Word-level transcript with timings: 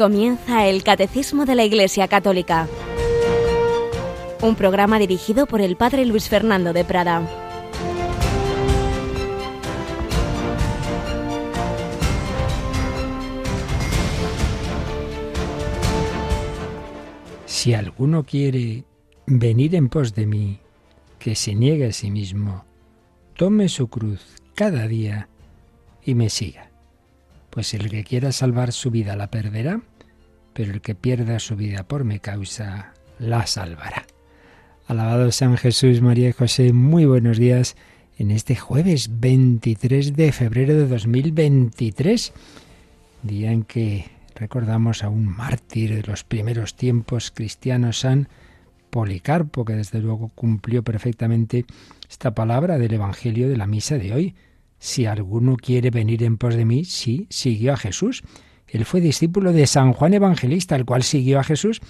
Comienza 0.00 0.66
el 0.66 0.82
Catecismo 0.82 1.44
de 1.44 1.54
la 1.54 1.62
Iglesia 1.62 2.08
Católica, 2.08 2.66
un 4.40 4.54
programa 4.54 4.98
dirigido 4.98 5.44
por 5.44 5.60
el 5.60 5.76
Padre 5.76 6.06
Luis 6.06 6.26
Fernando 6.26 6.72
de 6.72 6.86
Prada. 6.86 7.28
Si 17.44 17.74
alguno 17.74 18.24
quiere 18.24 18.84
venir 19.26 19.74
en 19.74 19.90
pos 19.90 20.14
de 20.14 20.24
mí, 20.24 20.60
que 21.18 21.34
se 21.34 21.54
niegue 21.54 21.88
a 21.88 21.92
sí 21.92 22.10
mismo, 22.10 22.64
tome 23.36 23.68
su 23.68 23.88
cruz 23.88 24.24
cada 24.54 24.88
día 24.88 25.28
y 26.02 26.14
me 26.14 26.30
siga. 26.30 26.70
Pues 27.50 27.74
el 27.74 27.90
que 27.90 28.04
quiera 28.04 28.32
salvar 28.32 28.72
su 28.72 28.90
vida 28.90 29.14
la 29.16 29.26
perderá, 29.26 29.82
pero 30.52 30.72
el 30.72 30.80
que 30.80 30.94
pierda 30.94 31.38
su 31.38 31.56
vida 31.56 31.84
por 31.84 32.04
mi 32.04 32.18
causa 32.18 32.94
la 33.18 33.46
salvará. 33.46 34.06
Alabado 34.86 35.30
San 35.30 35.56
Jesús, 35.56 36.00
María 36.00 36.30
y 36.30 36.32
José, 36.32 36.72
muy 36.72 37.04
buenos 37.04 37.38
días 37.38 37.76
en 38.18 38.30
este 38.30 38.56
jueves 38.56 39.20
23 39.20 40.16
de 40.16 40.32
febrero 40.32 40.74
de 40.74 40.86
2023, 40.86 42.32
día 43.22 43.52
en 43.52 43.62
que 43.62 44.10
recordamos 44.34 45.04
a 45.04 45.08
un 45.08 45.26
mártir 45.26 45.94
de 45.94 46.02
los 46.02 46.24
primeros 46.24 46.74
tiempos 46.74 47.30
cristianos, 47.30 48.00
San 48.00 48.28
Policarpo, 48.90 49.64
que 49.64 49.74
desde 49.74 50.00
luego 50.00 50.30
cumplió 50.34 50.82
perfectamente 50.82 51.64
esta 52.10 52.34
palabra 52.34 52.78
del 52.78 52.94
Evangelio 52.94 53.48
de 53.48 53.56
la 53.56 53.66
misa 53.66 53.96
de 53.96 54.12
hoy. 54.12 54.34
Si 54.78 55.06
alguno 55.06 55.56
quiere 55.56 55.90
venir 55.90 56.24
en 56.24 56.36
pos 56.36 56.56
de 56.56 56.64
mí, 56.64 56.84
sí, 56.84 57.26
siguió 57.30 57.74
a 57.74 57.76
Jesús. 57.76 58.22
Él 58.70 58.84
fue 58.84 59.00
discípulo 59.00 59.52
de 59.52 59.66
San 59.66 59.92
Juan 59.92 60.14
Evangelista, 60.14 60.76
el 60.76 60.84
cual 60.84 61.02
siguió 61.02 61.40
a 61.40 61.44
Jesús. 61.44 61.80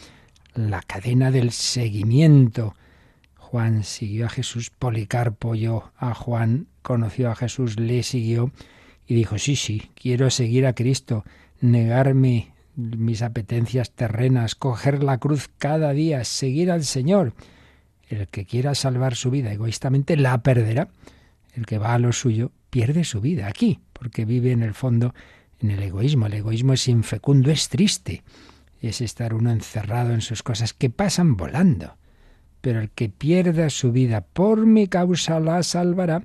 La 0.55 0.81
cadena 0.81 1.31
del 1.31 1.51
seguimiento. 1.51 2.75
Juan 3.37 3.85
siguió 3.85 4.27
a 4.27 4.31
Jesús, 4.31 4.71
Policarpo 4.71 5.55
yo 5.55 5.93
a 5.97 6.15
Juan, 6.15 6.69
conoció 6.83 7.31
a 7.31 7.37
Jesús, 7.37 7.79
le 7.79 8.03
siguió 8.03 8.51
y 9.07 9.15
dijo, 9.15 9.39
sí, 9.39 9.57
sí, 9.57 9.91
quiero 9.95 10.31
seguir 10.31 10.67
a 10.67 10.73
Cristo, 10.73 11.25
negarme 11.61 12.53
mis 12.77 13.23
apetencias 13.23 13.91
terrenas, 13.91 14.55
coger 14.55 15.03
la 15.03 15.19
cruz 15.19 15.51
cada 15.59 15.93
día, 15.93 16.25
seguir 16.25 16.71
al 16.71 16.85
Señor. 16.85 17.35
El 18.09 18.29
que 18.29 18.47
quiera 18.47 18.75
salvar 18.75 19.17
su 19.17 19.31
vida 19.31 19.53
egoístamente 19.53 20.17
la 20.17 20.39
perderá. 20.39 20.89
El 21.55 21.67
que 21.67 21.79
va 21.79 21.95
a 21.95 21.99
lo 21.99 22.13
suyo 22.13 22.53
pierde 22.71 23.05
su 23.05 23.21
vida 23.21 23.49
aquí, 23.49 23.81
porque 23.93 24.25
vive 24.25 24.53
en 24.53 24.63
el 24.63 24.75
fondo 24.75 25.13
en 25.63 25.71
el 25.71 25.83
egoísmo. 25.83 26.27
El 26.27 26.35
egoísmo 26.35 26.73
es 26.73 26.89
infecundo, 26.89 27.51
es 27.51 27.69
triste. 27.69 28.23
Es 28.81 29.01
estar 29.01 29.35
uno 29.35 29.51
encerrado 29.51 30.13
en 30.13 30.21
sus 30.21 30.43
cosas 30.43 30.73
que 30.73 30.91
pasan 30.91 31.37
volando. 31.37 31.97
Pero 32.61 32.81
el 32.81 32.91
que 32.91 33.09
pierda 33.09 33.71
su 33.71 33.93
vida 33.93 34.23
por 34.23 34.67
mi 34.67 34.87
causa 34.87 35.41
la 35.41 35.63
salvará. 35.63 36.25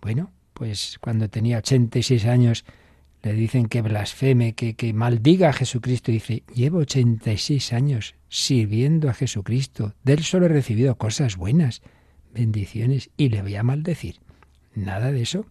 Bueno, 0.00 0.30
pues 0.54 0.98
cuando 1.00 1.28
tenía 1.28 1.58
86 1.58 2.26
años 2.26 2.64
le 3.22 3.34
dicen 3.34 3.66
que 3.66 3.82
blasfeme, 3.82 4.54
que, 4.54 4.74
que 4.74 4.92
maldiga 4.92 5.50
a 5.50 5.52
Jesucristo. 5.52 6.10
dice, 6.10 6.42
llevo 6.54 6.78
86 6.78 7.72
años 7.72 8.14
sirviendo 8.28 9.10
a 9.10 9.14
Jesucristo. 9.14 9.94
De 10.02 10.14
él 10.14 10.24
solo 10.24 10.46
he 10.46 10.48
recibido 10.48 10.96
cosas 10.96 11.36
buenas, 11.36 11.82
bendiciones, 12.32 13.10
y 13.16 13.28
le 13.28 13.42
voy 13.42 13.56
a 13.56 13.62
maldecir. 13.62 14.20
Nada 14.74 15.12
de 15.12 15.22
eso. 15.22 15.46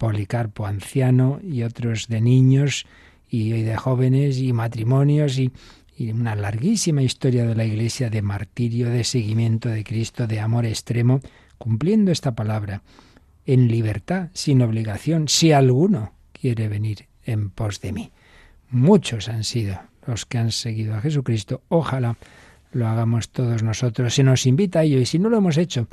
Policarpo 0.00 0.64
anciano 0.64 1.40
y 1.42 1.62
otros 1.62 2.08
de 2.08 2.22
niños 2.22 2.86
y 3.28 3.50
de 3.50 3.76
jóvenes 3.76 4.38
y 4.38 4.54
matrimonios 4.54 5.38
y, 5.38 5.52
y 5.94 6.10
una 6.10 6.34
larguísima 6.34 7.02
historia 7.02 7.44
de 7.44 7.54
la 7.54 7.66
Iglesia 7.66 8.08
de 8.08 8.22
martirio, 8.22 8.88
de 8.88 9.04
seguimiento 9.04 9.68
de 9.68 9.84
Cristo, 9.84 10.26
de 10.26 10.40
amor 10.40 10.64
extremo, 10.64 11.20
cumpliendo 11.58 12.12
esta 12.12 12.34
palabra, 12.34 12.82
en 13.44 13.68
libertad, 13.68 14.30
sin 14.32 14.62
obligación, 14.62 15.28
si 15.28 15.52
alguno 15.52 16.14
quiere 16.32 16.68
venir 16.68 17.06
en 17.24 17.50
pos 17.50 17.82
de 17.82 17.92
mí. 17.92 18.10
Muchos 18.70 19.28
han 19.28 19.44
sido 19.44 19.80
los 20.06 20.24
que 20.24 20.38
han 20.38 20.50
seguido 20.50 20.94
a 20.94 21.02
Jesucristo. 21.02 21.60
Ojalá 21.68 22.16
lo 22.72 22.88
hagamos 22.88 23.28
todos 23.28 23.62
nosotros. 23.62 24.14
Se 24.14 24.22
nos 24.22 24.46
invita 24.46 24.78
a 24.78 24.84
ello 24.84 24.98
y 24.98 25.04
si 25.04 25.18
no 25.18 25.28
lo 25.28 25.36
hemos 25.36 25.58
hecho, 25.58 25.88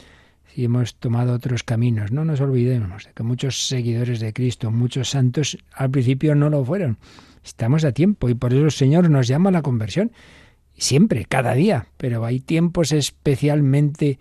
si 0.58 0.66
hemos 0.66 0.96
tomado 0.96 1.36
otros 1.36 1.62
caminos, 1.62 2.12
no 2.12 2.26
nos 2.26 2.42
olvidemos 2.42 3.06
de 3.06 3.14
que 3.14 3.22
muchos 3.22 3.68
seguidores 3.68 4.20
de 4.20 4.34
Cristo, 4.34 4.72
muchos 4.72 5.12
santos, 5.12 5.56
al 5.72 5.92
principio 5.92 6.34
no 6.34 6.50
lo 6.50 6.66
fueron. 6.66 6.98
Estamos 7.46 7.86
a 7.86 7.92
tiempo 7.92 8.28
y 8.28 8.34
por 8.34 8.54
eso 8.56 8.66
el 8.66 8.72
Señor 8.72 9.08
nos 9.12 9.28
llama 9.28 9.50
a 9.50 9.52
la 9.52 9.62
conversión. 9.62 10.12
Siempre, 10.76 11.26
cada 11.26 11.54
día, 11.54 11.90
pero 11.98 12.26
hay 12.26 12.40
tiempos 12.40 12.92
especialmente 12.92 14.18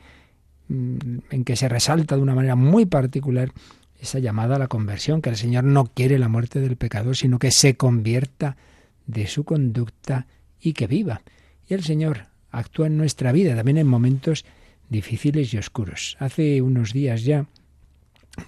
mm, 0.69 0.97
en 1.31 1.45
que 1.45 1.57
se 1.57 1.71
resalta 1.71 2.17
de 2.17 2.23
una 2.23 2.35
manera 2.35 2.55
muy 2.55 2.85
particular 2.85 3.51
esa 3.99 4.19
llamada 4.19 4.57
a 4.57 4.59
la 4.59 4.69
conversión, 4.69 5.23
que 5.23 5.31
el 5.31 5.37
Señor 5.37 5.65
no 5.65 5.87
quiere 5.87 6.19
la 6.19 6.29
muerte 6.29 6.61
del 6.61 6.77
pecador, 6.77 7.17
sino 7.17 7.39
que 7.39 7.51
se 7.51 7.79
convierta 7.79 8.59
de 9.07 9.27
su 9.27 9.45
conducta 9.45 10.27
y 10.61 10.75
que 10.75 10.87
viva. 10.87 11.23
Y 11.67 11.73
el 11.73 11.83
Señor 11.83 12.27
actúa 12.51 12.89
en 12.89 12.99
nuestra 12.99 13.33
vida 13.33 13.57
también 13.57 13.79
en 13.79 13.87
momentos 13.87 14.45
difíciles 14.89 15.53
y 15.55 15.59
oscuros. 15.59 16.17
Hace 16.21 16.63
unos 16.63 16.93
días 16.93 17.25
ya 17.25 17.47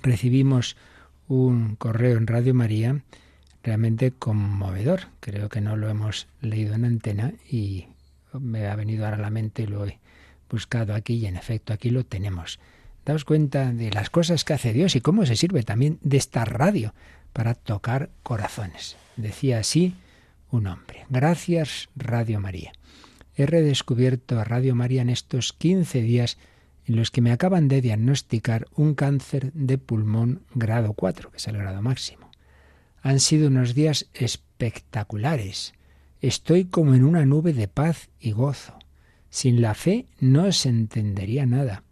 recibimos 0.02 0.76
un 1.26 1.76
correo 1.76 2.16
en 2.16 2.26
Radio 2.26 2.54
María 2.54 3.02
realmente 3.62 4.12
conmovedor. 4.12 5.08
Creo 5.20 5.48
que 5.48 5.60
no 5.60 5.76
lo 5.76 5.88
hemos 5.88 6.28
leído 6.40 6.74
en 6.74 6.84
antena 6.84 7.34
y 7.50 7.86
me 8.32 8.66
ha 8.66 8.76
venido 8.76 9.04
ahora 9.04 9.16
a 9.16 9.20
la 9.20 9.30
mente 9.30 9.66
lo 9.66 9.86
he 9.86 9.98
buscado 10.48 10.94
aquí 10.94 11.14
y 11.14 11.26
en 11.26 11.36
efecto 11.36 11.72
aquí 11.72 11.90
lo 11.90 12.04
tenemos. 12.04 12.58
Daos 13.04 13.24
cuenta 13.24 13.72
de 13.72 13.90
las 13.90 14.10
cosas 14.10 14.44
que 14.44 14.54
hace 14.54 14.72
Dios 14.72 14.96
y 14.96 15.00
cómo 15.00 15.24
se 15.26 15.36
sirve 15.36 15.62
también 15.62 15.98
de 16.02 16.16
esta 16.18 16.44
radio 16.44 16.94
para 17.32 17.54
tocar 17.54 18.10
corazones. 18.22 18.96
Decía 19.16 19.58
así 19.58 19.94
un 20.50 20.66
hombre. 20.66 21.06
Gracias, 21.08 21.88
Radio 21.96 22.40
María. 22.40 22.72
He 23.38 23.46
redescubierto 23.46 24.40
a 24.40 24.42
Radio 24.42 24.74
María 24.74 25.00
en 25.00 25.10
estos 25.10 25.52
15 25.52 26.02
días 26.02 26.38
en 26.86 26.96
los 26.96 27.12
que 27.12 27.20
me 27.20 27.30
acaban 27.30 27.68
de 27.68 27.80
diagnosticar 27.80 28.66
un 28.74 28.96
cáncer 28.96 29.52
de 29.52 29.78
pulmón 29.78 30.42
grado 30.56 30.92
4, 30.92 31.30
que 31.30 31.36
es 31.36 31.46
el 31.46 31.56
grado 31.56 31.80
máximo. 31.80 32.32
Han 33.00 33.20
sido 33.20 33.46
unos 33.46 33.76
días 33.76 34.08
espectaculares. 34.12 35.72
Estoy 36.20 36.64
como 36.64 36.96
en 36.96 37.04
una 37.04 37.24
nube 37.26 37.52
de 37.52 37.68
paz 37.68 38.08
y 38.18 38.32
gozo. 38.32 38.76
Sin 39.30 39.62
la 39.62 39.74
fe 39.74 40.06
no 40.18 40.50
se 40.50 40.70
entendería 40.70 41.46
nada. 41.46 41.84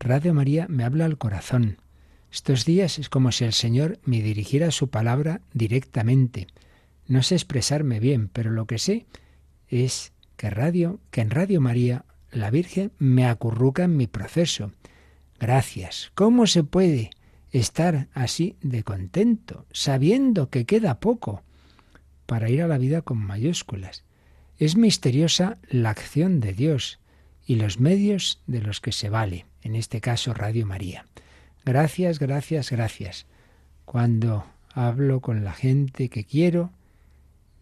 Radio 0.00 0.34
María 0.34 0.66
me 0.68 0.82
habla 0.82 1.04
al 1.04 1.16
corazón. 1.16 1.76
Estos 2.32 2.64
días 2.64 2.98
es 2.98 3.08
como 3.08 3.30
si 3.30 3.44
el 3.44 3.52
Señor 3.52 4.00
me 4.04 4.20
dirigiera 4.20 4.72
su 4.72 4.90
palabra 4.90 5.42
directamente. 5.52 6.48
No 7.06 7.22
sé 7.22 7.36
expresarme 7.36 8.00
bien, 8.00 8.26
pero 8.26 8.50
lo 8.50 8.66
que 8.66 8.78
sé 8.78 9.06
es 9.68 10.12
que 10.36 10.50
radio, 10.50 11.00
que 11.10 11.20
en 11.20 11.30
Radio 11.30 11.60
María 11.60 12.04
la 12.30 12.50
Virgen 12.50 12.92
me 12.98 13.26
acurruca 13.26 13.84
en 13.84 13.96
mi 13.96 14.06
proceso. 14.06 14.72
Gracias. 15.38 16.10
¿Cómo 16.14 16.46
se 16.46 16.64
puede 16.64 17.10
estar 17.50 18.08
así 18.14 18.56
de 18.62 18.82
contento, 18.82 19.66
sabiendo 19.72 20.48
que 20.48 20.64
queda 20.64 21.00
poco 21.00 21.42
para 22.26 22.48
ir 22.48 22.62
a 22.62 22.68
la 22.68 22.78
vida 22.78 23.02
con 23.02 23.18
mayúsculas? 23.18 24.04
Es 24.58 24.76
misteriosa 24.76 25.58
la 25.68 25.90
acción 25.90 26.40
de 26.40 26.52
Dios 26.52 27.00
y 27.44 27.56
los 27.56 27.80
medios 27.80 28.40
de 28.46 28.62
los 28.62 28.80
que 28.80 28.92
se 28.92 29.10
vale 29.10 29.46
en 29.62 29.76
este 29.76 30.00
caso 30.00 30.34
Radio 30.34 30.66
María. 30.66 31.06
Gracias, 31.64 32.18
gracias, 32.18 32.70
gracias. 32.70 33.26
Cuando 33.84 34.44
hablo 34.74 35.20
con 35.20 35.44
la 35.44 35.52
gente 35.52 36.08
que 36.08 36.24
quiero, 36.24 36.70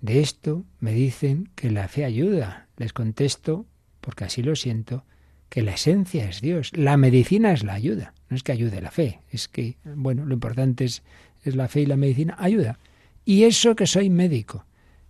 de 0.00 0.20
esto 0.20 0.64
me 0.78 0.92
dicen 0.92 1.50
que 1.54 1.70
la 1.70 1.88
fe 1.88 2.04
ayuda. 2.04 2.68
Les 2.76 2.92
contesto, 2.92 3.66
porque 4.00 4.24
así 4.24 4.42
lo 4.42 4.56
siento, 4.56 5.04
que 5.48 5.62
la 5.62 5.72
esencia 5.72 6.28
es 6.28 6.40
Dios. 6.40 6.70
La 6.74 6.96
medicina 6.96 7.52
es 7.52 7.64
la 7.64 7.74
ayuda. 7.74 8.14
No 8.28 8.36
es 8.36 8.42
que 8.42 8.52
ayude 8.52 8.80
la 8.80 8.90
fe, 8.90 9.20
es 9.30 9.48
que, 9.48 9.76
bueno, 9.84 10.24
lo 10.24 10.34
importante 10.34 10.84
es, 10.84 11.02
es 11.42 11.56
la 11.56 11.68
fe 11.68 11.82
y 11.82 11.86
la 11.86 11.96
medicina 11.96 12.36
ayuda. 12.38 12.78
Y 13.24 13.44
eso 13.44 13.76
que 13.76 13.86
soy 13.86 14.08
médico. 14.08 14.64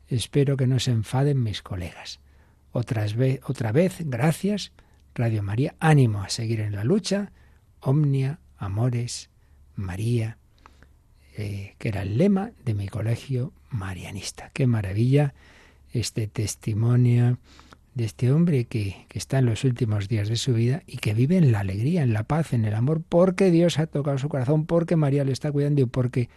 Espero 0.08 0.56
que 0.56 0.66
no 0.66 0.80
se 0.80 0.90
enfaden 0.90 1.42
mis 1.42 1.62
colegas. 1.62 2.18
Otras 2.72 3.14
otra 3.44 3.72
vez, 3.72 3.98
gracias 4.00 4.72
Radio 5.14 5.42
María, 5.42 5.74
ánimo 5.80 6.22
a 6.22 6.28
seguir 6.28 6.60
en 6.60 6.74
la 6.74 6.84
lucha, 6.84 7.32
Omnia, 7.80 8.38
Amores, 8.56 9.30
María, 9.74 10.38
eh, 11.36 11.74
que 11.78 11.88
era 11.88 12.02
el 12.02 12.16
lema 12.16 12.52
de 12.64 12.74
mi 12.74 12.88
colegio 12.88 13.52
marianista. 13.70 14.50
Qué 14.52 14.66
maravilla 14.66 15.34
este 15.92 16.26
testimonio 16.26 17.38
de 17.94 18.04
este 18.04 18.30
hombre 18.30 18.66
que, 18.66 19.06
que, 19.08 19.18
está 19.18 19.38
en 19.38 19.46
los 19.46 19.64
últimos 19.64 20.08
días 20.08 20.28
de 20.28 20.36
su 20.36 20.54
vida 20.54 20.82
y 20.86 20.98
que 20.98 21.14
vive 21.14 21.36
en 21.36 21.50
la 21.50 21.60
alegría, 21.60 22.02
en 22.02 22.12
la 22.12 22.22
paz, 22.22 22.52
en 22.52 22.64
el 22.64 22.74
amor, 22.74 23.02
porque 23.08 23.50
Dios 23.50 23.78
ha 23.78 23.86
tocado 23.86 24.18
su 24.18 24.28
corazón, 24.28 24.66
porque 24.66 24.96
María 24.96 25.24
le 25.24 25.32
está 25.32 25.50
cuidando 25.50 25.82
y 25.82 25.86
porque 25.86 26.28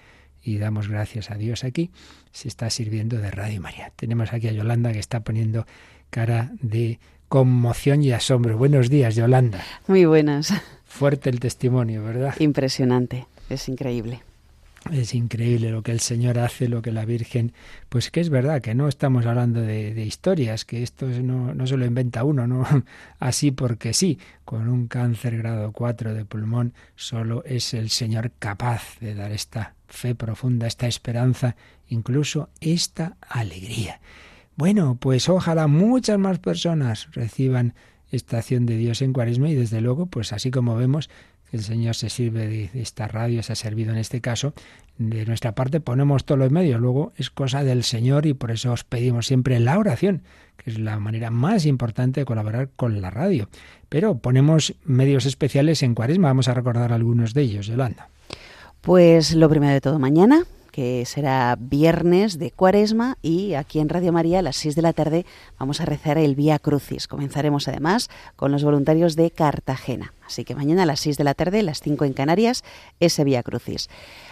y 0.44 0.57
damos 0.57 0.89
gracias 0.89 1.31
a 1.31 1.35
Dios 1.35 1.63
aquí, 1.63 1.91
se 2.31 2.47
está 2.47 2.69
sirviendo 2.69 3.18
de 3.18 3.31
Radio 3.31 3.62
María. 3.62 3.91
Tenemos 3.95 4.33
aquí 4.33 4.50
a 4.50 4.51
Yolanda 4.51 4.91
que 4.91 5.00
está 5.00 5.21
poniendo 5.21 5.65
cara 6.09 6.51
de 6.62 7.00
conmoción 7.29 8.03
y 8.03 8.12
asombro. 8.12 8.57
Buenos 8.57 8.89
días, 8.89 9.15
Yolanda. 9.15 9.63
Muy 9.88 10.06
buenas. 10.06 10.53
Fuerte 10.86 11.29
el 11.29 11.39
testimonio, 11.39 12.03
¿verdad? 12.03 12.36
Impresionante, 12.39 13.25
es 13.50 13.69
increíble. 13.69 14.21
Es 14.91 15.15
increíble 15.15 15.71
lo 15.71 15.81
que 15.81 15.94
el 15.94 16.01
Señor 16.01 16.38
hace, 16.39 16.68
lo 16.68 16.81
que 16.81 16.91
la 16.91 17.06
Virgen, 17.06 17.53
pues 17.88 18.12
que 18.12 18.19
es 18.19 18.30
verdad 18.30 18.62
que 18.62 18.75
no 18.75 18.89
estamos 18.89 19.25
hablando 19.25 19.62
de, 19.62 20.03
historias, 20.03 20.65
que 20.65 20.83
esto 20.83 21.07
no, 21.07 21.53
no 21.53 21.68
se 21.68 21.77
lo 21.77 21.85
inventa 21.85 22.25
uno, 22.25 22.47
no 22.47 22.65
así 23.19 23.51
porque 23.51 23.94
sí, 23.94 24.19
con 24.44 24.68
un 24.68 24.88
cáncer 24.88 25.38
grado 25.38 25.71
4 25.71 26.13
de 26.13 26.25
pulmón, 26.25 26.74
solo 26.95 27.44
es 27.45 27.74
el 27.74 27.89
Señor 27.89 28.31
capaz 28.39 29.00
de 29.00 29.15
dar 29.15 29.31
esta 29.31 29.75
fe 29.88 30.15
profunda, 30.15 30.68
esta 30.68 30.88
esperanza, 30.88 31.56
incluso 31.88 32.50
esta 32.59 33.15
alegría. 33.21 34.01
Bueno, 34.56 34.97
pues 35.00 35.29
ojalá 35.29 35.68
muchas 35.68 36.19
más 36.19 36.39
personas 36.39 37.07
reciban 37.13 37.74
esta 38.12 38.38
acción 38.38 38.65
de 38.65 38.77
Dios 38.77 39.01
en 39.01 39.13
Cuaresma 39.13 39.50
y 39.50 39.56
desde 39.56 39.81
luego, 39.81 40.06
pues 40.06 40.33
así 40.33 40.51
como 40.51 40.75
vemos, 40.75 41.09
el 41.53 41.61
Señor 41.63 41.95
se 41.95 42.09
sirve 42.09 42.47
de 42.47 42.81
esta 42.81 43.07
radio, 43.07 43.44
se 43.44 43.53
ha 43.53 43.55
servido 43.55 43.91
en 43.91 44.00
este 44.00 44.21
caso. 44.21 44.53
De 44.97 45.25
nuestra 45.25 45.53
parte 45.53 45.79
ponemos 45.79 46.25
todos 46.25 46.39
los 46.39 46.51
medios, 46.51 46.81
luego 46.81 47.13
es 47.15 47.29
cosa 47.29 47.63
del 47.63 47.83
Señor 47.83 48.25
y 48.25 48.33
por 48.33 48.51
eso 48.51 48.71
os 48.71 48.83
pedimos 48.83 49.27
siempre 49.27 49.59
la 49.59 49.77
oración, 49.77 50.23
que 50.57 50.71
es 50.71 50.79
la 50.79 51.00
manera 51.00 51.29
más 51.29 51.65
importante 51.65 52.21
de 52.21 52.25
colaborar 52.25 52.69
con 52.75 53.01
la 53.01 53.11
radio. 53.11 53.50
Pero 53.88 54.17
ponemos 54.17 54.73
medios 54.83 55.25
especiales 55.25 55.83
en 55.83 55.95
Cuaresma, 55.95 56.27
vamos 56.29 56.47
a 56.47 56.53
recordar 56.55 56.91
algunos 56.91 57.33
de 57.33 57.44
ellos, 57.44 57.67
Yolanda. 57.67 58.09
Pues 58.81 59.33
lo 59.33 59.47
primero 59.47 59.73
de 59.73 59.81
todo, 59.81 60.00
mañana 60.00 60.44
que 60.73 61.05
será 61.05 61.55
viernes 61.59 62.39
de 62.39 62.50
Cuaresma 62.50 63.19
y 63.21 63.53
aquí 63.53 63.79
en 63.79 63.89
Radio 63.89 64.11
María 64.11 64.39
a 64.39 64.41
las 64.41 64.55
6 64.55 64.75
de 64.75 64.81
la 64.81 64.91
tarde 64.91 65.23
vamos 65.59 65.79
a 65.79 65.85
rezar 65.85 66.17
el 66.17 66.33
Vía 66.33 66.57
Crucis. 66.57 67.07
Comenzaremos 67.07 67.67
además 67.67 68.09
con 68.35 68.51
los 68.51 68.63
voluntarios 68.63 69.15
de 69.15 69.29
Cartagena. 69.29 70.13
Así 70.33 70.45
que 70.45 70.56
mañana 70.56 70.83
a 70.83 70.85
las 70.88 71.00
6 71.01 71.18
de 71.18 71.24
la 71.24 71.35
tarde, 71.35 71.62
las 71.62 71.80
5 71.81 72.06
en 72.06 72.13
Canarias, 72.13 72.63
ese 73.00 73.24
Vía 73.24 73.44
Crucis. 73.44 73.88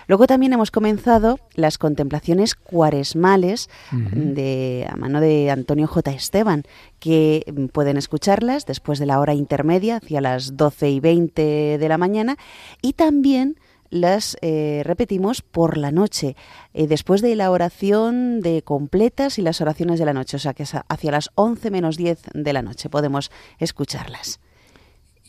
Luego 0.07 0.25
también 0.25 0.51
hemos 0.51 0.71
comenzado 0.71 1.39
las 1.53 1.77
contemplaciones 1.77 2.56
cuaresmales 2.56 3.69
de, 3.92 4.88
a 4.89 4.95
mano 4.95 5.21
de 5.21 5.51
Antonio 5.51 5.86
J. 5.86 6.12
Esteban, 6.12 6.63
que 7.00 7.45
pueden 7.71 7.98
escucharlas 7.98 8.65
después 8.65 8.98
de 8.98 9.06
la 9.06 9.19
hora 9.19 9.36
intermedia, 9.36 9.98
hacia 9.98 10.21
las 10.21 10.57
12 10.57 10.89
y 10.89 11.00
20 11.00 11.77
de 11.77 11.88
la 11.88 12.00
mañana, 12.00 12.36
y 12.81 12.94
también 12.94 13.57
las 13.92 14.38
eh, 14.42 14.81
repetimos 14.86 15.44
por 15.44 15.77
la 15.77 15.92
noche, 15.92 16.36
eh, 16.74 16.88
después 16.88 17.21
de 17.21 17.36
la 17.36 17.51
oración 17.51 18.39
de 18.39 18.63
completas 18.63 19.38
y 19.38 19.44
las 19.44 19.62
oraciones 19.62 20.00
de 20.00 20.06
la 20.06 20.13
noche, 20.13 20.38
o 20.38 20.39
sea 20.39 20.54
que 20.54 20.63
hacia 20.63 21.12
las 21.12 21.30
11 21.36 21.69
menos 21.69 21.97
10 21.97 22.21
de 22.33 22.54
la 22.54 22.63
noche 22.63 22.89
podemos 22.89 23.31
escucharlas. 23.59 24.39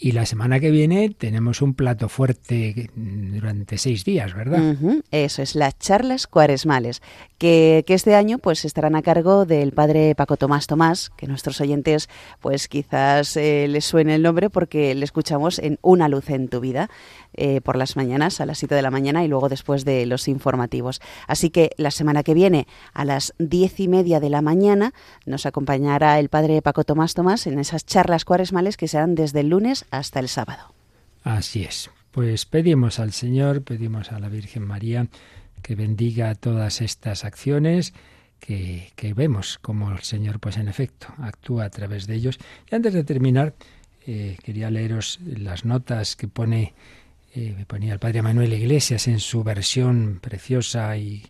Y 0.04 0.10
la 0.10 0.26
semana 0.26 0.58
que 0.58 0.72
viene 0.72 1.10
tenemos 1.16 1.62
un 1.62 1.74
plato 1.74 2.08
fuerte 2.08 2.90
durante 2.96 3.78
seis 3.78 4.04
días, 4.04 4.34
¿verdad? 4.34 4.74
Eso 5.12 5.42
es, 5.42 5.54
las 5.54 5.78
charlas 5.78 6.26
cuaresmales, 6.26 7.02
que, 7.38 7.84
que, 7.86 7.94
este 7.94 8.16
año 8.16 8.38
pues 8.38 8.64
estarán 8.64 8.96
a 8.96 9.02
cargo 9.02 9.46
del 9.46 9.70
padre 9.70 10.16
Paco 10.16 10.36
Tomás 10.36 10.66
Tomás, 10.66 11.10
que 11.16 11.28
nuestros 11.28 11.60
oyentes 11.60 12.08
pues 12.40 12.66
quizás 12.66 13.36
eh, 13.36 13.68
les 13.68 13.84
suene 13.84 14.16
el 14.16 14.22
nombre 14.22 14.50
porque 14.50 14.92
le 14.96 15.04
escuchamos 15.04 15.60
en 15.60 15.78
Una 15.82 16.08
luz 16.08 16.30
en 16.30 16.48
tu 16.48 16.58
vida. 16.58 16.90
Eh, 17.34 17.62
por 17.62 17.76
las 17.76 17.96
mañanas 17.96 18.40
a 18.40 18.46
las 18.46 18.58
7 18.58 18.74
de 18.74 18.82
la 18.82 18.90
mañana 18.90 19.24
y 19.24 19.28
luego 19.28 19.48
después 19.48 19.86
de 19.86 20.04
los 20.04 20.28
informativos. 20.28 21.00
Así 21.26 21.48
que 21.48 21.70
la 21.78 21.90
semana 21.90 22.22
que 22.22 22.34
viene 22.34 22.66
a 22.92 23.06
las 23.06 23.32
diez 23.38 23.80
y 23.80 23.88
media 23.88 24.20
de 24.20 24.28
la 24.28 24.42
mañana 24.42 24.92
nos 25.24 25.46
acompañará 25.46 26.18
el 26.18 26.28
padre 26.28 26.60
Paco 26.60 26.84
Tomás 26.84 27.14
Tomás 27.14 27.46
en 27.46 27.58
esas 27.58 27.86
charlas 27.86 28.26
cuaresmales 28.26 28.76
que 28.76 28.86
serán 28.86 29.14
desde 29.14 29.40
el 29.40 29.48
lunes 29.48 29.86
hasta 29.90 30.20
el 30.20 30.28
sábado. 30.28 30.74
Así 31.24 31.64
es. 31.64 31.90
Pues 32.10 32.44
pedimos 32.44 32.98
al 32.98 33.12
Señor, 33.12 33.62
pedimos 33.62 34.12
a 34.12 34.18
la 34.18 34.28
Virgen 34.28 34.66
María 34.66 35.08
que 35.62 35.74
bendiga 35.74 36.34
todas 36.34 36.82
estas 36.82 37.24
acciones. 37.24 37.94
Que, 38.40 38.92
vemos 39.14 39.58
como 39.62 39.92
el 39.92 40.00
Señor, 40.00 40.40
pues 40.40 40.56
en 40.56 40.68
efecto, 40.68 41.06
actúa 41.18 41.64
a 41.64 41.70
través 41.70 42.08
de 42.08 42.16
ellos. 42.16 42.38
Y 42.70 42.74
antes 42.74 42.92
de 42.92 43.04
terminar, 43.04 43.54
eh, 44.04 44.36
quería 44.42 44.68
leeros 44.68 45.20
las 45.24 45.64
notas 45.64 46.16
que 46.16 46.26
pone 46.26 46.74
eh, 47.34 47.54
me 47.56 47.64
ponía 47.64 47.94
el 47.94 47.98
padre 47.98 48.20
Manuel 48.20 48.52
Iglesias 48.52 49.08
en 49.08 49.18
su 49.18 49.42
versión 49.42 50.18
preciosa 50.20 50.96
y, 50.96 51.24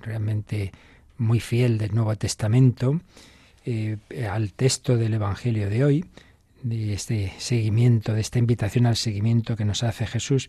realmente 0.00 0.72
muy 1.18 1.40
fiel 1.40 1.76
del 1.76 1.94
Nuevo 1.94 2.16
Testamento 2.16 3.00
eh, 3.66 3.98
al 4.30 4.54
texto 4.54 4.96
del 4.96 5.14
Evangelio 5.14 5.68
de 5.68 5.84
hoy, 5.84 6.04
de 6.62 6.94
este 6.94 7.32
seguimiento, 7.38 8.14
de 8.14 8.22
esta 8.22 8.38
invitación 8.38 8.86
al 8.86 8.96
seguimiento 8.96 9.54
que 9.54 9.64
nos 9.64 9.82
hace 9.82 10.06
Jesús, 10.06 10.48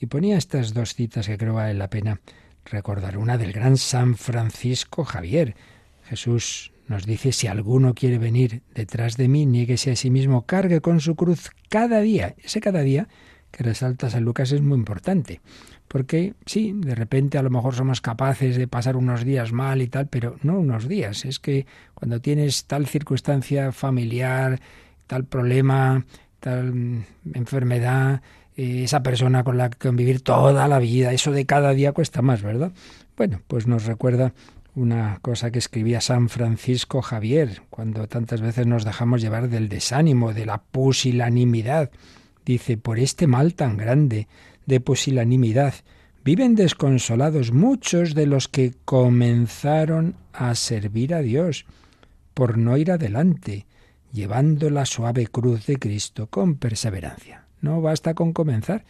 y 0.00 0.06
ponía 0.06 0.38
estas 0.38 0.72
dos 0.72 0.94
citas 0.94 1.26
que 1.26 1.36
creo 1.36 1.54
vale 1.54 1.74
la 1.74 1.90
pena 1.90 2.20
recordar. 2.64 3.18
Una 3.18 3.36
del 3.36 3.52
gran 3.52 3.76
San 3.76 4.16
Francisco 4.16 5.04
Javier. 5.04 5.56
Jesús 6.04 6.72
nos 6.88 7.04
dice, 7.04 7.32
si 7.32 7.48
alguno 7.48 7.94
quiere 7.94 8.18
venir 8.18 8.62
detrás 8.74 9.16
de 9.16 9.28
mí, 9.28 9.44
niéguese 9.44 9.90
a 9.90 9.96
sí 9.96 10.10
mismo, 10.10 10.46
cargue 10.46 10.80
con 10.80 11.00
su 11.00 11.16
cruz 11.16 11.50
cada 11.68 12.00
día. 12.00 12.34
Ese 12.38 12.60
cada 12.60 12.80
día 12.80 13.08
que 13.50 13.64
resalta 13.64 14.10
San 14.10 14.24
Lucas 14.24 14.52
es 14.52 14.62
muy 14.62 14.78
importante. 14.78 15.40
Porque 15.88 16.34
sí, 16.46 16.72
de 16.74 16.94
repente 16.94 17.36
a 17.36 17.42
lo 17.42 17.50
mejor 17.50 17.74
somos 17.74 18.00
capaces 18.00 18.56
de 18.56 18.68
pasar 18.68 18.96
unos 18.96 19.24
días 19.24 19.52
mal 19.52 19.82
y 19.82 19.88
tal, 19.88 20.06
pero 20.06 20.36
no 20.42 20.60
unos 20.60 20.86
días. 20.86 21.24
Es 21.24 21.40
que 21.40 21.66
cuando 21.94 22.20
tienes 22.20 22.64
tal 22.66 22.86
circunstancia 22.86 23.72
familiar, 23.72 24.60
tal 25.08 25.24
problema, 25.24 26.04
tal 26.38 26.74
mm, 26.74 27.04
enfermedad, 27.34 28.22
eh, 28.56 28.84
esa 28.84 29.02
persona 29.02 29.42
con 29.42 29.58
la 29.58 29.70
que 29.70 29.88
convivir 29.88 30.20
toda 30.20 30.68
la 30.68 30.78
vida, 30.78 31.12
eso 31.12 31.32
de 31.32 31.44
cada 31.44 31.72
día 31.72 31.92
cuesta 31.92 32.22
más, 32.22 32.42
¿verdad? 32.42 32.70
Bueno, 33.16 33.40
pues 33.48 33.66
nos 33.66 33.84
recuerda 33.86 34.32
una 34.74 35.18
cosa 35.22 35.50
que 35.50 35.58
escribía 35.58 36.00
San 36.00 36.28
Francisco 36.28 37.02
Javier, 37.02 37.62
cuando 37.68 38.06
tantas 38.06 38.40
veces 38.40 38.66
nos 38.66 38.84
dejamos 38.84 39.20
llevar 39.20 39.48
del 39.48 39.68
desánimo, 39.68 40.32
de 40.32 40.46
la 40.46 40.58
pusilanimidad 40.58 41.90
dice, 42.50 42.76
por 42.76 42.98
este 42.98 43.26
mal 43.26 43.54
tan 43.54 43.76
grande 43.76 44.26
de 44.66 44.80
pusilanimidad, 44.80 45.74
viven 46.24 46.54
desconsolados 46.54 47.52
muchos 47.52 48.14
de 48.14 48.26
los 48.26 48.48
que 48.48 48.74
comenzaron 48.84 50.16
a 50.32 50.54
servir 50.54 51.14
a 51.14 51.20
Dios, 51.20 51.64
por 52.34 52.58
no 52.58 52.76
ir 52.76 52.90
adelante, 52.90 53.66
llevando 54.12 54.68
la 54.70 54.84
suave 54.84 55.26
cruz 55.26 55.66
de 55.66 55.78
Cristo 55.78 56.26
con 56.26 56.56
perseverancia. 56.56 57.44
No 57.60 57.80
basta 57.80 58.14
con 58.14 58.32
comenzar. 58.32 58.84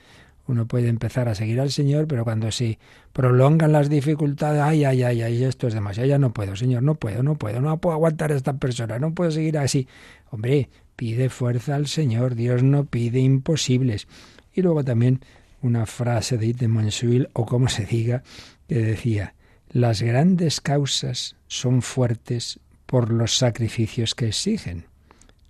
Uno 0.46 0.66
puede 0.66 0.88
empezar 0.88 1.28
a 1.28 1.34
seguir 1.34 1.60
al 1.60 1.70
Señor, 1.70 2.06
pero 2.08 2.24
cuando 2.24 2.50
se 2.50 2.78
prolongan 3.12 3.72
las 3.72 3.88
dificultades, 3.88 4.62
ay, 4.62 4.84
ay, 4.84 5.02
ay, 5.02 5.22
ay, 5.22 5.44
esto 5.44 5.68
es 5.68 5.74
demasiado, 5.74 6.08
ya 6.08 6.18
no 6.18 6.32
puedo, 6.32 6.56
Señor, 6.56 6.82
no 6.82 6.94
puedo, 6.94 7.22
no 7.22 7.36
puedo, 7.36 7.60
no 7.60 7.78
puedo 7.78 7.94
aguantar 7.94 8.32
a 8.32 8.36
esta 8.36 8.54
persona, 8.54 8.98
no 8.98 9.14
puedo 9.14 9.30
seguir 9.30 9.58
así. 9.58 9.86
Hombre, 10.30 10.68
pide 11.00 11.30
fuerza 11.30 11.76
al 11.76 11.86
Señor, 11.86 12.34
Dios 12.34 12.62
no 12.62 12.84
pide 12.84 13.20
imposibles. 13.20 14.06
Y 14.52 14.60
luego 14.60 14.84
también 14.84 15.20
una 15.62 15.86
frase 15.86 16.36
de 16.36 16.52
de 16.52 17.30
o 17.32 17.46
como 17.46 17.70
se 17.70 17.86
diga, 17.86 18.22
que 18.68 18.82
decía, 18.82 19.32
las 19.70 20.02
grandes 20.02 20.60
causas 20.60 21.36
son 21.46 21.80
fuertes 21.80 22.60
por 22.84 23.10
los 23.10 23.34
sacrificios 23.38 24.14
que 24.14 24.26
exigen, 24.28 24.84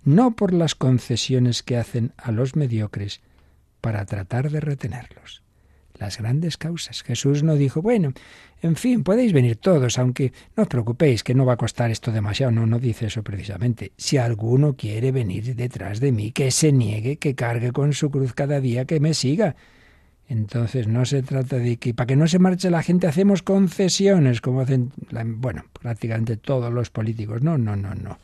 no 0.05 0.37
por 0.37 0.53
las 0.53 0.73
concesiones 0.73 1.63
que 1.63 1.75
hacen 1.75 2.13
a 2.15 2.31
los 2.31 2.55
mediocres 2.55 3.19
para 3.81 4.05
tratar 4.05 4.51
de 4.51 4.61
retenerlos 4.61 5.43
las 6.01 6.17
grandes 6.17 6.57
causas. 6.57 7.03
Jesús 7.03 7.43
no 7.43 7.55
dijo, 7.55 7.81
bueno, 7.81 8.11
en 8.61 8.75
fin, 8.75 9.03
podéis 9.03 9.33
venir 9.33 9.55
todos, 9.57 9.99
aunque 9.99 10.33
no 10.57 10.63
os 10.63 10.69
preocupéis, 10.69 11.23
que 11.23 11.35
no 11.35 11.45
va 11.45 11.53
a 11.53 11.57
costar 11.57 11.91
esto 11.91 12.11
demasiado. 12.11 12.51
No, 12.51 12.65
no 12.65 12.79
dice 12.79 13.05
eso 13.05 13.23
precisamente. 13.23 13.91
Si 13.97 14.17
alguno 14.17 14.75
quiere 14.75 15.11
venir 15.11 15.55
detrás 15.55 15.99
de 15.99 16.11
mí, 16.11 16.31
que 16.31 16.49
se 16.49 16.71
niegue, 16.71 17.17
que 17.17 17.35
cargue 17.35 17.71
con 17.71 17.93
su 17.93 18.09
cruz 18.09 18.33
cada 18.33 18.59
día, 18.59 18.85
que 18.85 18.99
me 18.99 19.13
siga. 19.13 19.55
Entonces 20.27 20.87
no 20.87 21.05
se 21.05 21.21
trata 21.21 21.57
de 21.57 21.77
que 21.77 21.93
para 21.93 22.07
que 22.07 22.15
no 22.15 22.27
se 22.27 22.39
marche 22.39 22.71
la 22.71 22.81
gente 22.81 23.05
hacemos 23.05 23.43
concesiones, 23.43 24.41
como 24.41 24.61
hacen, 24.61 24.91
bueno, 25.37 25.65
prácticamente 25.79 26.35
todos 26.35 26.73
los 26.73 26.89
políticos. 26.89 27.43
No, 27.43 27.59
no, 27.59 27.75
no, 27.75 27.93
no. 27.93 28.17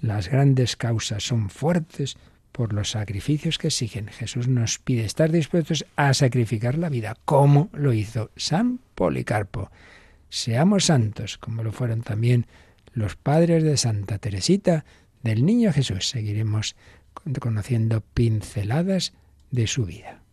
Las 0.00 0.28
grandes 0.28 0.76
causas 0.76 1.22
son 1.22 1.48
fuertes 1.48 2.16
por 2.54 2.72
los 2.72 2.92
sacrificios 2.92 3.58
que 3.58 3.66
exigen. 3.66 4.06
Jesús 4.06 4.46
nos 4.46 4.78
pide 4.78 5.04
estar 5.04 5.32
dispuestos 5.32 5.84
a 5.96 6.14
sacrificar 6.14 6.78
la 6.78 6.88
vida, 6.88 7.16
como 7.24 7.68
lo 7.72 7.92
hizo 7.92 8.30
San 8.36 8.78
Policarpo. 8.94 9.72
Seamos 10.28 10.84
santos, 10.84 11.36
como 11.36 11.64
lo 11.64 11.72
fueron 11.72 12.02
también 12.02 12.46
los 12.92 13.16
padres 13.16 13.64
de 13.64 13.76
Santa 13.76 14.18
Teresita 14.18 14.84
del 15.24 15.44
Niño 15.44 15.72
Jesús. 15.72 16.08
Seguiremos 16.08 16.76
conociendo 17.40 18.02
pinceladas 18.14 19.14
de 19.50 19.66
su 19.66 19.84
vida. 19.84 20.23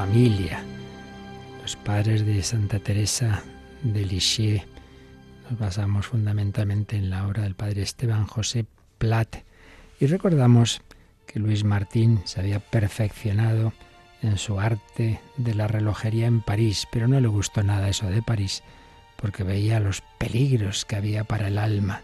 Familia. 0.00 0.64
Los 1.60 1.76
padres 1.76 2.24
de 2.24 2.42
Santa 2.42 2.78
Teresa 2.78 3.42
de 3.82 4.06
Lisieux. 4.06 4.64
Nos 5.44 5.58
basamos 5.58 6.06
fundamentalmente 6.06 6.96
en 6.96 7.10
la 7.10 7.26
obra 7.26 7.42
del 7.42 7.54
padre 7.54 7.82
Esteban 7.82 8.26
José 8.26 8.64
Plat 8.96 9.44
y 10.00 10.06
recordamos 10.06 10.80
que 11.26 11.38
Luis 11.38 11.64
Martín 11.64 12.22
se 12.24 12.40
había 12.40 12.60
perfeccionado 12.60 13.74
en 14.22 14.38
su 14.38 14.58
arte 14.58 15.20
de 15.36 15.54
la 15.54 15.68
relojería 15.68 16.26
en 16.28 16.40
París, 16.40 16.88
pero 16.90 17.06
no 17.06 17.20
le 17.20 17.28
gustó 17.28 17.62
nada 17.62 17.90
eso 17.90 18.06
de 18.06 18.22
París, 18.22 18.62
porque 19.16 19.44
veía 19.44 19.80
los 19.80 20.02
peligros 20.16 20.86
que 20.86 20.96
había 20.96 21.24
para 21.24 21.48
el 21.48 21.58
alma, 21.58 22.00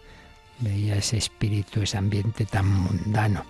veía 0.59 0.97
ese 0.97 1.17
espíritu, 1.17 1.81
ese 1.81 1.97
ambiente 1.97 2.45
tan 2.45 2.71
mundano. 2.71 3.43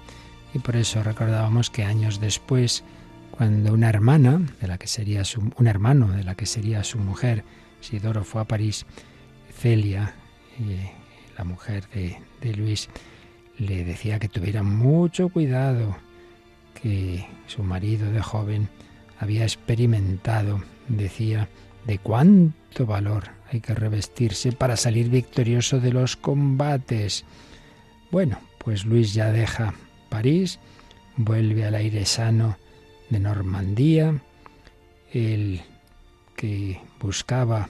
Y 0.53 0.59
por 0.59 0.77
eso 0.77 1.03
recordábamos 1.03 1.69
que 1.69 1.83
años 1.83 2.21
después, 2.21 2.85
cuando 3.37 3.71
una 3.71 3.89
hermana, 3.89 4.41
de 4.59 4.67
la 4.67 4.79
que 4.79 4.87
sería 4.87 5.23
su, 5.23 5.51
un 5.57 5.67
hermano 5.67 6.07
de 6.07 6.23
la 6.23 6.33
que 6.33 6.47
sería 6.47 6.83
su 6.83 6.97
mujer, 6.97 7.43
Sidoro 7.81 8.23
fue 8.23 8.41
a 8.41 8.45
París, 8.45 8.87
Celia, 9.55 10.15
eh, 10.59 10.91
la 11.37 11.43
mujer 11.43 11.87
de, 11.93 12.17
de 12.41 12.55
Luis, 12.55 12.89
le 13.59 13.83
decía 13.83 14.17
que 14.17 14.27
tuviera 14.27 14.63
mucho 14.63 15.29
cuidado, 15.29 15.95
que 16.81 17.27
su 17.45 17.61
marido 17.61 18.11
de 18.11 18.21
joven 18.21 18.69
había 19.19 19.43
experimentado, 19.43 20.63
decía, 20.87 21.47
de 21.85 21.99
cuánto 21.99 22.87
valor 22.87 23.25
hay 23.51 23.61
que 23.61 23.75
revestirse 23.75 24.51
para 24.51 24.77
salir 24.77 25.09
victorioso 25.09 25.79
de 25.79 25.93
los 25.93 26.15
combates. 26.15 27.23
Bueno, 28.09 28.39
pues 28.57 28.83
Luis 28.83 29.13
ya 29.13 29.31
deja 29.31 29.75
París, 30.09 30.57
vuelve 31.17 31.65
al 31.65 31.75
aire 31.75 32.03
sano 32.05 32.57
de 33.09 33.19
Normandía, 33.19 34.21
el 35.11 35.61
que 36.35 36.79
buscaba 36.99 37.69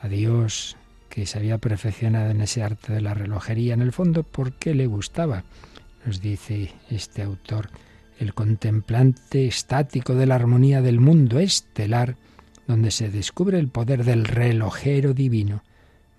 a 0.00 0.08
Dios, 0.08 0.76
que 1.08 1.26
se 1.26 1.38
había 1.38 1.58
perfeccionado 1.58 2.30
en 2.30 2.40
ese 2.40 2.62
arte 2.62 2.92
de 2.92 3.00
la 3.00 3.14
relojería, 3.14 3.74
en 3.74 3.82
el 3.82 3.92
fondo, 3.92 4.22
¿por 4.22 4.52
qué 4.52 4.74
le 4.74 4.86
gustaba? 4.86 5.44
Nos 6.06 6.20
dice 6.20 6.72
este 6.88 7.22
autor, 7.22 7.68
el 8.18 8.32
contemplante 8.32 9.46
estático 9.46 10.14
de 10.14 10.26
la 10.26 10.36
armonía 10.36 10.82
del 10.82 11.00
mundo 11.00 11.38
estelar, 11.38 12.16
donde 12.66 12.90
se 12.90 13.10
descubre 13.10 13.58
el 13.58 13.68
poder 13.68 14.04
del 14.04 14.24
relojero 14.24 15.12
divino, 15.12 15.62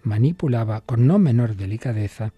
manipulaba 0.03 0.81
con 0.81 1.07
no 1.07 1.19
menor 1.19 1.55
delicadeza 1.55 2.33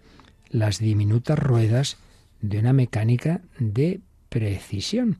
las 0.50 0.78
diminutas 0.78 1.38
ruedas 1.38 1.96
de 2.40 2.60
una 2.60 2.72
mecánica 2.72 3.40
de 3.58 4.00
precisión. 4.28 5.18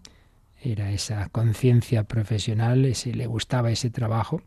Era 0.65 0.91
esa 0.91 1.29
conciencia 1.29 2.05
profesional, 2.05 2.85
ese, 2.85 3.15
le 3.15 3.27
gustaba 3.27 3.71
ese 3.71 3.91
trabajo 3.91 4.43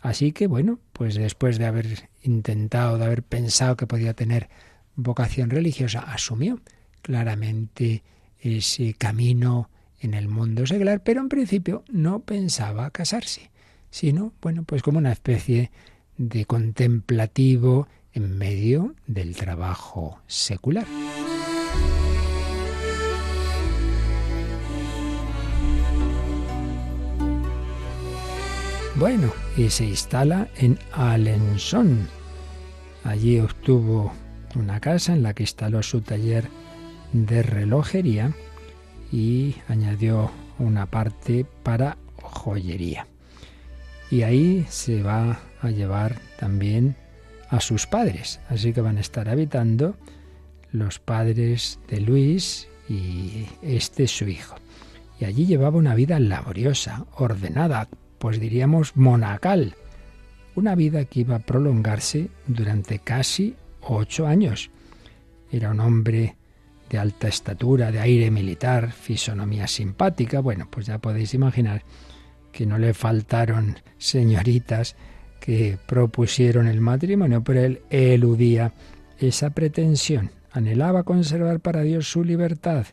Así 0.00 0.32
que 0.32 0.46
bueno, 0.46 0.78
pues 0.92 1.14
después 1.14 1.58
de 1.58 1.66
haber 1.66 2.08
intentado, 2.22 2.98
de 2.98 3.04
haber 3.04 3.22
pensado 3.22 3.76
que 3.76 3.86
podía 3.86 4.14
tener 4.14 4.48
vocación 4.96 5.50
religiosa, 5.50 6.00
asumió 6.00 6.60
claramente 7.02 8.02
ese 8.40 8.94
camino 8.94 9.68
en 10.00 10.14
el 10.14 10.28
mundo 10.28 10.66
seglar, 10.66 11.02
pero 11.02 11.20
en 11.20 11.28
principio 11.28 11.84
no 11.90 12.20
pensaba 12.20 12.90
casarse, 12.90 13.50
sino, 13.90 14.32
bueno, 14.40 14.64
pues 14.64 14.82
como 14.82 14.98
una 14.98 15.12
especie 15.12 15.70
de 16.16 16.46
contemplativo 16.46 17.86
en 18.12 18.38
medio 18.38 18.94
del 19.06 19.36
trabajo 19.36 20.20
secular. 20.26 20.86
Bueno, 29.00 29.32
y 29.56 29.70
se 29.70 29.86
instala 29.86 30.48
en 30.56 30.78
Alençon. 30.92 32.06
Allí 33.02 33.40
obtuvo 33.40 34.12
una 34.54 34.78
casa 34.78 35.14
en 35.14 35.22
la 35.22 35.32
que 35.32 35.44
instaló 35.44 35.82
su 35.82 36.02
taller 36.02 36.50
de 37.14 37.42
relojería 37.42 38.34
y 39.10 39.56
añadió 39.68 40.30
una 40.58 40.84
parte 40.84 41.46
para 41.62 41.96
joyería. 42.20 43.06
Y 44.10 44.20
ahí 44.20 44.66
se 44.68 45.02
va 45.02 45.40
a 45.62 45.70
llevar 45.70 46.20
también 46.38 46.94
a 47.48 47.60
sus 47.60 47.86
padres, 47.86 48.38
así 48.50 48.74
que 48.74 48.82
van 48.82 48.98
a 48.98 49.00
estar 49.00 49.30
habitando 49.30 49.96
los 50.72 50.98
padres 50.98 51.78
de 51.88 52.02
Luis 52.02 52.68
y 52.86 53.46
este 53.62 54.06
su 54.06 54.28
hijo. 54.28 54.56
Y 55.18 55.24
allí 55.24 55.46
llevaba 55.46 55.78
una 55.78 55.94
vida 55.94 56.20
laboriosa, 56.20 57.06
ordenada, 57.14 57.88
pues 58.20 58.38
diríamos 58.38 58.96
monacal, 58.98 59.74
una 60.54 60.74
vida 60.74 61.06
que 61.06 61.20
iba 61.20 61.36
a 61.36 61.38
prolongarse 61.38 62.28
durante 62.46 62.98
casi 62.98 63.56
ocho 63.80 64.26
años. 64.26 64.70
Era 65.50 65.70
un 65.70 65.80
hombre 65.80 66.36
de 66.90 66.98
alta 66.98 67.28
estatura, 67.28 67.90
de 67.90 67.98
aire 67.98 68.30
militar, 68.30 68.92
fisonomía 68.92 69.66
simpática. 69.66 70.40
Bueno, 70.40 70.68
pues 70.70 70.84
ya 70.84 70.98
podéis 70.98 71.32
imaginar 71.32 71.82
que 72.52 72.66
no 72.66 72.76
le 72.76 72.92
faltaron 72.92 73.78
señoritas 73.96 74.96
que 75.40 75.78
propusieron 75.86 76.66
el 76.68 76.82
matrimonio, 76.82 77.42
pero 77.42 77.60
él 77.60 77.80
eludía 77.88 78.74
esa 79.18 79.48
pretensión. 79.48 80.30
Anhelaba 80.52 81.04
conservar 81.04 81.60
para 81.60 81.80
Dios 81.80 82.10
su 82.10 82.22
libertad. 82.22 82.84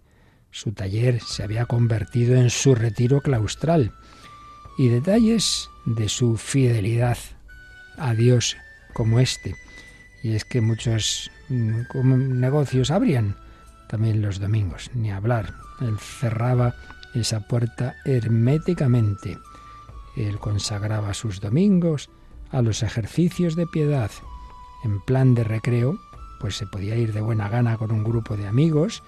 Su 0.51 0.71
taller 0.71 1.19
se 1.19 1.43
había 1.43 1.65
convertido 1.65 2.37
en 2.37 2.49
su 2.49 2.75
retiro 2.75 3.19
claustral 3.19 3.91
y 4.77 4.89
detalles 4.89 5.69
de 5.85 6.09
su 6.09 6.37
fidelidad 6.37 7.17
a 7.97 8.13
Dios 8.13 8.57
como 8.93 9.19
este. 9.19 9.55
Y 10.23 10.33
es 10.33 10.45
que 10.45 10.61
muchos 10.61 11.31
mm, 11.49 12.39
negocios 12.39 12.91
abrían 12.91 13.35
también 13.87 14.21
los 14.21 14.39
domingos, 14.39 14.91
ni 14.93 15.11
hablar. 15.11 15.53
Él 15.81 15.97
cerraba 15.99 16.75
esa 17.13 17.47
puerta 17.47 17.95
herméticamente. 18.05 19.37
Él 20.15 20.39
consagraba 20.39 21.13
sus 21.13 21.39
domingos 21.39 22.09
a 22.51 22.61
los 22.61 22.83
ejercicios 22.83 23.55
de 23.55 23.67
piedad. 23.67 24.11
En 24.83 24.99
plan 25.01 25.33
de 25.35 25.43
recreo, 25.43 25.99
pues 26.39 26.55
se 26.55 26.67
podía 26.67 26.95
ir 26.95 27.13
de 27.13 27.21
buena 27.21 27.49
gana 27.49 27.77
con 27.77 27.91
un 27.91 28.03
grupo 28.03 28.37
de 28.37 28.47
amigos, 28.47 29.03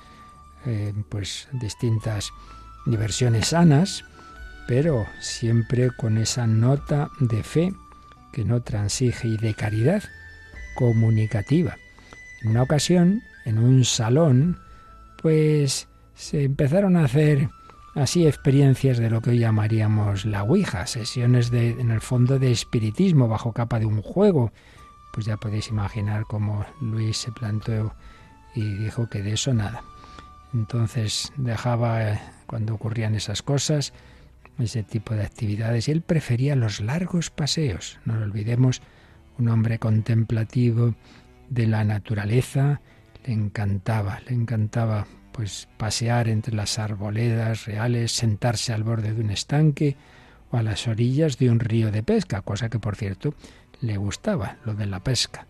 eh, 0.65 0.93
pues 1.09 1.47
distintas 1.53 2.31
diversiones 2.85 3.49
sanas, 3.49 4.03
pero 4.69 5.07
siempre 5.19 5.89
con 5.89 6.19
esa 6.19 6.45
nota 6.45 7.09
de 7.19 7.41
fe 7.41 7.73
que 8.31 8.45
no 8.45 8.61
transige 8.61 9.27
y 9.27 9.35
de 9.35 9.55
caridad 9.55 10.03
comunicativa. 10.75 11.75
En 12.43 12.51
una 12.51 12.61
ocasión, 12.61 13.23
en 13.45 13.57
un 13.57 13.83
salón, 13.83 14.59
pues 15.23 15.87
se 16.13 16.43
empezaron 16.43 16.97
a 16.97 17.05
hacer 17.05 17.49
así 17.95 18.27
experiencias 18.27 18.99
de 18.99 19.09
lo 19.09 19.23
que 19.23 19.31
hoy 19.31 19.39
llamaríamos 19.39 20.25
la 20.25 20.43
Ouija, 20.43 20.85
sesiones 20.85 21.49
de, 21.49 21.71
en 21.71 21.89
el 21.89 21.99
fondo 21.99 22.37
de 22.37 22.51
espiritismo 22.51 23.27
bajo 23.27 23.53
capa 23.53 23.79
de 23.79 23.87
un 23.87 24.03
juego. 24.03 24.51
Pues 25.13 25.25
ya 25.25 25.37
podéis 25.37 25.69
imaginar 25.69 26.25
cómo 26.25 26.63
Luis 26.79 27.17
se 27.17 27.31
plantó 27.31 27.95
y 28.53 28.75
dijo 28.75 29.09
que 29.09 29.23
de 29.23 29.33
eso 29.33 29.51
nada. 29.51 29.81
Entonces 30.53 31.33
dejaba, 31.37 32.11
eh, 32.11 32.19
cuando 32.45 32.75
ocurrían 32.75 33.15
esas 33.15 33.41
cosas, 33.41 33.93
ese 34.59 34.83
tipo 34.83 35.13
de 35.15 35.23
actividades. 35.23 35.87
Y 35.87 35.91
él 35.91 36.01
prefería 36.01 36.55
los 36.55 36.81
largos 36.81 37.29
paseos. 37.29 37.99
No 38.05 38.15
lo 38.15 38.25
olvidemos, 38.25 38.81
un 39.37 39.49
hombre 39.49 39.79
contemplativo 39.79 40.95
de 41.49 41.67
la 41.67 41.83
naturaleza. 41.83 42.81
Le 43.25 43.33
encantaba, 43.33 44.19
le 44.27 44.35
encantaba 44.35 45.05
pues 45.31 45.67
pasear 45.77 46.27
entre 46.27 46.55
las 46.55 46.79
arboledas 46.79 47.65
reales, 47.65 48.11
sentarse 48.11 48.73
al 48.73 48.83
borde 48.83 49.13
de 49.13 49.21
un 49.21 49.29
estanque 49.29 49.95
o 50.51 50.57
a 50.57 50.63
las 50.63 50.87
orillas 50.87 51.37
de 51.37 51.49
un 51.49 51.59
río 51.59 51.91
de 51.91 52.03
pesca, 52.03 52.41
cosa 52.41 52.69
que 52.69 52.79
por 52.79 52.95
cierto 52.95 53.33
le 53.81 53.97
gustaba, 53.97 54.57
lo 54.65 54.73
de 54.73 54.85
la 54.85 55.01
pesca. 55.01 55.47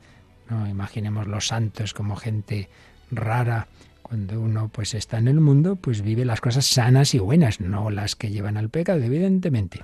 No 0.49 0.67
imaginemos 0.67 1.27
los 1.27 1.47
santos 1.47 1.93
como 1.93 2.15
gente 2.15 2.69
rara 3.11 3.67
cuando 4.09 4.41
uno 4.41 4.69
pues 4.69 4.95
está 4.95 5.19
en 5.19 5.27
el 5.27 5.39
mundo, 5.39 5.75
pues 5.75 6.01
vive 6.01 6.25
las 6.25 6.41
cosas 6.41 6.65
sanas 6.65 7.13
y 7.13 7.19
buenas, 7.19 7.61
no 7.61 7.91
las 7.91 8.15
que 8.15 8.31
llevan 8.31 8.57
al 8.57 8.71
pecado, 8.71 9.03
evidentemente. 9.03 9.83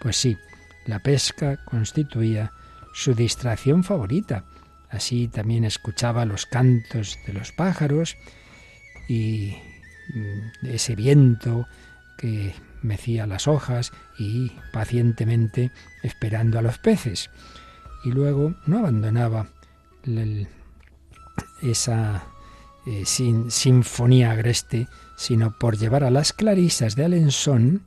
Pues 0.00 0.16
sí, 0.16 0.38
la 0.86 1.00
pesca 1.00 1.56
constituía 1.64 2.52
su 2.92 3.14
distracción 3.14 3.82
favorita. 3.82 4.44
Así 4.90 5.26
también 5.26 5.64
escuchaba 5.64 6.24
los 6.24 6.46
cantos 6.46 7.18
de 7.26 7.32
los 7.32 7.50
pájaros 7.50 8.16
y 9.08 9.56
mm, 10.14 10.66
ese 10.66 10.94
viento 10.94 11.66
que 12.16 12.54
mecía 12.80 13.26
las 13.26 13.48
hojas 13.48 13.90
y 14.20 14.52
pacientemente 14.72 15.72
esperando 16.04 16.60
a 16.60 16.62
los 16.62 16.78
peces. 16.78 17.28
Y 18.04 18.12
luego 18.12 18.54
no 18.66 18.78
abandonaba 18.78 19.48
esa 21.60 22.24
eh, 22.86 23.04
sin 23.06 23.50
sinfonía 23.50 24.32
agreste, 24.32 24.88
sino 25.16 25.58
por 25.58 25.78
llevar 25.78 26.04
a 26.04 26.10
las 26.10 26.32
clarisas 26.32 26.96
de 26.96 27.04
Alençon 27.04 27.82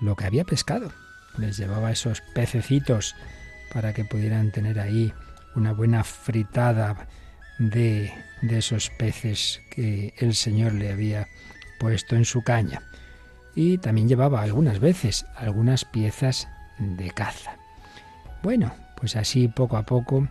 lo 0.00 0.16
que 0.16 0.26
había 0.26 0.44
pescado. 0.44 0.92
Les 1.38 1.56
llevaba 1.56 1.90
esos 1.90 2.22
pececitos 2.34 3.14
para 3.72 3.92
que 3.92 4.04
pudieran 4.04 4.52
tener 4.52 4.80
ahí 4.80 5.12
una 5.54 5.72
buena 5.72 6.04
fritada 6.04 7.08
de, 7.58 8.12
de 8.42 8.58
esos 8.58 8.90
peces 8.90 9.60
que 9.70 10.14
el 10.18 10.34
Señor 10.34 10.74
le 10.74 10.92
había 10.92 11.28
puesto 11.78 12.16
en 12.16 12.24
su 12.24 12.42
caña. 12.42 12.82
Y 13.54 13.78
también 13.78 14.08
llevaba 14.08 14.42
algunas 14.42 14.80
veces 14.80 15.24
algunas 15.34 15.84
piezas 15.84 16.48
de 16.78 17.10
caza. 17.10 17.56
Bueno, 18.42 18.74
pues 18.96 19.16
así 19.16 19.48
poco 19.48 19.76
a 19.76 19.84
poco 19.84 20.28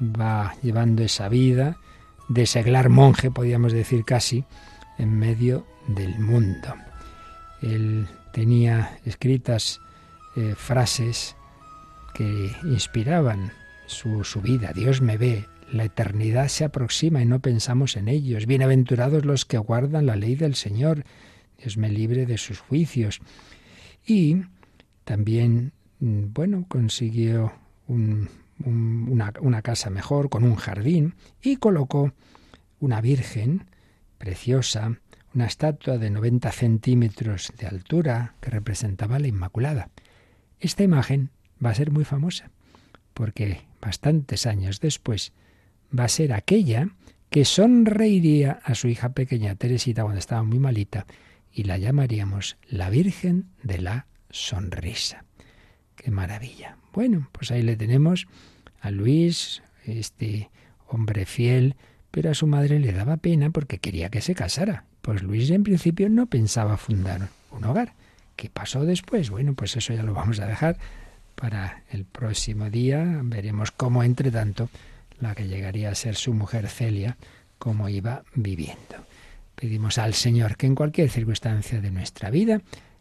va 0.00 0.54
llevando 0.62 1.02
esa 1.02 1.28
vida 1.28 1.78
de 2.28 2.46
seglar 2.46 2.88
monje, 2.88 3.30
podríamos 3.30 3.72
decir 3.72 4.04
casi, 4.04 4.44
en 4.98 5.18
medio 5.18 5.66
del 5.88 6.18
mundo. 6.18 6.74
Él 7.62 8.06
tenía 8.32 8.98
escritas 9.04 9.80
eh, 10.36 10.54
frases 10.56 11.36
que 12.14 12.50
inspiraban 12.64 13.52
su, 13.86 14.24
su 14.24 14.40
vida. 14.40 14.72
Dios 14.74 15.00
me 15.00 15.16
ve, 15.16 15.46
la 15.72 15.84
eternidad 15.84 16.48
se 16.48 16.64
aproxima 16.64 17.22
y 17.22 17.26
no 17.26 17.40
pensamos 17.40 17.96
en 17.96 18.08
ellos. 18.08 18.46
Bienaventurados 18.46 19.24
los 19.24 19.44
que 19.44 19.58
guardan 19.58 20.06
la 20.06 20.16
ley 20.16 20.34
del 20.34 20.54
Señor. 20.54 21.04
Dios 21.58 21.76
me 21.76 21.88
libre 21.88 22.26
de 22.26 22.38
sus 22.38 22.60
juicios. 22.60 23.20
Y 24.06 24.42
también, 25.04 25.72
mm, 26.00 26.32
bueno, 26.32 26.64
consiguió 26.68 27.52
una, 28.64 29.62
casa 29.62 29.90
mejor, 29.90 30.28
con 30.28 30.44
un 30.44 30.56
jardín, 30.56 31.14
y 31.42 31.56
colocó 31.56 32.12
una 32.80 33.00
virgen 33.00 33.64
preciosa, 34.18 34.98
una 35.34 35.46
estatua 35.46 35.98
de 35.98 36.10
90 36.10 36.50
centímetros 36.52 37.52
de 37.58 37.66
altura 37.66 38.34
que 38.40 38.50
representaba 38.50 39.18
la 39.18 39.28
Inmaculada. 39.28 39.90
Esta 40.60 40.82
imagen 40.82 41.30
va 41.64 41.70
a 41.70 41.74
ser 41.74 41.90
muy 41.90 42.04
famosa, 42.04 42.50
porque 43.14 43.62
bastantes 43.80 44.46
años 44.46 44.80
después 44.80 45.32
va 45.96 46.04
a 46.04 46.08
ser 46.08 46.32
aquella 46.32 46.88
que 47.30 47.44
sonreiría 47.44 48.60
a 48.64 48.74
su 48.74 48.88
hija 48.88 49.10
pequeña 49.10 49.54
Teresita 49.56 50.02
cuando 50.02 50.18
estaba 50.18 50.42
muy 50.42 50.58
malita 50.58 51.06
y 51.52 51.64
la 51.64 51.78
llamaríamos 51.78 52.56
la 52.68 52.90
Virgen 52.90 53.50
de 53.62 53.78
la 53.78 54.06
Sonrisa. 54.30 55.24
¡Qué 55.96 56.10
maravilla! 56.10 56.76
Bueno, 56.92 57.28
pues 57.32 57.50
ahí 57.50 57.62
le 57.62 57.76
tenemos 57.76 58.26
Luis, 58.90 59.62
este 59.84 60.50
hombre 60.88 61.26
fiel, 61.26 61.76
pero 62.10 62.30
a 62.30 62.34
su 62.34 62.46
madre 62.46 62.78
le 62.78 62.92
daba 62.92 63.16
pena 63.18 63.50
porque 63.50 63.78
quería 63.78 64.08
que 64.08 64.20
se 64.20 64.34
casara. 64.34 64.84
Pues 65.02 65.22
Luis 65.22 65.50
en 65.50 65.62
principio 65.62 66.08
no 66.08 66.26
pensaba 66.26 66.76
fundar 66.76 67.28
un 67.50 67.64
hogar. 67.64 67.94
¿Qué 68.36 68.50
pasó 68.50 68.84
después? 68.84 69.30
Bueno, 69.30 69.54
pues 69.54 69.76
eso 69.76 69.92
ya 69.92 70.02
lo 70.02 70.14
vamos 70.14 70.40
a 70.40 70.46
dejar 70.46 70.78
para 71.34 71.82
el 71.90 72.04
próximo 72.04 72.70
día. 72.70 73.20
Veremos 73.22 73.70
cómo, 73.70 74.02
entre 74.02 74.30
tanto, 74.30 74.68
la 75.20 75.34
que 75.34 75.46
llegaría 75.48 75.90
a 75.90 75.94
ser 75.94 76.16
su 76.16 76.34
mujer 76.34 76.68
Celia, 76.68 77.16
cómo 77.58 77.88
iba 77.88 78.24
viviendo. 78.34 79.06
Pedimos 79.54 79.98
al 79.98 80.14
Señor 80.14 80.56
que 80.56 80.66
en 80.66 80.74
cualquier 80.74 81.08
circunstancia 81.08 81.80
de 81.80 81.90
nuestra 81.90 82.30
vida 82.30 82.60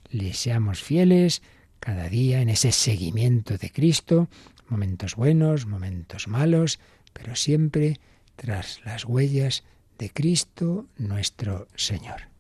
le 0.10 0.34
seamos 0.34 0.82
fieles 0.82 1.42
cada 1.80 2.08
día 2.08 2.42
en 2.42 2.50
ese 2.50 2.72
seguimiento 2.72 3.58
de 3.58 3.72
Cristo, 3.72 4.30
momentos 4.68 5.16
buenos, 5.16 5.66
momentos 5.66 6.28
malos, 6.28 6.80
pero 7.14 7.36
siempre 7.36 8.00
tras 8.36 8.82
las 8.86 9.06
huellas 9.06 9.64
de 9.98 10.10
Cristo 10.10 10.86
nuestro 10.98 11.68
Señor. 11.76 12.35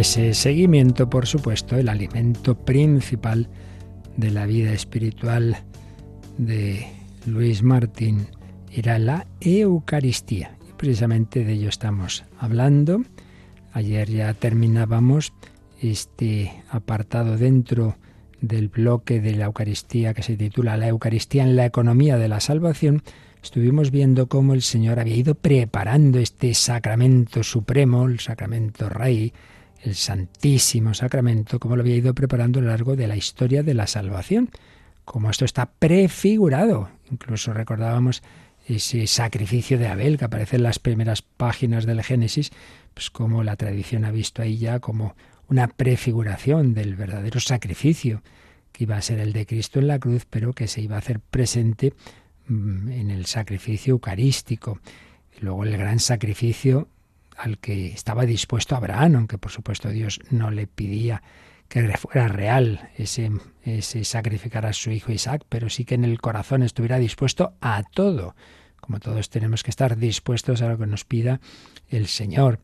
Ese 0.00 0.34
seguimiento, 0.34 1.08
por 1.08 1.26
supuesto, 1.26 1.76
el 1.76 1.88
alimento 1.88 2.54
principal 2.54 3.48
de 4.16 4.30
la 4.30 4.46
vida 4.46 4.72
espiritual 4.72 5.56
de 6.38 6.86
Luis 7.24 7.62
Martín 7.62 8.26
era 8.72 8.98
la 8.98 9.26
Eucaristía. 9.40 10.56
Y 10.68 10.72
precisamente 10.74 11.44
de 11.44 11.54
ello 11.54 11.68
estamos 11.68 12.24
hablando. 12.38 13.02
Ayer 13.72 14.10
ya 14.10 14.34
terminábamos 14.34 15.32
este 15.80 16.52
apartado 16.70 17.36
dentro 17.36 17.96
del 18.40 18.68
bloque 18.68 19.20
de 19.20 19.34
la 19.34 19.46
Eucaristía 19.46 20.14
que 20.14 20.22
se 20.22 20.36
titula 20.36 20.76
La 20.76 20.88
Eucaristía 20.88 21.42
en 21.42 21.56
la 21.56 21.64
economía 21.64 22.18
de 22.18 22.28
la 22.28 22.40
salvación. 22.40 23.02
Estuvimos 23.42 23.90
viendo 23.90 24.28
cómo 24.28 24.52
el 24.54 24.62
Señor 24.62 25.00
había 25.00 25.16
ido 25.16 25.34
preparando 25.34 26.18
este 26.18 26.52
sacramento 26.54 27.42
supremo, 27.42 28.06
el 28.06 28.20
sacramento 28.20 28.88
rey, 28.88 29.32
el 29.82 29.94
Santísimo 29.94 30.94
Sacramento, 30.94 31.58
como 31.58 31.76
lo 31.76 31.82
había 31.82 31.96
ido 31.96 32.14
preparando 32.14 32.58
a 32.58 32.62
lo 32.62 32.68
largo 32.68 32.96
de 32.96 33.06
la 33.06 33.16
historia 33.16 33.62
de 33.62 33.74
la 33.74 33.86
salvación, 33.86 34.50
como 35.04 35.30
esto 35.30 35.44
está 35.44 35.66
prefigurado. 35.66 36.90
Incluso 37.10 37.52
recordábamos 37.52 38.22
ese 38.66 39.06
sacrificio 39.06 39.78
de 39.78 39.86
Abel 39.86 40.18
que 40.18 40.24
aparece 40.24 40.56
en 40.56 40.64
las 40.64 40.78
primeras 40.78 41.22
páginas 41.22 41.86
del 41.86 42.02
Génesis, 42.02 42.50
pues 42.94 43.10
como 43.10 43.44
la 43.44 43.56
tradición 43.56 44.04
ha 44.04 44.10
visto 44.10 44.42
ahí 44.42 44.58
ya 44.58 44.80
como 44.80 45.14
una 45.48 45.68
prefiguración 45.68 46.74
del 46.74 46.96
verdadero 46.96 47.38
sacrificio 47.38 48.22
que 48.72 48.84
iba 48.84 48.96
a 48.96 49.02
ser 49.02 49.20
el 49.20 49.32
de 49.32 49.46
Cristo 49.46 49.78
en 49.78 49.86
la 49.86 49.98
cruz, 49.98 50.26
pero 50.28 50.52
que 50.52 50.66
se 50.66 50.80
iba 50.82 50.96
a 50.96 50.98
hacer 50.98 51.20
presente 51.20 51.94
mm, 52.48 52.90
en 52.90 53.10
el 53.10 53.26
sacrificio 53.26 53.92
eucarístico. 53.92 54.80
Luego 55.40 55.64
el 55.64 55.76
gran 55.76 56.00
sacrificio 56.00 56.88
al 57.36 57.58
que 57.58 57.88
estaba 57.88 58.26
dispuesto 58.26 58.76
Abraham, 58.76 59.16
aunque 59.16 59.38
por 59.38 59.52
supuesto 59.52 59.88
Dios 59.90 60.20
no 60.30 60.50
le 60.50 60.66
pedía 60.66 61.22
que 61.68 61.96
fuera 61.96 62.28
real 62.28 62.90
ese, 62.96 63.30
ese 63.64 64.04
sacrificar 64.04 64.66
a 64.66 64.72
su 64.72 64.90
hijo 64.90 65.12
Isaac, 65.12 65.44
pero 65.48 65.68
sí 65.68 65.84
que 65.84 65.96
en 65.96 66.04
el 66.04 66.20
corazón 66.20 66.62
estuviera 66.62 66.98
dispuesto 66.98 67.54
a 67.60 67.82
todo, 67.82 68.34
como 68.80 69.00
todos 69.00 69.30
tenemos 69.30 69.62
que 69.62 69.70
estar 69.70 69.96
dispuestos 69.96 70.62
a 70.62 70.68
lo 70.68 70.78
que 70.78 70.86
nos 70.86 71.04
pida 71.04 71.40
el 71.88 72.06
Señor. 72.06 72.60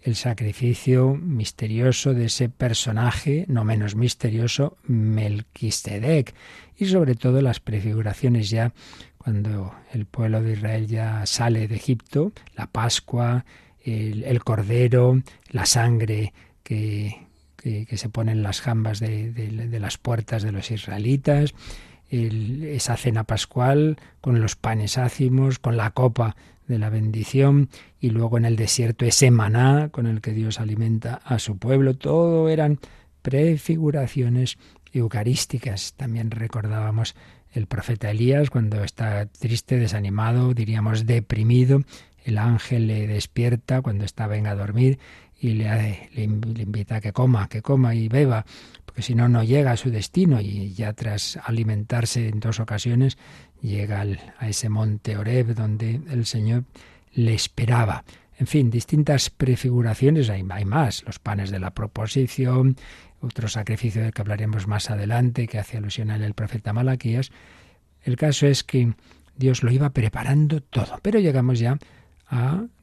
El 0.00 0.16
sacrificio 0.16 1.14
misterioso 1.14 2.12
de 2.12 2.26
ese 2.26 2.50
personaje, 2.50 3.46
no 3.48 3.64
menos 3.64 3.96
misterioso, 3.96 4.76
Melquisedec, 4.86 6.34
y 6.76 6.84
sobre 6.86 7.14
todo 7.14 7.40
las 7.40 7.58
prefiguraciones 7.58 8.50
ya 8.50 8.74
cuando 9.16 9.74
el 9.92 10.04
pueblo 10.04 10.42
de 10.42 10.52
Israel 10.52 10.86
ya 10.86 11.24
sale 11.24 11.66
de 11.66 11.76
Egipto, 11.76 12.32
la 12.54 12.66
Pascua, 12.66 13.46
el, 13.84 14.42
cordero, 14.44 15.20
la 15.50 15.66
sangre 15.66 16.32
que, 16.62 17.26
que, 17.56 17.96
se 17.96 18.08
pone 18.08 18.32
en 18.32 18.42
las 18.42 18.60
jambas 18.60 19.00
de, 19.00 19.78
las 19.80 19.98
puertas 19.98 20.42
de 20.42 20.52
los 20.52 20.70
israelitas, 20.70 21.54
esa 22.10 22.96
cena 22.96 23.24
pascual 23.24 23.96
con 24.20 24.40
los 24.40 24.56
panes 24.56 24.98
ácimos, 24.98 25.58
con 25.58 25.76
la 25.76 25.90
copa 25.90 26.36
de 26.66 26.78
la 26.78 26.88
bendición 26.88 27.68
y 28.00 28.10
luego 28.10 28.38
en 28.38 28.44
el 28.44 28.56
desierto 28.56 29.04
ese 29.04 29.30
maná 29.30 29.88
con 29.90 30.06
el 30.06 30.20
que 30.20 30.32
Dios 30.32 30.60
alimenta 30.60 31.20
a 31.24 31.38
su 31.38 31.58
pueblo. 31.58 31.94
Todo 31.94 32.48
eran 32.48 32.78
prefiguraciones 33.22 34.58
eucarísticas. 34.92 35.94
También 35.94 36.30
recordábamos 36.30 37.14
el 37.52 37.66
profeta 37.66 38.10
Elías 38.10 38.50
cuando 38.50 38.82
está 38.82 39.26
triste, 39.26 39.78
desanimado, 39.78 40.54
diríamos 40.54 41.06
deprimido, 41.06 41.82
el 42.24 42.38
ángel 42.38 42.86
le 42.86 43.06
despierta 43.06 43.82
cuando 43.82 44.04
está 44.04 44.26
venga 44.26 44.50
a 44.50 44.54
dormir 44.54 44.98
y 45.40 45.52
le, 45.52 46.08
invita 46.14 46.96
a 46.96 47.00
que 47.00 47.12
coma, 47.12 47.48
que 47.48 47.60
coma 47.60 47.94
y 47.94 48.08
beba, 48.08 48.46
porque 48.86 49.02
si 49.02 49.14
no, 49.14 49.28
no 49.28 49.44
llega 49.44 49.72
a 49.72 49.76
su 49.76 49.90
destino 49.90 50.40
y 50.40 50.72
ya 50.72 50.94
tras 50.94 51.38
alimentarse 51.44 52.28
en 52.28 52.40
dos 52.40 52.60
ocasiones 52.60 53.18
llega 53.60 54.04
a 54.38 54.48
ese 54.48 54.68
monte 54.68 55.16
Oreb 55.16 55.54
donde 55.54 56.00
el 56.10 56.26
Señor 56.26 56.64
le 57.12 57.34
esperaba. 57.34 58.04
En 58.38 58.46
fin, 58.46 58.70
distintas 58.70 59.30
prefiguraciones, 59.30 60.28
hay, 60.30 60.42
más, 60.42 61.04
los 61.06 61.18
panes 61.18 61.50
de 61.50 61.60
la 61.60 61.72
proposición, 61.72 62.76
otro 63.20 63.48
sacrificio 63.48 64.02
del 64.02 64.12
que 64.12 64.22
hablaremos 64.22 64.66
más 64.66 64.90
adelante, 64.90 65.46
que 65.46 65.58
hace 65.58 65.76
alusión 65.76 66.10
a 66.10 66.16
él 66.16 66.22
el 66.22 66.34
profeta 66.34 66.72
Malaquías. 66.72 67.30
El 68.02 68.16
caso 68.16 68.46
es 68.46 68.64
que 68.64 68.94
Dios 69.36 69.62
lo 69.62 69.70
iba 69.70 69.90
preparando 69.90 70.60
todo, 70.60 70.98
pero 71.02 71.20
llegamos 71.20 71.58
ya 71.58 71.78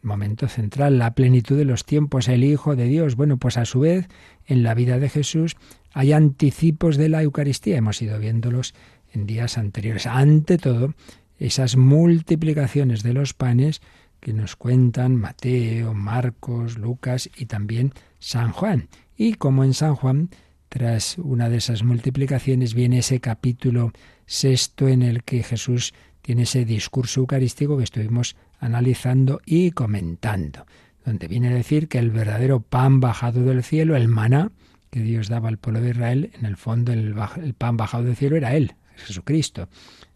momento 0.02 0.48
central, 0.48 0.98
la 0.98 1.14
plenitud 1.14 1.58
de 1.58 1.66
los 1.66 1.86
tiempos, 1.86 2.28
el 2.28 2.44
Hijo 2.44 2.76
de 2.76 2.86
Dios. 2.86 3.16
Bueno, 3.16 3.38
pues 3.38 3.58
a 3.58 3.66
su 3.66 3.82
vez, 3.82 4.08
en 4.46 4.64
la 4.64 4.74
vida 4.74 5.00
de 5.00 5.10
Jesús 5.10 5.56
hay 5.94 6.14
anticipos 6.14 6.98
de 6.98 7.10
la 7.10 7.24
Eucaristía, 7.24 7.78
hemos 7.78 8.02
ido 8.02 8.18
viéndolos 8.20 8.74
en 9.14 9.26
días 9.26 9.58
anteriores. 9.58 10.08
Ante 10.08 10.58
todo, 10.58 10.94
esas 11.38 11.76
multiplicaciones 11.76 13.04
de 13.04 13.14
los 13.14 13.34
panes 13.34 13.82
que 14.20 14.34
nos 14.34 14.56
cuentan 14.56 15.16
Mateo, 15.16 15.94
Marcos, 15.94 16.78
Lucas 16.78 17.30
y 17.36 17.48
también 17.48 17.94
San 18.20 18.52
Juan. 18.52 18.88
Y 19.18 19.34
como 19.34 19.64
en 19.64 19.74
San 19.74 19.96
Juan, 19.96 20.30
tras 20.70 21.18
una 21.18 21.50
de 21.50 21.58
esas 21.58 21.84
multiplicaciones 21.84 22.74
viene 22.74 23.00
ese 23.00 23.20
capítulo 23.20 23.92
sexto 24.26 24.88
en 24.88 25.02
el 25.02 25.24
que 25.24 25.44
Jesús 25.44 25.94
tiene 26.22 26.44
ese 26.44 26.64
discurso 26.64 27.20
eucarístico 27.20 27.78
que 27.78 27.84
estuvimos 27.84 28.36
analizando 28.62 29.42
y 29.46 29.72
comentando, 29.72 30.66
donde 31.04 31.28
viene 31.28 31.50
a 31.50 31.54
decir 31.54 31.90
que 31.90 31.98
el 31.98 32.12
verdadero 32.12 32.62
pan 32.62 33.02
bajado 33.02 33.44
del 33.44 33.64
cielo, 33.64 33.98
el 33.98 34.08
maná 34.08 34.52
que 34.92 35.02
Dios 35.02 35.28
daba 35.28 35.50
al 35.50 35.58
pueblo 35.58 35.82
de 35.82 35.90
Israel, 35.90 36.32
en 36.38 36.46
el 36.46 36.56
fondo 36.56 36.94
el, 36.94 37.16
pan 37.58 37.76
bajado 37.76 38.06
del 38.06 38.16
cielo 38.16 38.38
era 38.38 38.56
Él, 38.56 38.76
Jesucristo, 38.96 39.68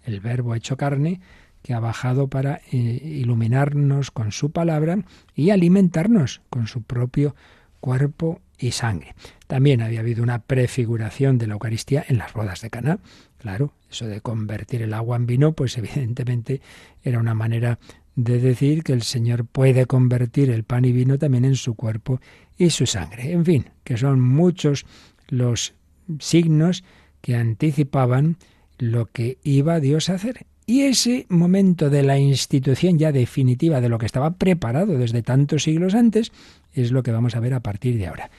el 0.04 0.20
verbo 0.20 0.54
hecho 0.54 0.78
carne 0.78 1.20
que 1.64 1.74
ha 1.74 1.80
bajado 1.80 2.28
para 2.28 2.62
eh, 2.72 2.78
iluminarnos 2.78 4.12
con 4.12 4.32
su 4.32 4.52
palabra 4.52 5.00
y 5.34 5.50
alimentarnos 5.50 6.42
con 6.52 6.68
su 6.68 6.84
propio 6.84 7.36
cuerpo 7.80 8.42
y 8.60 8.72
sangre. 8.72 9.16
También 9.48 9.82
había 9.82 10.02
habido 10.02 10.22
una 10.22 10.40
prefiguración 10.40 11.40
de 11.40 11.48
la 11.48 11.54
Eucaristía 11.54 12.06
en 12.08 12.20
las 12.20 12.34
bodas 12.34 12.62
de 12.62 12.70
Caná. 12.70 13.00
Claro, 13.40 13.74
eso 13.90 14.08
de 14.08 14.22
convertir 14.22 14.82
el 14.82 14.94
agua 14.94 15.18
en 15.18 15.26
vino, 15.26 15.54
pues 15.54 15.78
evidentemente 15.78 16.62
era 17.04 17.20
una 17.20 17.34
manera 17.34 17.80
de 18.16 18.40
decir 18.40 18.84
que 18.84 18.94
el 18.94 19.02
Señor 19.02 19.46
puede 19.46 19.86
convertir 19.86 20.50
el 20.50 20.64
pan 20.64 20.86
y 20.86 20.92
vino 20.92 21.18
también 21.18 21.46
en 21.46 21.56
su 21.56 21.76
cuerpo 21.76 22.20
y 22.58 22.70
su 22.70 22.86
sangre. 22.86 23.32
En 23.32 23.46
fin, 23.46 23.66
que 23.84 23.98
son 23.98 24.22
muchos 24.22 24.86
los 25.28 25.74
signos 26.20 26.84
que 27.22 27.36
anticipaban 27.36 28.38
lo 28.78 29.08
que 29.08 29.38
iba 29.44 29.80
Dios 29.80 30.10
a 30.10 30.14
hacer. 30.14 30.46
Y 30.68 30.82
ese 30.82 31.26
momento 31.30 31.90
de 31.90 32.04
la 32.04 32.18
institución 32.18 32.98
ya 32.98 33.12
definitiva 33.12 33.82
de 33.82 33.90
lo 33.90 34.00
que 34.00 34.08
estaba 34.08 34.32
preparado 34.32 34.98
desde 34.98 35.22
tantos 35.22 35.64
siglos 35.64 35.94
antes 35.94 36.32
es 36.74 36.92
lo 36.92 37.04
que 37.04 37.12
vamos 37.12 37.36
a 37.36 37.40
ver 37.40 37.54
a 37.54 37.60
partir 37.60 37.98
de 37.98 38.08
ahora. 38.08 38.32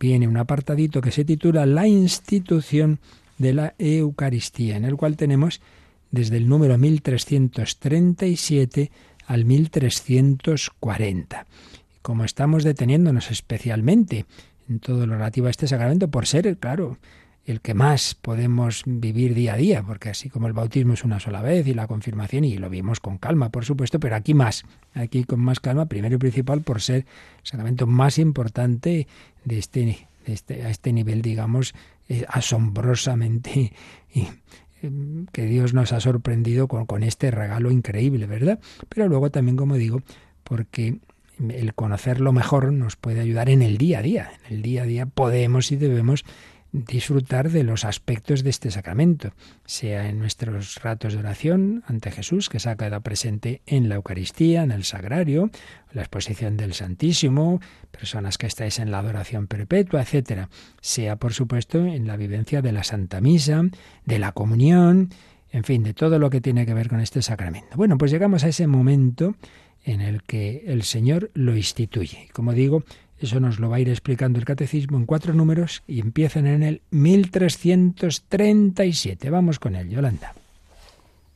Viene 0.00 0.28
un 0.28 0.36
apartadito 0.36 1.00
que 1.00 1.10
se 1.10 1.24
titula 1.24 1.66
La 1.66 1.86
institución 1.86 3.00
de 3.38 3.52
la 3.52 3.74
Eucaristía, 3.78 4.76
en 4.76 4.84
el 4.84 4.96
cual 4.96 5.16
tenemos 5.16 5.60
desde 6.10 6.38
el 6.38 6.48
número 6.48 6.78
1337 6.78 8.90
al 9.26 9.44
1340. 9.44 11.46
Como 12.02 12.24
estamos 12.24 12.64
deteniéndonos 12.64 13.30
especialmente 13.30 14.26
en 14.68 14.80
todo 14.80 15.06
lo 15.06 15.14
relativo 15.14 15.46
a 15.46 15.50
este 15.50 15.66
sacramento, 15.66 16.08
por 16.08 16.26
ser, 16.26 16.56
claro, 16.58 16.98
el 17.46 17.60
que 17.60 17.74
más 17.74 18.14
podemos 18.14 18.82
vivir 18.86 19.34
día 19.34 19.54
a 19.54 19.56
día, 19.56 19.82
porque 19.82 20.08
así 20.08 20.30
como 20.30 20.46
el 20.46 20.54
bautismo 20.54 20.94
es 20.94 21.04
una 21.04 21.20
sola 21.20 21.42
vez 21.42 21.66
y 21.66 21.74
la 21.74 21.86
confirmación, 21.86 22.44
y 22.44 22.56
lo 22.56 22.70
vimos 22.70 23.00
con 23.00 23.18
calma, 23.18 23.50
por 23.50 23.64
supuesto, 23.64 24.00
pero 24.00 24.16
aquí 24.16 24.32
más, 24.32 24.64
aquí 24.94 25.24
con 25.24 25.40
más 25.40 25.60
calma, 25.60 25.86
primero 25.86 26.14
y 26.14 26.18
principal 26.18 26.62
por 26.62 26.80
ser 26.80 26.96
el 26.96 27.06
sacramento 27.42 27.86
más 27.86 28.18
importante 28.18 29.06
de 29.44 29.58
este, 29.58 30.08
este 30.24 30.64
a 30.64 30.70
este 30.70 30.92
nivel, 30.92 31.20
digamos, 31.20 31.74
eh, 32.08 32.24
asombrosamente 32.28 33.72
que 35.32 35.44
Dios 35.44 35.74
nos 35.74 35.92
ha 35.92 36.00
sorprendido 36.00 36.68
con, 36.68 36.86
con 36.86 37.02
este 37.02 37.30
regalo 37.30 37.70
increíble, 37.70 38.26
¿verdad? 38.26 38.58
Pero 38.88 39.08
luego 39.08 39.30
también, 39.30 39.56
como 39.56 39.76
digo, 39.76 40.02
porque 40.42 40.98
el 41.48 41.74
conocerlo 41.74 42.32
mejor 42.32 42.72
nos 42.72 42.96
puede 42.96 43.20
ayudar 43.20 43.48
en 43.48 43.62
el 43.62 43.78
día 43.78 43.98
a 43.98 44.02
día. 44.02 44.32
En 44.46 44.56
el 44.56 44.62
día 44.62 44.82
a 44.82 44.86
día 44.86 45.06
podemos 45.06 45.72
y 45.72 45.76
debemos 45.76 46.24
disfrutar 46.74 47.50
de 47.50 47.62
los 47.62 47.84
aspectos 47.84 48.42
de 48.42 48.50
este 48.50 48.72
sacramento, 48.72 49.32
sea 49.64 50.08
en 50.08 50.18
nuestros 50.18 50.82
ratos 50.82 51.12
de 51.12 51.20
oración 51.20 51.84
ante 51.86 52.10
Jesús, 52.10 52.48
que 52.48 52.58
se 52.58 52.68
ha 52.68 52.76
quedado 52.76 53.00
presente 53.00 53.62
en 53.64 53.88
la 53.88 53.94
Eucaristía, 53.94 54.64
en 54.64 54.72
el 54.72 54.82
Sagrario, 54.82 55.50
la 55.92 56.02
exposición 56.02 56.56
del 56.56 56.74
Santísimo, 56.74 57.60
personas 57.92 58.38
que 58.38 58.48
estáis 58.48 58.80
en 58.80 58.90
la 58.90 58.98
adoración 58.98 59.46
perpetua, 59.46 60.02
etcétera, 60.02 60.48
sea 60.80 61.14
por 61.14 61.32
supuesto 61.32 61.78
en 61.86 62.08
la 62.08 62.16
vivencia 62.16 62.60
de 62.60 62.72
la 62.72 62.82
Santa 62.82 63.20
Misa, 63.20 63.62
de 64.04 64.18
la 64.18 64.32
comunión, 64.32 65.10
en 65.52 65.62
fin, 65.62 65.84
de 65.84 65.94
todo 65.94 66.18
lo 66.18 66.28
que 66.28 66.40
tiene 66.40 66.66
que 66.66 66.74
ver 66.74 66.88
con 66.88 66.98
este 66.98 67.22
sacramento. 67.22 67.76
Bueno, 67.76 67.98
pues 67.98 68.10
llegamos 68.10 68.42
a 68.42 68.48
ese 68.48 68.66
momento 68.66 69.36
en 69.84 70.00
el 70.00 70.24
que 70.24 70.64
el 70.66 70.82
Señor 70.82 71.30
lo 71.34 71.56
instituye. 71.56 72.28
Como 72.32 72.52
digo, 72.52 72.82
eso 73.18 73.40
nos 73.40 73.58
lo 73.58 73.70
va 73.70 73.76
a 73.76 73.80
ir 73.80 73.88
explicando 73.88 74.38
el 74.38 74.44
catecismo 74.44 74.98
en 74.98 75.06
cuatro 75.06 75.32
números 75.34 75.82
y 75.86 76.00
empiezan 76.00 76.46
en 76.46 76.62
el 76.62 76.82
1337. 76.90 79.30
Vamos 79.30 79.58
con 79.58 79.76
él, 79.76 79.88
Yolanda. 79.88 80.34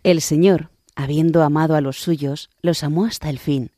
El 0.02 0.20
Señor, 0.20 0.68
habiendo 0.94 1.42
amado 1.42 1.76
a 1.76 1.80
los 1.80 2.00
suyos, 2.00 2.50
los 2.62 2.84
amó 2.84 3.04
hasta 3.04 3.28
el 3.30 3.38
fin. 3.38 3.70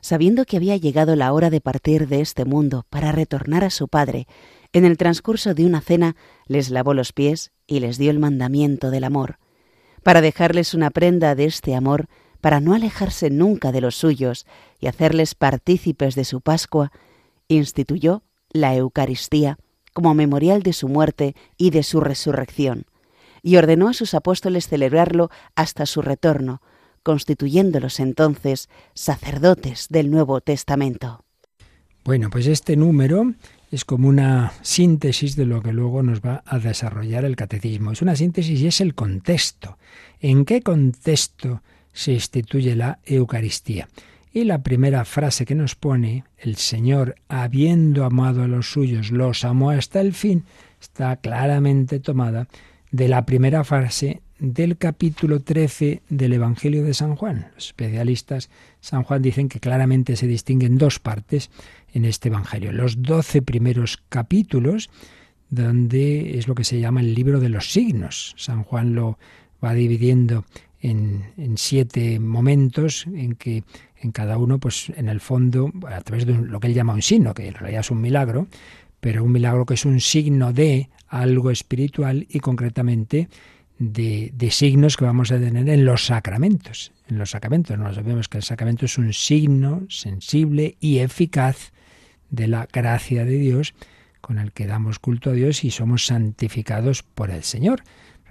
Sabiendo 0.00 0.44
que 0.44 0.56
había 0.56 0.76
llegado 0.76 1.14
la 1.16 1.32
hora 1.32 1.50
de 1.50 1.60
partir 1.60 2.08
de 2.08 2.20
este 2.20 2.44
mundo 2.44 2.84
para 2.90 3.12
retornar 3.12 3.64
a 3.64 3.70
su 3.70 3.88
Padre, 3.88 4.26
en 4.72 4.84
el 4.84 4.98
transcurso 4.98 5.54
de 5.54 5.64
una 5.64 5.80
cena 5.80 6.16
les 6.46 6.70
lavó 6.70 6.92
los 6.92 7.12
pies 7.12 7.52
y 7.66 7.80
les 7.80 7.98
dio 7.98 8.10
el 8.10 8.18
mandamiento 8.18 8.90
del 8.90 9.04
amor, 9.04 9.38
para 10.02 10.20
dejarles 10.20 10.74
una 10.74 10.90
prenda 10.90 11.34
de 11.34 11.46
este 11.46 11.74
amor, 11.74 12.08
para 12.40 12.60
no 12.60 12.74
alejarse 12.74 13.30
nunca 13.30 13.72
de 13.72 13.80
los 13.80 13.96
suyos 13.96 14.46
y 14.78 14.86
hacerles 14.86 15.34
partícipes 15.34 16.14
de 16.14 16.24
su 16.24 16.42
Pascua, 16.42 16.92
instituyó 17.48 18.22
la 18.50 18.74
Eucaristía 18.76 19.58
como 19.92 20.14
memorial 20.14 20.62
de 20.62 20.72
su 20.72 20.88
muerte 20.88 21.34
y 21.56 21.70
de 21.70 21.82
su 21.82 22.00
resurrección, 22.00 22.84
y 23.42 23.56
ordenó 23.56 23.88
a 23.88 23.94
sus 23.94 24.14
apóstoles 24.14 24.68
celebrarlo 24.68 25.30
hasta 25.54 25.86
su 25.86 26.02
retorno, 26.02 26.60
constituyéndolos 27.02 28.00
entonces 28.00 28.68
sacerdotes 28.94 29.86
del 29.88 30.10
Nuevo 30.10 30.40
Testamento. 30.40 31.24
Bueno, 32.04 32.30
pues 32.30 32.46
este 32.46 32.76
número 32.76 33.32
es 33.70 33.84
como 33.84 34.08
una 34.08 34.52
síntesis 34.62 35.34
de 35.34 35.46
lo 35.46 35.62
que 35.62 35.72
luego 35.72 36.02
nos 36.02 36.20
va 36.20 36.42
a 36.46 36.58
desarrollar 36.58 37.24
el 37.24 37.36
catecismo. 37.36 37.92
Es 37.92 38.02
una 38.02 38.16
síntesis 38.16 38.60
y 38.60 38.66
es 38.66 38.80
el 38.80 38.94
contexto. 38.94 39.78
¿En 40.20 40.44
qué 40.44 40.62
contexto 40.62 41.62
se 41.92 42.12
instituye 42.12 42.76
la 42.76 43.00
Eucaristía? 43.04 43.88
Y 44.36 44.44
la 44.44 44.62
primera 44.62 45.06
frase 45.06 45.46
que 45.46 45.54
nos 45.54 45.76
pone, 45.76 46.24
el 46.36 46.56
Señor, 46.56 47.14
habiendo 47.26 48.04
amado 48.04 48.42
a 48.42 48.46
los 48.46 48.70
suyos, 48.70 49.10
los 49.10 49.46
amó 49.46 49.70
hasta 49.70 50.02
el 50.02 50.12
fin, 50.12 50.44
está 50.78 51.16
claramente 51.16 52.00
tomada 52.00 52.46
de 52.90 53.08
la 53.08 53.24
primera 53.24 53.64
frase 53.64 54.20
del 54.38 54.76
capítulo 54.76 55.40
13 55.40 56.02
del 56.10 56.34
Evangelio 56.34 56.84
de 56.84 56.92
San 56.92 57.16
Juan. 57.16 57.50
Los 57.54 57.68
especialistas 57.68 58.50
San 58.82 59.04
Juan 59.04 59.22
dicen 59.22 59.48
que 59.48 59.58
claramente 59.58 60.16
se 60.16 60.26
distinguen 60.26 60.76
dos 60.76 60.98
partes 60.98 61.50
en 61.94 62.04
este 62.04 62.28
Evangelio. 62.28 62.72
Los 62.72 63.00
doce 63.00 63.40
primeros 63.40 64.02
capítulos, 64.10 64.90
donde 65.48 66.38
es 66.38 66.46
lo 66.46 66.54
que 66.54 66.64
se 66.64 66.78
llama 66.78 67.00
el 67.00 67.14
libro 67.14 67.40
de 67.40 67.48
los 67.48 67.72
signos. 67.72 68.34
San 68.36 68.64
Juan 68.64 68.94
lo 68.94 69.18
va 69.64 69.72
dividiendo 69.72 70.44
en, 70.90 71.56
siete 71.56 72.18
momentos 72.20 73.06
en 73.06 73.34
que 73.34 73.64
en 74.00 74.12
cada 74.12 74.38
uno, 74.38 74.58
pues 74.58 74.92
en 74.96 75.08
el 75.08 75.20
fondo, 75.20 75.72
a 75.88 76.00
través 76.00 76.26
de 76.26 76.34
lo 76.34 76.60
que 76.60 76.68
él 76.68 76.74
llama 76.74 76.94
un 76.94 77.02
signo, 77.02 77.34
que 77.34 77.48
en 77.48 77.54
realidad 77.54 77.80
es 77.80 77.90
un 77.90 78.00
milagro, 78.00 78.46
pero 79.00 79.24
un 79.24 79.32
milagro 79.32 79.66
que 79.66 79.74
es 79.74 79.84
un 79.84 80.00
signo 80.00 80.52
de 80.52 80.88
algo 81.08 81.50
espiritual 81.50 82.26
y 82.28 82.40
concretamente 82.40 83.28
de, 83.78 84.32
de, 84.34 84.50
signos 84.50 84.96
que 84.96 85.04
vamos 85.04 85.30
a 85.32 85.38
tener 85.38 85.68
en 85.68 85.84
los 85.84 86.06
sacramentos. 86.06 86.92
En 87.08 87.18
los 87.18 87.30
sacramentos, 87.30 87.78
no 87.78 87.92
sabemos 87.92 88.28
que 88.28 88.38
el 88.38 88.44
sacramento 88.44 88.86
es 88.86 88.96
un 88.98 89.12
signo 89.12 89.86
sensible 89.88 90.76
y 90.80 90.98
eficaz 90.98 91.72
de 92.30 92.48
la 92.48 92.66
gracia 92.72 93.24
de 93.24 93.38
Dios 93.38 93.74
con 94.20 94.38
el 94.38 94.52
que 94.52 94.66
damos 94.66 94.98
culto 94.98 95.30
a 95.30 95.34
Dios 95.34 95.62
y 95.62 95.70
somos 95.70 96.06
santificados 96.06 97.02
por 97.02 97.30
el 97.30 97.44
Señor. 97.44 97.82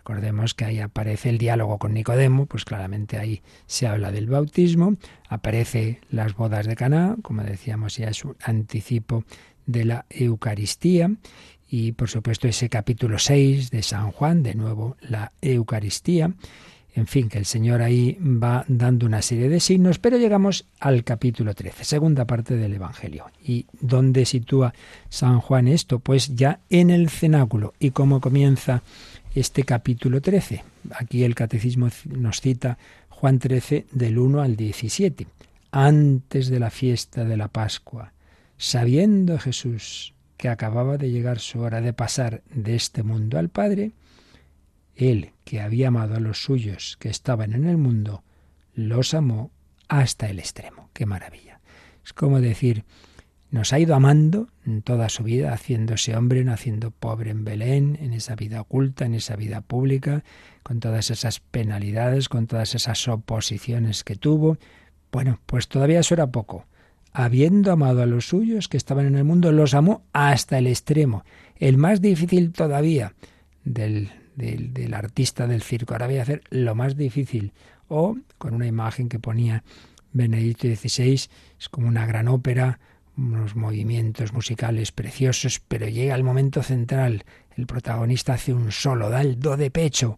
Recordemos 0.05 0.53
que 0.53 0.65
ahí 0.65 0.79
aparece 0.81 1.29
el 1.29 1.39
diálogo 1.39 1.79
con 1.79 1.95
Nicodemo, 1.95 2.45
pues 2.45 2.63
claramente 2.63 3.17
ahí 3.17 3.41
se 3.65 3.87
habla 3.87 4.11
del 4.11 4.27
bautismo, 4.27 4.97
aparece 5.29 5.99
las 6.11 6.35
bodas 6.35 6.67
de 6.67 6.75
Caná, 6.75 7.15
como 7.23 7.41
decíamos 7.41 7.97
ya 7.97 8.09
es 8.09 8.23
un 8.23 8.35
anticipo 8.43 9.23
de 9.65 9.83
la 9.83 10.05
Eucaristía 10.11 11.09
y 11.67 11.93
por 11.93 12.07
supuesto 12.07 12.47
ese 12.47 12.69
capítulo 12.69 13.17
6 13.17 13.71
de 13.71 13.81
San 13.81 14.11
Juan, 14.11 14.43
de 14.43 14.53
nuevo 14.53 14.95
la 15.01 15.31
Eucaristía. 15.41 16.31
En 16.93 17.07
fin, 17.07 17.27
que 17.27 17.39
el 17.39 17.45
Señor 17.45 17.81
ahí 17.81 18.17
va 18.21 18.63
dando 18.67 19.07
una 19.07 19.23
serie 19.23 19.49
de 19.49 19.59
signos, 19.59 19.97
pero 19.97 20.17
llegamos 20.17 20.65
al 20.79 21.03
capítulo 21.03 21.53
13, 21.53 21.83
segunda 21.83 22.25
parte 22.25 22.55
del 22.55 22.75
Evangelio. 22.75 23.25
¿Y 23.43 23.65
dónde 23.81 24.25
sitúa 24.25 24.73
San 25.09 25.41
Juan 25.41 25.67
esto? 25.67 25.99
Pues 25.99 26.35
ya 26.35 26.59
en 26.69 26.91
el 26.91 27.09
cenáculo. 27.09 27.73
¿Y 27.79 27.89
cómo 27.89 28.21
comienza 28.21 28.81
este 29.35 29.63
capítulo 29.63 30.21
13. 30.21 30.63
Aquí 30.91 31.25
el 31.25 31.35
catecismo 31.35 31.89
nos 32.05 32.39
cita 32.39 32.77
Juan 33.09 33.37
13 33.37 33.85
del 33.91 34.17
1 34.17 34.41
al 34.41 34.55
17. 34.55 35.27
antes 35.71 36.47
de 36.47 36.59
la 36.59 36.69
fiesta 36.69 37.25
de 37.25 37.35
la 37.35 37.49
Pascua, 37.49 38.13
sabiendo 38.57 39.37
Jesús 39.37 40.13
que 40.37 40.47
acababa 40.47 40.97
de 40.97 41.11
llegar 41.11 41.39
su 41.39 41.59
hora 41.59 41.81
de 41.81 41.91
pasar 41.91 42.43
de 42.49 42.75
este 42.75 43.03
mundo 43.03 43.37
al 43.37 43.49
Padre, 43.49 43.91
él 44.95 45.31
que 45.43 45.59
había 45.59 45.89
amado 45.89 46.15
a 46.15 46.21
los 46.21 46.41
suyos 46.41 46.95
que 46.97 47.09
estaban 47.09 47.51
en 47.51 47.65
el 47.65 47.75
mundo, 47.75 48.23
los 48.73 49.13
amó 49.13 49.51
hasta 49.89 50.29
el 50.29 50.39
extremo. 50.39 50.89
¡Qué 50.93 51.05
maravilla! 51.05 51.59
Es 52.05 52.13
como 52.13 52.39
decir, 52.39 52.85
nos 53.55 53.71
ha 53.71 53.79
ido 53.79 53.95
amando 53.95 54.49
en 54.65 54.81
toda 54.81 55.07
su 55.07 55.23
vida, 55.23 55.53
haciéndose 55.53 56.13
hombre, 56.17 56.43
naciendo 56.43 56.91
pobre 56.91 57.31
en 57.31 57.45
Belén, 57.45 57.97
en 58.01 58.11
esa 58.11 58.35
vida 58.35 58.59
oculta, 58.59 59.05
en 59.05 59.13
esa 59.13 59.37
vida 59.37 59.61
pública, 59.61 60.25
con 60.61 60.81
todas 60.81 61.09
esas 61.09 61.39
penalidades, 61.39 62.27
con 62.27 62.47
todas 62.47 62.75
esas 62.75 63.07
oposiciones 63.07 64.03
que 64.03 64.17
tuvo. 64.17 64.57
Bueno, 65.09 65.39
pues 65.45 65.69
todavía 65.69 66.01
eso 66.01 66.13
era 66.13 66.27
poco. 66.27 66.65
Habiendo 67.13 67.71
amado 67.71 68.01
a 68.01 68.05
los 68.05 68.27
suyos 68.27 68.67
que 68.67 68.75
estaban 68.75 69.05
en 69.05 69.15
el 69.15 69.23
mundo, 69.23 69.53
los 69.53 69.73
amó 69.73 70.03
hasta 70.11 70.57
el 70.57 70.67
extremo. 70.67 71.23
El 71.55 71.77
más 71.77 72.01
difícil 72.01 72.51
todavía 72.51 73.13
del, 73.63 74.11
del, 74.35 74.73
del 74.73 74.93
artista 74.93 75.47
del 75.47 75.61
circo. 75.61 75.93
Ahora 75.93 76.07
voy 76.07 76.17
a 76.17 76.23
hacer 76.23 76.41
lo 76.49 76.75
más 76.75 76.97
difícil. 76.97 77.53
O 77.87 78.17
con 78.37 78.53
una 78.53 78.67
imagen 78.67 79.07
que 79.07 79.19
ponía 79.19 79.63
Benedicto 80.11 80.67
XVI, 80.67 81.13
es 81.13 81.69
como 81.69 81.87
una 81.87 82.05
gran 82.05 82.27
ópera, 82.27 82.79
unos 83.17 83.55
movimientos 83.55 84.33
musicales 84.33 84.91
preciosos, 84.91 85.61
pero 85.67 85.87
llega 85.87 86.15
el 86.15 86.23
momento 86.23 86.63
central. 86.63 87.23
El 87.55 87.65
protagonista 87.65 88.33
hace 88.33 88.53
un 88.53 88.71
solo, 88.71 89.09
da 89.09 89.21
el 89.21 89.39
do 89.39 89.57
de 89.57 89.71
pecho. 89.71 90.17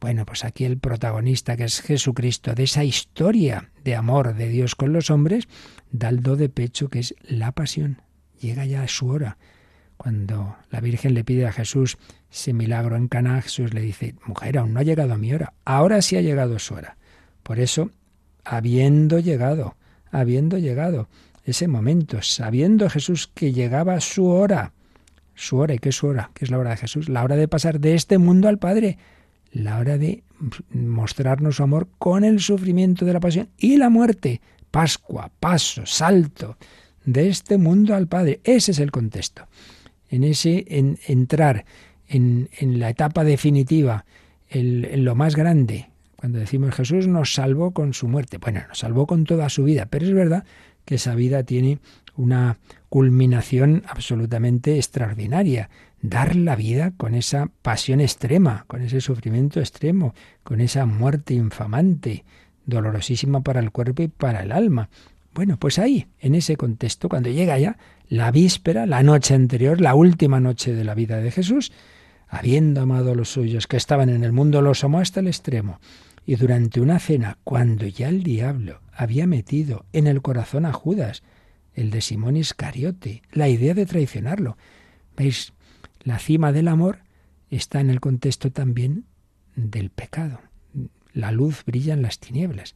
Bueno, 0.00 0.24
pues 0.24 0.44
aquí 0.44 0.64
el 0.64 0.78
protagonista, 0.78 1.56
que 1.56 1.64
es 1.64 1.80
Jesucristo, 1.80 2.54
de 2.54 2.64
esa 2.64 2.84
historia 2.84 3.70
de 3.84 3.96
amor 3.96 4.34
de 4.34 4.48
Dios 4.48 4.74
con 4.74 4.92
los 4.92 5.10
hombres, 5.10 5.48
da 5.90 6.08
el 6.08 6.22
do 6.22 6.36
de 6.36 6.48
pecho, 6.48 6.88
que 6.88 7.00
es 7.00 7.14
la 7.22 7.52
pasión. 7.52 8.02
Llega 8.40 8.64
ya 8.64 8.82
a 8.82 8.88
su 8.88 9.08
hora. 9.08 9.38
Cuando 9.96 10.56
la 10.70 10.80
Virgen 10.80 11.14
le 11.14 11.24
pide 11.24 11.46
a 11.46 11.52
Jesús 11.52 11.98
ese 12.30 12.52
milagro 12.52 12.96
en 12.96 13.08
Caná, 13.08 13.42
Jesús 13.42 13.74
le 13.74 13.80
dice, 13.80 14.14
mujer, 14.24 14.58
aún 14.58 14.72
no 14.72 14.80
ha 14.80 14.84
llegado 14.84 15.12
a 15.12 15.18
mi 15.18 15.32
hora, 15.32 15.54
ahora 15.64 16.00
sí 16.02 16.16
ha 16.16 16.20
llegado 16.20 16.58
su 16.60 16.74
hora. 16.74 16.96
Por 17.42 17.58
eso, 17.58 17.90
habiendo 18.44 19.18
llegado, 19.18 19.76
habiendo 20.12 20.56
llegado 20.58 21.08
ese 21.50 21.68
momento, 21.68 22.22
sabiendo 22.22 22.88
Jesús 22.90 23.30
que 23.32 23.52
llegaba 23.52 24.00
su 24.00 24.26
hora, 24.26 24.72
su 25.34 25.58
hora, 25.58 25.74
¿y 25.74 25.78
qué 25.78 25.90
es 25.90 25.96
su 25.96 26.08
hora? 26.08 26.30
¿Qué 26.34 26.44
es 26.44 26.50
la 26.50 26.58
hora 26.58 26.70
de 26.70 26.76
Jesús? 26.76 27.08
La 27.08 27.22
hora 27.22 27.36
de 27.36 27.48
pasar 27.48 27.80
de 27.80 27.94
este 27.94 28.18
mundo 28.18 28.48
al 28.48 28.58
Padre, 28.58 28.98
la 29.52 29.78
hora 29.78 29.98
de 29.98 30.24
mostrarnos 30.70 31.56
su 31.56 31.62
amor 31.62 31.88
con 31.98 32.24
el 32.24 32.40
sufrimiento 32.40 33.04
de 33.04 33.12
la 33.12 33.20
pasión 33.20 33.48
y 33.56 33.76
la 33.76 33.88
muerte. 33.88 34.40
Pascua, 34.70 35.30
paso, 35.40 35.86
salto 35.86 36.56
de 37.04 37.28
este 37.28 37.56
mundo 37.56 37.94
al 37.94 38.08
Padre. 38.08 38.40
Ese 38.44 38.72
es 38.72 38.78
el 38.78 38.90
contexto. 38.90 39.46
En 40.10 40.24
ese 40.24 40.64
en, 40.68 40.98
entrar 41.06 41.64
en, 42.08 42.50
en, 42.58 42.78
la 42.78 42.90
etapa 42.90 43.24
definitiva, 43.24 44.04
en 44.50 45.04
lo 45.04 45.14
más 45.14 45.36
grande, 45.36 45.90
cuando 46.16 46.38
decimos 46.40 46.74
Jesús 46.74 47.06
nos 47.06 47.34
salvó 47.34 47.70
con 47.70 47.94
su 47.94 48.08
muerte. 48.08 48.38
Bueno, 48.38 48.62
nos 48.68 48.78
salvó 48.78 49.06
con 49.06 49.24
toda 49.24 49.48
su 49.48 49.64
vida, 49.64 49.86
pero 49.86 50.04
es 50.04 50.12
verdad 50.12 50.44
que 50.88 50.94
esa 50.94 51.14
vida 51.14 51.42
tiene 51.42 51.80
una 52.16 52.56
culminación 52.88 53.82
absolutamente 53.86 54.76
extraordinaria. 54.76 55.68
Dar 56.00 56.34
la 56.34 56.56
vida 56.56 56.92
con 56.96 57.14
esa 57.14 57.50
pasión 57.60 58.00
extrema, 58.00 58.64
con 58.68 58.80
ese 58.80 59.02
sufrimiento 59.02 59.60
extremo, 59.60 60.14
con 60.42 60.62
esa 60.62 60.86
muerte 60.86 61.34
infamante, 61.34 62.24
dolorosísima 62.64 63.42
para 63.42 63.60
el 63.60 63.70
cuerpo 63.70 64.02
y 64.02 64.08
para 64.08 64.42
el 64.42 64.50
alma. 64.50 64.88
Bueno, 65.34 65.58
pues 65.58 65.78
ahí, 65.78 66.06
en 66.20 66.34
ese 66.34 66.56
contexto, 66.56 67.10
cuando 67.10 67.28
llega 67.28 67.58
ya 67.58 67.76
la 68.08 68.30
víspera, 68.30 68.86
la 68.86 69.02
noche 69.02 69.34
anterior, 69.34 69.82
la 69.82 69.94
última 69.94 70.40
noche 70.40 70.72
de 70.72 70.84
la 70.84 70.94
vida 70.94 71.18
de 71.18 71.30
Jesús, 71.30 71.70
habiendo 72.28 72.80
amado 72.80 73.12
a 73.12 73.14
los 73.14 73.28
suyos 73.28 73.66
que 73.66 73.76
estaban 73.76 74.08
en 74.08 74.24
el 74.24 74.32
mundo, 74.32 74.62
los 74.62 74.82
amó 74.84 75.00
hasta 75.00 75.20
el 75.20 75.26
extremo. 75.26 75.80
Y 76.24 76.36
durante 76.36 76.80
una 76.80 76.98
cena, 76.98 77.36
cuando 77.44 77.86
ya 77.86 78.08
el 78.08 78.22
diablo 78.22 78.80
había 78.98 79.28
metido 79.28 79.86
en 79.92 80.08
el 80.08 80.20
corazón 80.22 80.66
a 80.66 80.72
Judas, 80.72 81.22
el 81.72 81.90
de 81.90 82.00
Simón 82.00 82.36
Iscariote, 82.36 83.22
la 83.30 83.48
idea 83.48 83.72
de 83.72 83.86
traicionarlo. 83.86 84.58
¿Veis? 85.16 85.52
La 86.00 86.18
cima 86.18 86.50
del 86.52 86.66
amor 86.66 86.98
está 87.48 87.80
en 87.80 87.90
el 87.90 88.00
contexto 88.00 88.50
también 88.50 89.04
del 89.54 89.90
pecado. 89.90 90.40
La 91.12 91.30
luz 91.30 91.64
brilla 91.64 91.94
en 91.94 92.02
las 92.02 92.18
tinieblas. 92.18 92.74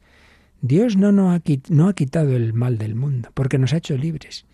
Dios 0.61 0.95
no, 0.95 1.11
no, 1.11 1.31
ha, 1.31 1.35
ha 1.35 1.93
quitado 1.93 2.35
el 2.37 2.53
mal 2.53 2.77
del 2.77 2.95
mundo, 2.95 3.29
porque 3.33 3.57
nos 3.57 3.73
ha 3.73 3.77
hecho 3.77 3.97
libres 3.97 4.45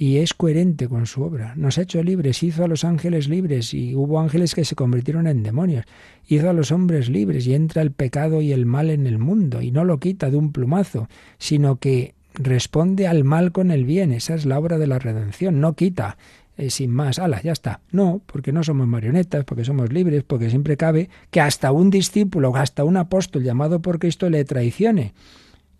y 0.00 0.18
es 0.18 0.32
coherente 0.32 0.88
con 0.88 1.06
su 1.06 1.22
obra. 1.22 1.54
Nos 1.56 1.76
ha 1.76 1.82
hecho 1.82 2.00
libres, 2.04 2.44
hizo 2.44 2.62
a 2.62 2.68
los 2.68 2.84
ángeles 2.84 3.28
libres 3.28 3.74
y 3.74 3.96
hubo 3.96 4.20
ángeles 4.20 4.54
que 4.54 4.64
se 4.64 4.76
convirtieron 4.76 5.26
en 5.26 5.42
demonios. 5.42 5.84
Hizo 6.28 6.48
a 6.48 6.52
los 6.52 6.70
hombres 6.70 7.08
libres 7.08 7.48
y 7.48 7.54
entra 7.54 7.82
el 7.82 7.90
pecado 7.90 8.40
y 8.40 8.52
el 8.52 8.64
mal 8.64 8.90
en 8.90 9.08
el 9.08 9.18
mundo 9.18 9.60
y 9.60 9.72
no 9.72 9.84
lo 9.84 9.98
quita 9.98 10.30
de 10.30 10.36
un 10.36 10.52
plumazo, 10.52 11.08
sino 11.38 11.76
que 11.76 12.14
responde 12.34 13.08
al 13.08 13.24
mal 13.24 13.50
con 13.50 13.72
el 13.72 13.84
bien. 13.84 14.12
Esa 14.12 14.36
es 14.36 14.46
la 14.46 14.60
obra 14.60 14.78
de 14.78 14.86
la 14.86 15.00
redención, 15.00 15.60
no 15.60 15.74
quita. 15.74 16.16
Eh, 16.56 16.70
sin 16.70 16.92
más, 16.92 17.18
ala, 17.18 17.42
ya 17.42 17.52
está. 17.52 17.80
No, 17.90 18.20
porque 18.26 18.52
no 18.52 18.62
somos 18.62 18.86
marionetas, 18.86 19.44
porque 19.44 19.64
somos 19.64 19.92
libres, 19.92 20.22
porque 20.22 20.48
siempre 20.48 20.76
cabe 20.76 21.08
que 21.32 21.40
hasta 21.40 21.72
un 21.72 21.90
discípulo, 21.90 22.54
hasta 22.54 22.84
un 22.84 22.96
apóstol 22.96 23.42
llamado 23.42 23.82
por 23.82 23.98
Cristo 23.98 24.30
le 24.30 24.44
traicione 24.44 25.12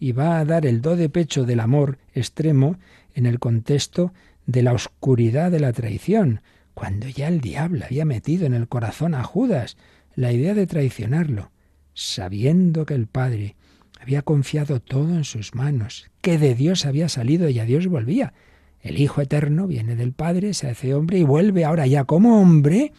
y 0.01 0.13
va 0.13 0.39
a 0.39 0.45
dar 0.45 0.67
el 0.67 0.81
do 0.81 0.97
de 0.97 1.09
pecho 1.09 1.45
del 1.45 1.61
amor 1.61 1.99
extremo 2.15 2.79
en 3.19 3.27
el 3.27 3.41
contexto 3.41 4.13
de 4.47 4.63
la 4.63 4.73
oscuridad 4.73 5.51
de 5.51 5.59
la 5.59 5.73
traición, 5.73 6.41
cuando 6.73 7.09
ya 7.09 7.27
el 7.27 7.41
diablo 7.41 7.85
había 7.85 8.05
metido 8.05 8.47
en 8.47 8.55
el 8.55 8.69
corazón 8.69 9.15
a 9.15 9.25
Judas 9.25 9.77
la 10.15 10.33
idea 10.33 10.55
de 10.55 10.69
traicionarlo, 10.69 11.51
sabiendo 11.95 12.87
que 12.87 12.95
el 12.95 13.09
Padre 13.09 13.57
había 14.01 14.23
confiado 14.23 14.79
todo 14.79 15.17
en 15.17 15.25
sus 15.25 15.57
manos, 15.57 16.09
que 16.21 16.39
de 16.39 16.55
Dios 16.55 16.87
había 16.87 17.09
salido 17.09 17.49
y 17.49 17.59
a 17.59 17.65
Dios 17.65 17.89
volvía. 17.89 18.35
El 18.81 19.01
Hijo 19.01 19.21
Eterno 19.21 19.67
viene 19.67 19.97
del 19.97 20.13
Padre, 20.13 20.55
se 20.55 20.71
hace 20.71 20.95
hombre 20.95 21.19
y 21.19 21.25
vuelve 21.25 21.65
ahora 21.65 21.89
ya 21.89 22.05
como 22.05 22.41
hombre, 22.41 22.93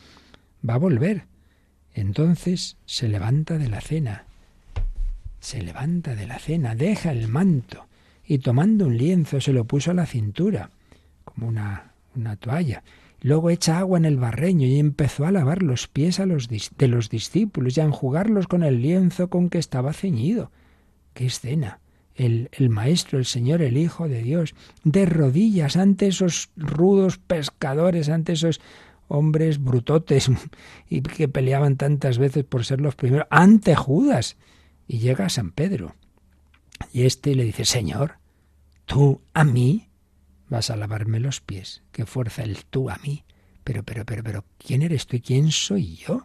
va 0.67 0.73
a 0.73 0.79
volver. 0.79 1.27
Entonces 1.93 2.75
se 2.85 3.07
levanta 3.07 3.57
de 3.57 3.69
la 3.69 3.79
cena, 3.79 4.25
se 5.39 5.63
levanta 5.63 6.13
de 6.15 6.27
la 6.27 6.39
cena, 6.39 6.75
deja 6.75 7.13
el 7.13 7.29
manto, 7.29 7.87
y 8.29 8.37
tomando 8.37 8.85
un 8.85 8.95
lienzo 8.95 9.41
se 9.41 9.51
lo 9.51 9.65
puso 9.65 9.89
a 9.89 9.95
la 9.95 10.05
cintura, 10.05 10.69
como 11.25 11.47
una, 11.47 11.93
una 12.15 12.35
toalla. 12.35 12.83
Luego 13.21 13.49
echa 13.49 13.79
agua 13.79 13.97
en 13.97 14.05
el 14.05 14.17
barreño 14.17 14.67
y 14.67 14.77
empezó 14.77 15.25
a 15.25 15.31
lavar 15.31 15.63
los 15.63 15.87
pies 15.87 16.21
de 16.77 16.87
los 16.87 17.09
discípulos 17.09 17.75
y 17.75 17.81
a 17.81 17.85
enjugarlos 17.85 18.47
con 18.47 18.61
el 18.61 18.83
lienzo 18.83 19.31
con 19.31 19.49
que 19.49 19.57
estaba 19.57 19.93
ceñido. 19.93 20.51
¡Qué 21.15 21.25
escena! 21.25 21.79
El, 22.13 22.49
el, 22.51 22.69
Maestro, 22.69 23.17
el 23.17 23.25
Señor, 23.25 23.63
el 23.63 23.77
Hijo 23.77 24.07
de 24.07 24.21
Dios, 24.21 24.53
de 24.83 25.07
rodillas 25.07 25.75
ante 25.75 26.05
esos 26.05 26.51
rudos 26.55 27.17
pescadores, 27.17 28.09
ante 28.09 28.33
esos 28.33 28.61
hombres 29.07 29.57
brutotes 29.63 30.29
y 30.87 31.01
que 31.01 31.27
peleaban 31.27 31.77
tantas 31.77 32.19
veces 32.19 32.43
por 32.43 32.63
ser 32.63 32.79
los 32.79 32.93
primeros, 32.93 33.27
ante 33.31 33.75
Judas. 33.75 34.37
Y 34.87 34.99
llega 34.99 35.25
a 35.25 35.29
San 35.29 35.49
Pedro. 35.49 35.95
Y 36.93 37.03
este 37.03 37.35
le 37.35 37.43
dice, 37.43 37.65
Señor, 37.65 38.18
tú 38.89 39.21
a 39.35 39.43
mí 39.43 39.87
vas 40.49 40.71
a 40.71 40.75
lavarme 40.75 41.19
los 41.19 41.41
pies. 41.41 41.83
Qué 41.91 42.07
fuerza 42.07 42.41
el 42.41 42.65
tú 42.65 42.89
a 42.89 42.97
mí. 42.97 43.23
Pero, 43.63 43.83
pero, 43.83 44.03
pero, 44.03 44.23
pero, 44.23 44.45
¿quién 44.57 44.81
eres 44.81 45.05
tú 45.05 45.17
y 45.17 45.21
quién 45.21 45.51
soy 45.51 45.95
yo? 45.95 46.23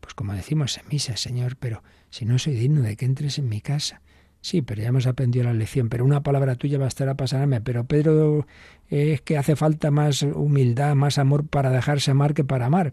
Pues 0.00 0.12
como 0.14 0.32
decimos 0.32 0.76
en 0.76 0.88
misa, 0.90 1.16
Señor, 1.16 1.56
pero 1.56 1.84
si 2.10 2.24
no 2.24 2.36
soy 2.40 2.54
digno 2.54 2.82
de 2.82 2.96
que 2.96 3.04
entres 3.04 3.38
en 3.38 3.48
mi 3.48 3.60
casa. 3.60 4.02
Sí, 4.40 4.60
pero 4.60 4.82
ya 4.82 4.88
hemos 4.88 5.06
aprendido 5.06 5.44
la 5.44 5.54
lección, 5.54 5.88
pero 5.88 6.04
una 6.04 6.24
palabra 6.24 6.56
tuya 6.56 6.78
bastará 6.78 7.14
para 7.14 7.26
pasarme. 7.26 7.60
Pero 7.60 7.84
Pedro, 7.84 8.46
es 8.88 9.20
que 9.20 9.38
hace 9.38 9.54
falta 9.54 9.92
más 9.92 10.22
humildad, 10.22 10.96
más 10.96 11.18
amor 11.18 11.46
para 11.46 11.70
dejarse 11.70 12.10
amar 12.10 12.34
que 12.34 12.42
para 12.42 12.66
amar. 12.66 12.92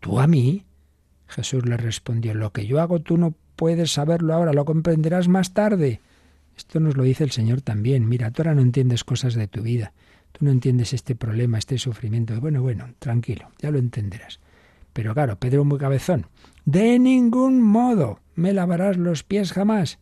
¿Tú 0.00 0.20
a 0.20 0.26
mí? 0.26 0.64
Jesús 1.26 1.66
le 1.66 1.76
respondió, 1.76 2.32
lo 2.32 2.50
que 2.52 2.66
yo 2.66 2.80
hago 2.80 3.00
tú 3.00 3.18
no 3.18 3.34
puedes 3.56 3.92
saberlo 3.92 4.32
ahora, 4.32 4.54
lo 4.54 4.64
comprenderás 4.64 5.28
más 5.28 5.52
tarde. 5.52 6.00
Esto 6.56 6.80
nos 6.80 6.96
lo 6.96 7.02
dice 7.02 7.24
el 7.24 7.30
Señor 7.30 7.60
también. 7.60 8.08
Mira, 8.08 8.30
tú 8.30 8.42
ahora 8.42 8.54
no 8.54 8.62
entiendes 8.62 9.04
cosas 9.04 9.34
de 9.34 9.48
tu 9.48 9.62
vida. 9.62 9.92
Tú 10.32 10.44
no 10.44 10.50
entiendes 10.50 10.92
este 10.92 11.14
problema, 11.14 11.58
este 11.58 11.78
sufrimiento. 11.78 12.38
Bueno, 12.40 12.62
bueno, 12.62 12.94
tranquilo, 12.98 13.50
ya 13.58 13.70
lo 13.70 13.78
entenderás. 13.78 14.40
Pero 14.92 15.14
claro, 15.14 15.38
Pedro 15.38 15.64
muy 15.64 15.78
cabezón. 15.78 16.26
De 16.64 16.98
ningún 16.98 17.60
modo 17.62 18.20
me 18.34 18.52
lavarás 18.52 18.96
los 18.96 19.22
pies 19.22 19.52
jamás. 19.52 19.98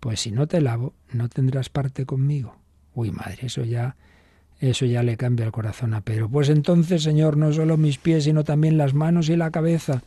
Pues 0.00 0.20
si 0.20 0.30
no 0.30 0.46
te 0.48 0.60
lavo, 0.60 0.94
no 1.12 1.28
tendrás 1.28 1.68
parte 1.68 2.06
conmigo. 2.06 2.56
Uy, 2.94 3.10
madre, 3.10 3.38
eso 3.42 3.64
ya 3.64 3.96
eso 4.60 4.84
ya 4.84 5.02
le 5.02 5.16
cambia 5.16 5.46
el 5.46 5.52
corazón 5.52 5.94
a 5.94 6.02
Pedro. 6.02 6.28
Pues 6.28 6.50
entonces, 6.50 7.02
Señor, 7.02 7.38
no 7.38 7.50
solo 7.52 7.78
mis 7.78 7.96
pies, 7.96 8.24
sino 8.24 8.44
también 8.44 8.76
las 8.76 8.92
manos 8.92 9.30
y 9.30 9.36
la 9.36 9.50
cabeza. 9.50 10.02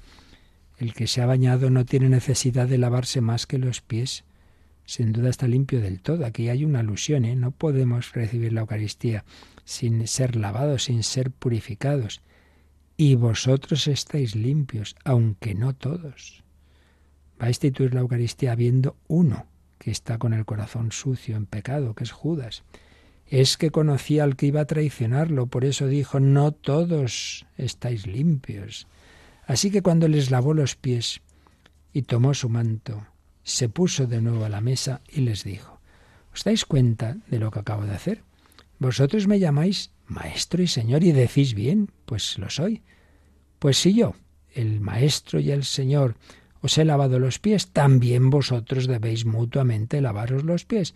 El 0.78 0.94
que 0.94 1.08
se 1.08 1.22
ha 1.22 1.26
bañado 1.26 1.72
no 1.72 1.86
tiene 1.86 2.08
necesidad 2.08 2.68
de 2.68 2.78
lavarse 2.78 3.20
más 3.20 3.48
que 3.48 3.58
los 3.58 3.82
pies, 3.82 4.24
sin 4.86 5.14
duda 5.14 5.30
está 5.30 5.48
limpio 5.48 5.82
del 5.82 6.02
todo. 6.02 6.26
Aquí 6.26 6.50
hay 6.50 6.66
una 6.66 6.80
alusión, 6.80 7.26
¿eh? 7.26 7.36
No 7.36 7.52
podemos 7.52 8.14
recibir 8.14 8.54
la 8.54 8.62
Eucaristía 8.62 9.24
sin 9.64 10.08
ser 10.08 10.36
lavados, 10.36 10.86
sin 10.86 11.04
ser 11.04 11.32
purificados. 11.32 12.22
Y 12.98 13.16
vosotros 13.16 13.88
estáis 13.88 14.36
limpios, 14.36 14.96
aunque 15.04 15.56
no 15.56 15.74
todos. 15.74 16.44
Va 17.42 17.48
a 17.48 17.50
instituir 17.50 17.94
la 17.94 18.02
Eucaristía 18.02 18.52
habiendo 18.52 18.96
uno 19.08 19.48
que 19.80 19.92
está 19.92 20.18
con 20.18 20.34
el 20.34 20.46
corazón 20.46 20.92
sucio 20.92 21.36
en 21.36 21.46
pecado, 21.46 21.94
que 21.94 22.04
es 22.04 22.12
Judas. 22.12 22.64
Es 23.28 23.58
que 23.58 23.72
conocía 23.72 24.24
al 24.24 24.36
que 24.36 24.46
iba 24.46 24.62
a 24.62 24.66
traicionarlo, 24.66 25.48
por 25.48 25.66
eso 25.66 25.88
dijo, 25.88 26.20
no 26.20 26.52
todos 26.52 27.46
estáis 27.58 28.06
limpios. 28.08 28.88
Así 29.46 29.72
que 29.72 29.82
cuando 29.82 30.08
les 30.08 30.32
lavó 30.32 30.54
los 30.54 30.76
pies 30.76 31.22
y 31.92 32.04
tomó 32.04 32.34
su 32.34 32.48
manto, 32.48 33.06
se 33.44 33.70
puso 33.70 34.08
de 34.08 34.22
nuevo 34.22 34.46
a 34.46 34.50
la 34.50 34.62
mesa 34.62 35.02
y 35.12 35.22
les 35.22 35.44
dijo, 35.44 35.80
¿Os 36.34 36.44
dais 36.44 36.66
cuenta 36.66 37.18
de 37.28 37.40
lo 37.40 37.52
que 37.52 37.60
acabo 37.60 37.86
de 37.86 37.94
hacer? 37.94 38.24
Vosotros 38.80 39.28
me 39.28 39.40
llamáis 39.40 39.92
maestro 40.08 40.62
y 40.62 40.68
señor 40.68 41.04
y 41.04 41.12
decís 41.12 41.54
bien, 41.54 41.90
pues 42.06 42.38
lo 42.40 42.50
soy. 42.50 42.82
Pues 43.60 43.78
si 43.78 43.94
yo, 43.94 44.16
el 44.54 44.82
maestro 44.82 45.40
y 45.40 45.52
el 45.52 45.64
señor, 45.64 46.16
os 46.62 46.78
he 46.78 46.86
lavado 46.86 47.20
los 47.20 47.40
pies, 47.40 47.72
también 47.72 48.30
vosotros 48.30 48.88
debéis 48.88 49.26
mutuamente 49.26 50.02
lavaros 50.02 50.44
los 50.44 50.66
pies. 50.66 50.96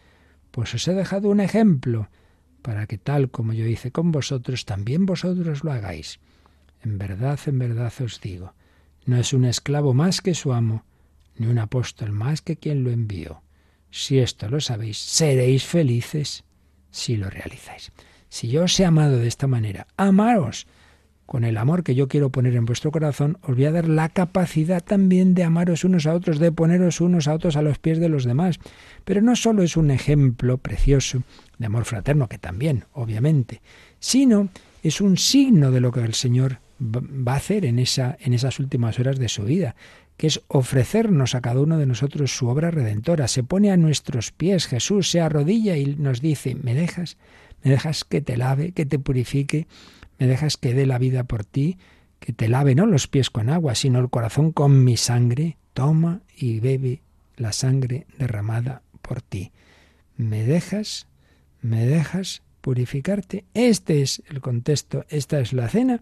Pues 0.51 0.73
os 0.73 0.87
he 0.87 0.93
dejado 0.93 1.29
un 1.29 1.39
ejemplo, 1.39 2.09
para 2.61 2.87
que 2.87 2.97
tal 2.97 3.29
como 3.29 3.53
yo 3.53 3.65
hice 3.65 3.91
con 3.91 4.11
vosotros, 4.11 4.65
también 4.65 5.05
vosotros 5.05 5.63
lo 5.63 5.71
hagáis. 5.71 6.19
En 6.81 6.97
verdad, 6.97 7.39
en 7.45 7.59
verdad 7.59 7.93
os 8.01 8.19
digo, 8.21 8.53
no 9.05 9.17
es 9.17 9.33
un 9.33 9.45
esclavo 9.45 9.93
más 9.93 10.21
que 10.21 10.33
su 10.33 10.51
amo, 10.51 10.83
ni 11.39 11.47
un 11.47 11.59
apóstol 11.59 12.11
más 12.11 12.41
que 12.41 12.57
quien 12.57 12.83
lo 12.83 12.91
envió. 12.91 13.41
Si 13.89 14.19
esto 14.19 14.49
lo 14.49 14.59
sabéis, 14.59 14.97
seréis 14.97 15.65
felices 15.65 16.43
si 16.91 17.15
lo 17.17 17.29
realizáis. 17.29 17.91
Si 18.29 18.49
yo 18.49 18.63
os 18.63 18.79
he 18.79 18.85
amado 18.85 19.17
de 19.17 19.27
esta 19.27 19.47
manera, 19.47 19.87
amaros 19.97 20.67
con 21.25 21.43
el 21.43 21.57
amor 21.57 21.83
que 21.83 21.93
yo 21.93 22.07
quiero 22.07 22.31
poner 22.31 22.55
en 22.55 22.65
vuestro 22.65 22.89
corazón, 22.91 23.37
os 23.41 23.55
voy 23.55 23.65
a 23.65 23.71
dar 23.71 23.87
la 23.89 24.09
capacidad 24.09 24.81
también 24.81 25.33
de 25.33 25.43
amaros 25.43 25.83
unos 25.83 26.07
a 26.07 26.13
otros, 26.13 26.39
de 26.39 26.53
poneros 26.53 27.01
unos 27.01 27.27
a 27.27 27.33
otros 27.33 27.57
a 27.57 27.61
los 27.61 27.79
pies 27.79 27.99
de 27.99 28.07
los 28.07 28.23
demás. 28.23 28.59
Pero 29.03 29.21
no 29.21 29.35
solo 29.35 29.61
es 29.61 29.75
un 29.75 29.91
ejemplo 29.91 30.57
precioso 30.57 31.23
de 31.57 31.65
amor 31.65 31.83
fraterno, 31.83 32.29
que 32.29 32.37
también, 32.37 32.85
obviamente, 32.93 33.61
sino 33.99 34.47
es 34.83 35.01
un 35.01 35.17
signo 35.17 35.71
de 35.71 35.81
lo 35.81 35.91
que 35.91 35.99
el 35.99 36.13
Señor 36.13 36.59
va 36.79 37.33
a 37.33 37.37
hacer 37.37 37.65
en, 37.65 37.79
esa, 37.79 38.17
en 38.21 38.33
esas 38.33 38.59
últimas 38.59 38.97
horas 38.97 39.19
de 39.19 39.27
su 39.27 39.43
vida, 39.43 39.75
que 40.17 40.27
es 40.27 40.41
ofrecernos 40.47 41.35
a 41.35 41.41
cada 41.41 41.61
uno 41.61 41.77
de 41.77 41.85
nosotros 41.85 42.35
su 42.35 42.47
obra 42.47 42.71
redentora. 42.71 43.27
Se 43.27 43.43
pone 43.43 43.71
a 43.71 43.77
nuestros 43.77 44.31
pies, 44.31 44.65
Jesús 44.65 45.09
se 45.11 45.21
arrodilla 45.21 45.77
y 45.77 45.95
nos 45.95 46.21
dice, 46.21 46.55
¿me 46.55 46.73
dejas? 46.73 47.17
¿Me 47.63 47.71
dejas 47.71 48.03
que 48.03 48.21
te 48.21 48.35
lave, 48.35 48.71
que 48.71 48.85
te 48.85 48.99
purifique? 48.99 49.67
¿Me 50.17 50.25
dejas 50.27 50.57
que 50.57 50.73
dé 50.73 50.87
la 50.87 50.97
vida 50.97 51.23
por 51.23 51.45
ti? 51.45 51.77
Que 52.19 52.33
te 52.33 52.49
lave 52.49 52.73
no 52.73 52.87
los 52.87 53.07
pies 53.07 53.29
con 53.29 53.49
agua, 53.49 53.75
sino 53.75 53.99
el 53.99 54.09
corazón 54.09 54.51
con 54.51 54.83
mi 54.83 54.97
sangre. 54.97 55.57
Toma 55.73 56.21
y 56.35 56.59
bebe 56.59 57.01
la 57.35 57.51
sangre 57.51 58.07
derramada 58.17 58.81
por 59.03 59.21
ti. 59.21 59.51
¿Me 60.15 60.43
dejas? 60.43 61.07
¿Me 61.61 61.85
dejas 61.85 62.41
purificarte? 62.61 63.45
Este 63.53 64.01
es 64.01 64.23
el 64.29 64.41
contexto, 64.41 65.05
esta 65.09 65.39
es 65.39 65.53
la 65.53 65.69
cena 65.69 66.01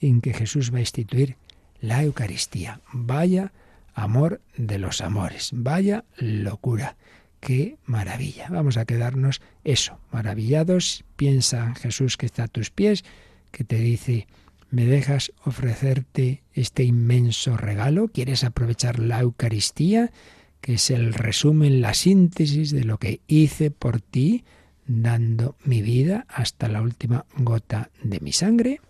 en 0.00 0.20
que 0.20 0.34
Jesús 0.34 0.72
va 0.72 0.78
a 0.78 0.80
instituir 0.80 1.36
la 1.80 2.02
Eucaristía. 2.02 2.80
Vaya 2.92 3.52
amor 3.94 4.40
de 4.56 4.78
los 4.78 5.00
amores, 5.00 5.50
vaya 5.52 6.04
locura. 6.16 6.96
Qué 7.40 7.76
maravilla. 7.84 8.48
Vamos 8.50 8.76
a 8.76 8.84
quedarnos 8.84 9.40
eso, 9.64 9.98
maravillados. 10.12 11.04
Piensa 11.16 11.74
Jesús 11.76 12.16
que 12.16 12.26
está 12.26 12.44
a 12.44 12.48
tus 12.48 12.70
pies, 12.70 13.04
que 13.52 13.64
te 13.64 13.76
dice, 13.76 14.26
¿me 14.70 14.86
dejas 14.86 15.32
ofrecerte 15.44 16.42
este 16.52 16.82
inmenso 16.82 17.56
regalo? 17.56 18.08
¿Quieres 18.08 18.42
aprovechar 18.44 18.98
la 18.98 19.20
Eucaristía, 19.20 20.10
que 20.60 20.74
es 20.74 20.90
el 20.90 21.14
resumen, 21.14 21.80
la 21.80 21.94
síntesis 21.94 22.72
de 22.72 22.84
lo 22.84 22.98
que 22.98 23.20
hice 23.28 23.70
por 23.70 24.00
ti, 24.00 24.44
dando 24.86 25.56
mi 25.64 25.82
vida 25.82 26.26
hasta 26.28 26.68
la 26.68 26.82
última 26.82 27.24
gota 27.36 27.90
de 28.02 28.18
mi 28.20 28.32
sangre? 28.32 28.80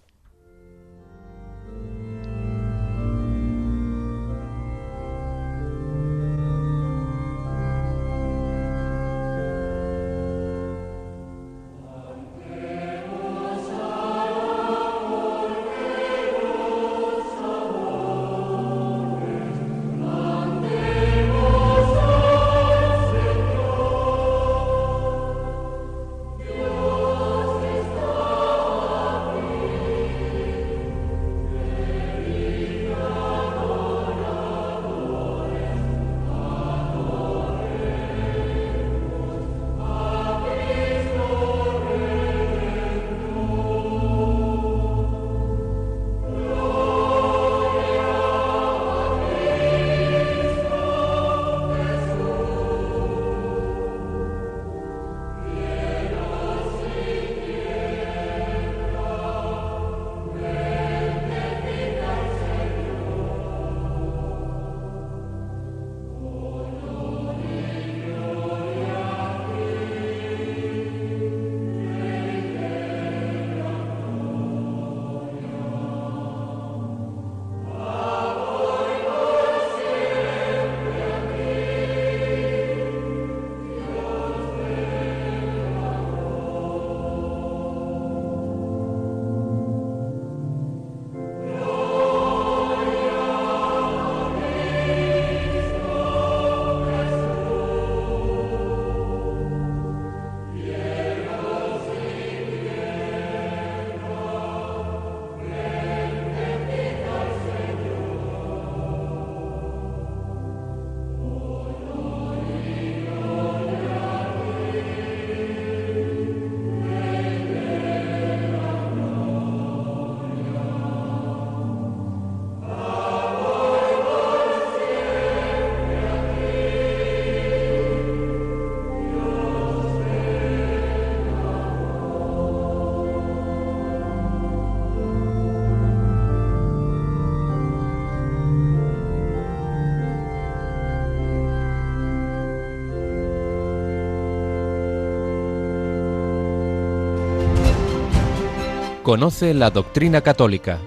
Conoce 149.09 149.55
la 149.55 149.71
doctrina 149.71 150.21
católica. 150.21 150.81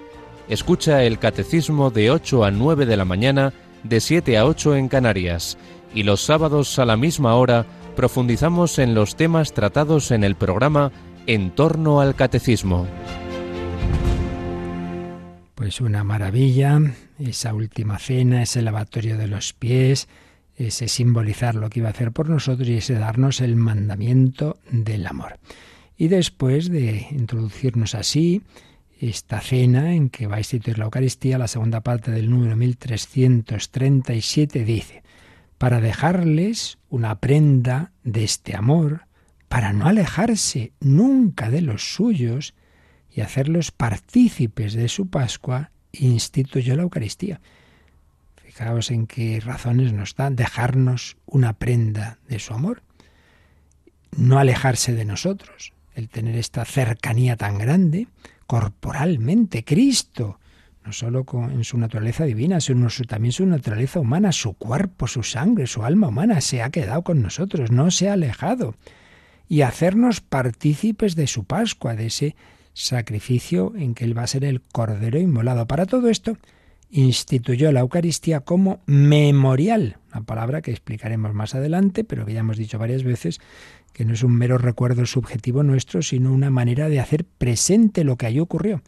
Escucha 0.48 1.04
el 1.04 1.18
catecismo 1.18 1.90
de 1.90 2.12
8 2.12 2.44
a 2.44 2.52
9 2.52 2.86
de 2.86 2.96
la 2.96 3.04
mañana, 3.04 3.52
de 3.84 4.00
7 4.00 4.38
a 4.38 4.46
8 4.46 4.76
en 4.76 4.90
Canarias 4.90 5.58
y 5.96 6.04
los 6.04 6.22
sábados 6.22 6.78
a 6.78 6.86
la 6.86 6.98
misma 6.98 7.34
hora 7.34 7.66
profundizamos 7.96 8.78
en 8.78 8.94
los 8.94 9.16
temas 9.16 9.54
tratados 9.54 10.12
en 10.12 10.24
el 10.24 10.36
programa 10.36 10.92
En 11.26 11.50
torno 11.50 12.00
al 12.00 12.14
Catecismo. 12.14 12.86
Pues 15.56 15.82
una 15.82 16.04
maravilla, 16.04 16.80
esa 17.18 17.56
última 17.56 17.98
cena, 17.98 18.44
ese 18.44 18.62
lavatorio 18.62 19.18
de 19.18 19.26
los 19.26 19.54
pies, 19.54 20.08
ese 20.56 20.90
simbolizar 20.90 21.56
lo 21.56 21.72
que 21.72 21.80
iba 21.80 21.88
a 21.88 21.94
hacer 21.94 22.12
por 22.12 22.30
nosotros 22.30 22.70
y 22.70 22.78
ese 22.78 22.94
darnos 22.94 23.42
el 23.42 23.56
mandamiento 23.56 24.58
del 24.70 25.08
amor. 25.08 25.40
Y 26.02 26.08
después 26.08 26.72
de 26.72 27.06
introducirnos 27.12 27.94
así, 27.94 28.42
esta 29.00 29.40
cena 29.40 29.94
en 29.94 30.10
que 30.10 30.26
va 30.26 30.38
a 30.38 30.40
instituir 30.40 30.80
la 30.80 30.86
Eucaristía, 30.86 31.38
la 31.38 31.48
segunda 31.48 31.82
parte 31.82 32.10
del 32.10 32.28
número 32.28 32.56
1337 32.56 34.66
dice, 34.66 35.04
para 35.60 35.80
dejarles 35.80 36.80
una 36.90 37.20
prenda 37.20 37.92
de 38.04 38.24
este 38.24 38.56
amor, 38.56 39.06
para 39.48 39.74
no 39.74 39.86
alejarse 39.86 40.72
nunca 40.80 41.52
de 41.52 41.62
los 41.62 41.94
suyos 41.94 42.56
y 43.12 43.22
hacerlos 43.22 43.70
partícipes 43.70 44.74
de 44.74 44.90
su 44.90 45.08
Pascua, 45.08 45.70
instituyó 45.92 46.76
la 46.76 46.82
Eucaristía. 46.82 47.42
Fijaos 48.38 48.90
en 48.90 49.06
qué 49.06 49.40
razones 49.40 49.94
nos 49.94 50.16
da 50.16 50.32
dejarnos 50.32 51.18
una 51.28 51.54
prenda 51.54 52.18
de 52.28 52.40
su 52.40 52.56
amor. 52.56 52.82
No 54.18 54.40
alejarse 54.40 54.96
de 54.96 55.06
nosotros, 55.06 55.74
el 55.96 56.10
tener 56.10 56.36
esta 56.36 56.66
cercanía 56.66 57.36
tan 57.36 57.58
grande, 57.58 58.08
corporalmente, 58.48 59.64
Cristo, 59.64 60.40
no 60.86 60.94
solo 60.94 61.26
en 61.52 61.64
su 61.64 61.78
naturaleza 61.78 62.26
divina, 62.26 62.60
sino 62.60 62.88
también 63.08 63.32
su 63.32 63.46
naturaleza 63.46 64.00
humana, 64.00 64.32
su 64.32 64.54
cuerpo, 64.54 65.08
su 65.08 65.24
sangre, 65.24 65.68
su 65.68 65.84
alma 65.84 66.08
humana, 66.08 66.42
se 66.42 66.62
ha 66.62 66.70
quedado 66.70 67.04
con 67.04 67.22
nosotros, 67.22 67.72
no 67.72 67.92
se 67.92 68.10
ha 68.10 68.14
alejado. 68.14 68.76
Y 69.48 69.62
hacernos 69.62 70.22
partícipes 70.22 71.16
de 71.16 71.28
su 71.28 71.44
Pascua, 71.44 71.96
de 71.96 72.08
ese 72.08 72.36
sacrificio 72.74 73.74
en 73.76 73.94
que 73.94 74.06
Él 74.06 74.18
va 74.18 74.24
a 74.24 74.28
ser 74.28 74.46
el 74.46 74.62
Cordero 74.62 75.20
inmolado. 75.20 75.68
Para 75.68 75.86
todo 75.86 76.10
esto, 76.10 76.38
instituyó 76.90 77.72
la 77.72 77.82
Eucaristía 77.82 78.42
como 78.42 78.82
memorial, 78.86 79.98
una 80.12 80.24
palabra 80.24 80.62
que 80.62 80.72
explicaremos 80.72 81.34
más 81.34 81.56
adelante, 81.56 82.04
pero 82.04 82.26
que 82.26 82.34
ya 82.34 82.40
hemos 82.40 82.58
dicho 82.58 82.80
varias 82.80 83.04
veces 83.04 83.40
que 83.94 84.06
no 84.06 84.14
es 84.14 84.24
un 84.24 84.34
mero 84.34 84.58
recuerdo 84.58 85.06
subjetivo 85.06 85.64
nuestro, 85.64 86.02
sino 86.02 86.34
una 86.34 86.50
manera 86.50 86.90
de 86.90 87.00
hacer 87.00 87.26
presente 87.26 88.04
lo 88.04 88.18
que 88.18 88.26
allí 88.26 88.40
ocurrió, 88.40 88.82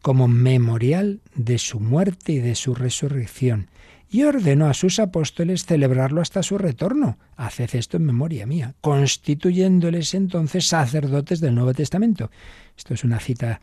como 0.00 0.28
memorial 0.28 1.20
de 1.34 1.58
su 1.58 1.80
muerte 1.80 2.32
y 2.32 2.38
de 2.38 2.54
su 2.54 2.74
resurrección, 2.74 3.68
y 4.10 4.24
ordenó 4.24 4.66
a 4.66 4.74
sus 4.74 4.98
apóstoles 4.98 5.64
celebrarlo 5.64 6.20
hasta 6.20 6.42
su 6.42 6.58
retorno. 6.58 7.16
Haced 7.36 7.74
esto 7.74 7.96
en 7.96 8.04
memoria 8.04 8.46
mía, 8.46 8.74
constituyéndoles 8.82 10.12
entonces 10.12 10.66
sacerdotes 10.66 11.40
del 11.40 11.54
Nuevo 11.54 11.72
Testamento. 11.72 12.30
Esto 12.76 12.92
es 12.92 13.04
una 13.04 13.20
cita 13.20 13.62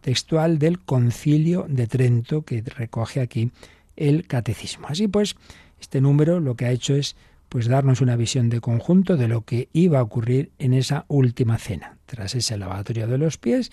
textual 0.00 0.58
del 0.58 0.78
Concilio 0.78 1.66
de 1.68 1.86
Trento 1.86 2.42
que 2.42 2.62
recoge 2.62 3.20
aquí 3.20 3.50
el 3.96 4.26
catecismo. 4.26 4.86
Así 4.88 5.06
pues, 5.06 5.36
este 5.80 6.00
número 6.00 6.40
lo 6.40 6.54
que 6.54 6.64
ha 6.64 6.70
hecho 6.70 6.94
es 6.94 7.16
pues 7.50 7.66
darnos 7.66 8.00
una 8.00 8.14
visión 8.14 8.48
de 8.48 8.60
conjunto 8.60 9.16
de 9.16 9.26
lo 9.26 9.44
que 9.44 9.68
iba 9.72 9.98
a 9.98 10.02
ocurrir 10.02 10.52
en 10.58 10.72
esa 10.72 11.04
última 11.08 11.58
cena, 11.58 11.98
tras 12.06 12.36
ese 12.36 12.56
lavatorio 12.56 13.08
de 13.08 13.18
los 13.18 13.38
pies, 13.38 13.72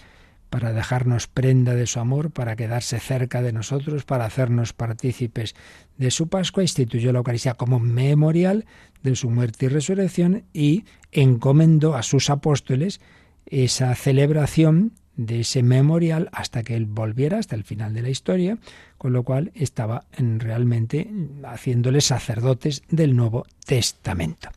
para 0.50 0.74
dejarnos 0.74 1.28
prenda 1.28 1.76
de 1.76 1.86
su 1.86 2.00
amor, 2.00 2.32
para 2.32 2.56
quedarse 2.56 3.00
cerca 3.00 3.44
de 3.44 3.54
nosotros, 3.54 4.04
para 4.04 4.26
hacernos 4.26 4.74
partícipes 4.74 5.54
de 5.96 6.10
su 6.10 6.28
Pascua, 6.28 6.64
instituyó 6.64 7.12
la 7.12 7.20
Eucaristía 7.20 7.54
como 7.54 7.80
memorial 7.80 8.66
de 9.04 9.16
su 9.16 9.30
muerte 9.30 9.68
y 9.68 9.70
resurrección 9.70 10.46
y 10.54 10.86
encomendó 11.12 11.96
a 11.96 12.02
sus 12.02 12.32
apóstoles 12.32 13.00
esa 13.46 13.94
celebración 13.94 14.94
de 15.18 15.42
ese 15.42 15.64
memorial 15.64 16.30
hasta 16.32 16.64
que 16.64 16.76
él 16.76 16.86
volviera, 16.86 17.40
hasta 17.40 17.56
el 17.56 17.64
final 17.64 17.94
de 17.94 18.04
la 18.04 18.10
historia, 18.10 18.58
con 18.98 19.12
lo 19.12 19.24
cual 19.24 19.52
estaba 19.56 20.06
en, 20.16 20.40
realmente 20.40 21.10
haciéndole 21.44 22.02
sacerdotes 22.02 22.84
del 22.90 23.16
Nuevo 23.16 23.46
Testamento. 23.66 24.50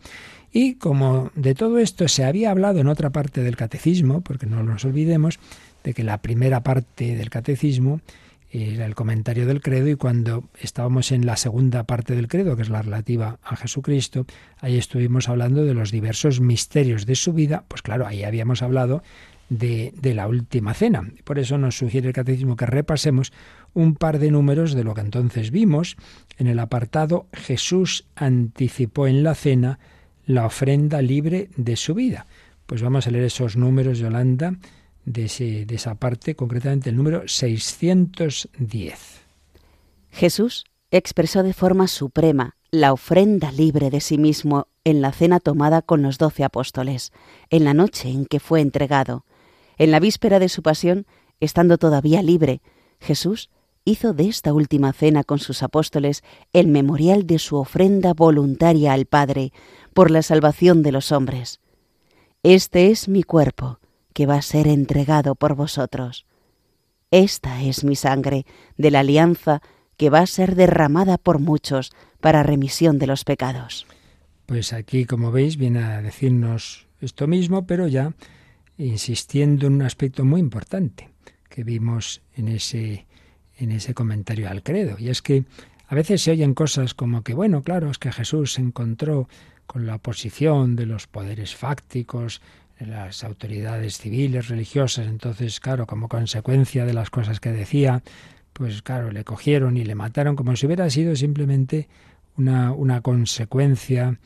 Y 0.53 0.75
como 0.75 1.31
de 1.35 1.55
todo 1.55 1.79
esto 1.79 2.09
se 2.09 2.25
había 2.25 2.51
hablado 2.51 2.81
en 2.81 2.89
otra 2.89 3.11
parte 3.11 3.43
del 3.43 3.57
catecismo, 3.57 4.21
porque 4.21 4.47
no 4.47 4.63
nos 4.63 4.85
olvidemos 4.85 5.39
de 5.83 5.95
que 5.95 6.05
la 6.05 6.19
primera 6.19 6.63
parte 6.63 7.17
del 7.17 7.31
catecismo 7.31 8.01
era 8.53 8.85
el 8.85 8.97
comentario 8.97 9.47
del 9.47 9.63
credo 9.63 9.89
y 9.89 9.95
cuando 9.95 10.45
estábamos 10.61 11.13
en 11.13 11.25
la 11.25 11.37
segunda 11.37 11.85
parte 11.85 12.17
del 12.17 12.27
credo, 12.27 12.57
que 12.57 12.63
es 12.63 12.69
la 12.69 12.83
relativa 12.83 13.39
a 13.45 13.55
Jesucristo, 13.55 14.27
ahí 14.59 14.77
estuvimos 14.77 15.29
hablando 15.29 15.65
de 15.65 15.73
los 15.73 15.93
diversos 15.93 16.41
misterios 16.41 17.07
de 17.07 17.15
su 17.15 17.33
vida, 17.33 17.65
pues 17.69 17.81
claro, 17.81 18.09
ahí 18.09 18.25
habíamos 18.25 18.63
hablado 18.63 19.05
de, 19.51 19.93
la 20.15 20.29
última 20.29 20.73
cena. 20.73 21.03
Por 21.25 21.39
eso 21.39 21.59
nos 21.59 21.77
sugiere 21.77 22.09
el 22.09 22.15
catecismo 22.15 22.57
que 22.57 22.67
repasemos 22.67 23.33
un 23.75 23.95
par 23.95 24.19
de 24.19 24.31
números 24.31 24.73
de 24.75 24.85
lo 24.85 24.95
que 24.95 25.03
entonces 25.03 25.51
vimos 25.51 25.97
en 26.39 26.47
el 26.47 26.59
apartado 26.59 27.27
Jesús 27.33 28.07
anticipó 28.15 29.07
en 29.07 29.23
la 29.23 29.35
cena 29.35 29.79
la 30.25 30.47
ofrenda 30.47 31.03
libre 31.03 31.51
de 31.57 31.77
su 31.77 31.95
vida. 31.95 32.27
Pues 32.67 32.81
vamos 32.83 33.07
a 33.07 33.11
leer 33.11 33.25
esos 33.25 33.57
números, 33.57 33.99
Yolanda, 33.99 34.55
de, 35.05 35.25
ese, 35.25 35.67
de 35.67 35.75
esa 35.75 35.97
parte, 35.97 36.37
concretamente 36.37 36.91
el 36.91 36.97
número 36.97 37.27
610. 37.27 39.21
Jesús 40.13 40.65
expresó 40.93 41.43
de 41.43 41.53
forma 41.53 41.89
suprema 41.89 42.57
la 42.71 42.93
ofrenda 42.93 43.51
libre 43.51 43.91
de 43.91 44.01
sí 44.01 44.19
mismo 44.19 44.69
en 44.85 45.03
la 45.03 45.11
cena 45.11 45.41
tomada 45.41 45.83
con 45.83 46.03
los 46.03 46.19
doce 46.19 46.45
apóstoles, 46.45 47.13
en 47.51 47.65
la 47.65 47.75
noche 47.75 48.09
en 48.09 48.27
que 48.27 48.39
fue 48.39 48.61
entregado, 48.61 49.25
en 49.81 49.91
la 49.91 49.99
víspera 49.99 50.39
de 50.39 50.51
su 50.51 50.63
pasión, 50.63 51.07
estando 51.41 51.79
todavía 51.79 52.23
libre, 52.23 52.61
Jesús 53.01 53.49
hizo 53.87 54.13
de 54.13 54.29
esta 54.29 54.53
última 54.53 54.93
cena 54.93 55.25
con 55.25 55.39
sus 55.39 55.63
apóstoles 55.63 56.23
el 56.53 56.69
memorial 56.69 57.27
de 57.27 57.39
su 57.39 57.57
ofrenda 57.57 58.13
voluntaria 58.13 58.93
al 58.93 59.07
Padre 59.07 59.55
por 59.95 60.11
la 60.11 60.21
salvación 60.21 60.83
de 60.83 60.93
los 60.93 61.13
hombres. 61.13 61.61
Este 62.43 62.91
es 62.91 63.09
mi 63.09 63.23
cuerpo, 63.23 63.79
que 64.13 64.27
va 64.27 64.35
a 64.35 64.43
ser 64.43 64.69
entregado 64.69 65.35
por 65.35 65.55
vosotros. 65.55 66.27
Esta 67.11 67.63
es 67.63 67.83
mi 67.83 67.97
sangre 67.97 68.45
de 68.77 68.91
la 68.91 69.01
alianza 69.01 69.63
que 69.97 70.11
va 70.11 70.19
a 70.19 70.27
ser 70.27 70.57
derramada 70.57 71.17
por 71.17 71.39
muchos 71.39 71.91
para 72.21 72.43
remisión 72.43 72.99
de 72.99 73.07
los 73.07 73.25
pecados. 73.25 73.87
Pues 74.45 74.75
aquí, 74.75 75.07
como 75.07 75.33
veis, 75.33 75.57
viene 75.57 75.83
a 75.83 76.03
decirnos 76.03 76.87
esto 77.01 77.27
mismo, 77.27 77.67
pero 77.67 77.89
ya 77.89 78.13
insistiendo 78.87 79.67
en 79.67 79.75
un 79.75 79.83
aspecto 79.83 80.25
muy 80.25 80.41
importante 80.41 81.11
que 81.49 81.65
vimos 81.65 82.23
en 82.35 82.49
ese, 82.49 83.07
en 83.59 83.73
ese 83.73 83.95
comentario 83.95 84.49
al 84.49 84.63
credo. 84.63 84.97
Y 84.99 85.09
es 85.09 85.23
que 85.23 85.45
a 85.89 85.95
veces 85.95 86.23
se 86.23 86.31
oyen 86.31 86.55
cosas 86.55 86.95
como 86.95 87.23
que, 87.23 87.35
bueno, 87.35 87.63
claro, 87.63 87.91
es 87.91 87.99
que 87.99 88.13
Jesús 88.13 88.55
se 88.55 88.63
encontró 88.63 89.29
con 89.67 89.87
la 89.87 89.97
oposición 89.97 90.77
de 90.77 90.87
los 90.87 91.07
poderes 91.07 91.55
fácticos, 91.55 92.41
de 92.79 92.87
las 92.87 93.25
autoridades 93.25 93.99
civiles, 93.99 94.49
religiosas, 94.49 95.07
entonces, 95.07 95.61
claro, 95.61 95.87
como 95.87 96.09
consecuencia 96.09 96.87
de 96.87 96.95
las 96.95 97.11
cosas 97.11 97.41
que 97.41 97.53
decía, 97.53 98.03
pues 98.53 98.83
claro, 98.83 99.11
le 99.13 99.25
cogieron 99.25 99.77
y 99.77 99.85
le 99.85 99.95
mataron 99.95 100.37
como 100.37 100.57
si 100.57 100.67
hubiera 100.67 100.89
sido 100.91 101.15
simplemente 101.15 101.89
una, 102.37 102.73
una 102.73 103.01
consecuencia 103.01 104.19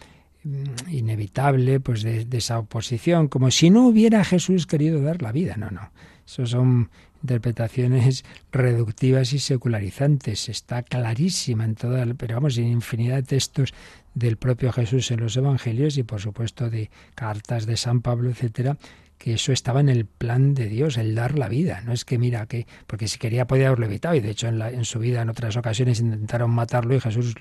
inevitable 0.88 1.80
pues 1.80 2.02
de, 2.02 2.26
esa 2.32 2.58
oposición, 2.58 3.28
como 3.28 3.50
si 3.50 3.70
no 3.70 3.86
hubiera 3.86 4.24
Jesús 4.24 4.66
querido 4.66 5.00
dar 5.00 5.22
la 5.22 5.32
vida. 5.32 5.56
No, 5.56 5.70
no. 5.70 5.90
Eso 6.26 6.46
son 6.46 6.90
interpretaciones 7.22 8.24
reductivas 8.52 9.32
y 9.32 9.38
secularizantes. 9.38 10.48
Está 10.48 10.82
clarísima 10.82 11.64
en 11.64 11.74
toda, 11.74 12.06
pero 12.16 12.34
vamos, 12.34 12.58
en 12.58 12.66
infinidad 12.66 13.16
de 13.16 13.22
textos 13.22 13.72
del 14.14 14.36
propio 14.36 14.72
Jesús 14.72 15.10
en 15.10 15.20
los 15.20 15.36
Evangelios 15.36 15.96
y 15.96 16.02
por 16.02 16.20
supuesto 16.20 16.70
de 16.70 16.90
cartas 17.14 17.66
de 17.66 17.76
San 17.76 18.00
Pablo, 18.00 18.30
etcétera, 18.30 18.76
que 19.24 19.32
eso 19.32 19.52
estaba 19.52 19.80
en 19.80 19.88
el 19.88 20.04
plan 20.04 20.52
de 20.52 20.66
Dios, 20.66 20.98
el 20.98 21.14
dar 21.14 21.38
la 21.38 21.48
vida. 21.48 21.80
No 21.80 21.94
es 21.94 22.04
que 22.04 22.18
mira 22.18 22.44
que, 22.44 22.66
porque 22.86 23.08
si 23.08 23.16
quería 23.16 23.46
podía 23.46 23.68
haberlo 23.68 23.86
evitado 23.86 24.14
y 24.14 24.20
de 24.20 24.28
hecho 24.28 24.48
en, 24.48 24.58
la, 24.58 24.84
su 24.84 24.98
vida 24.98 25.22
en 25.22 25.30
otras 25.30 25.56
ocasiones 25.56 25.98
intentaron 25.98 26.50
matarlo 26.50 26.94
y 26.94 27.00
Jesús 27.00 27.34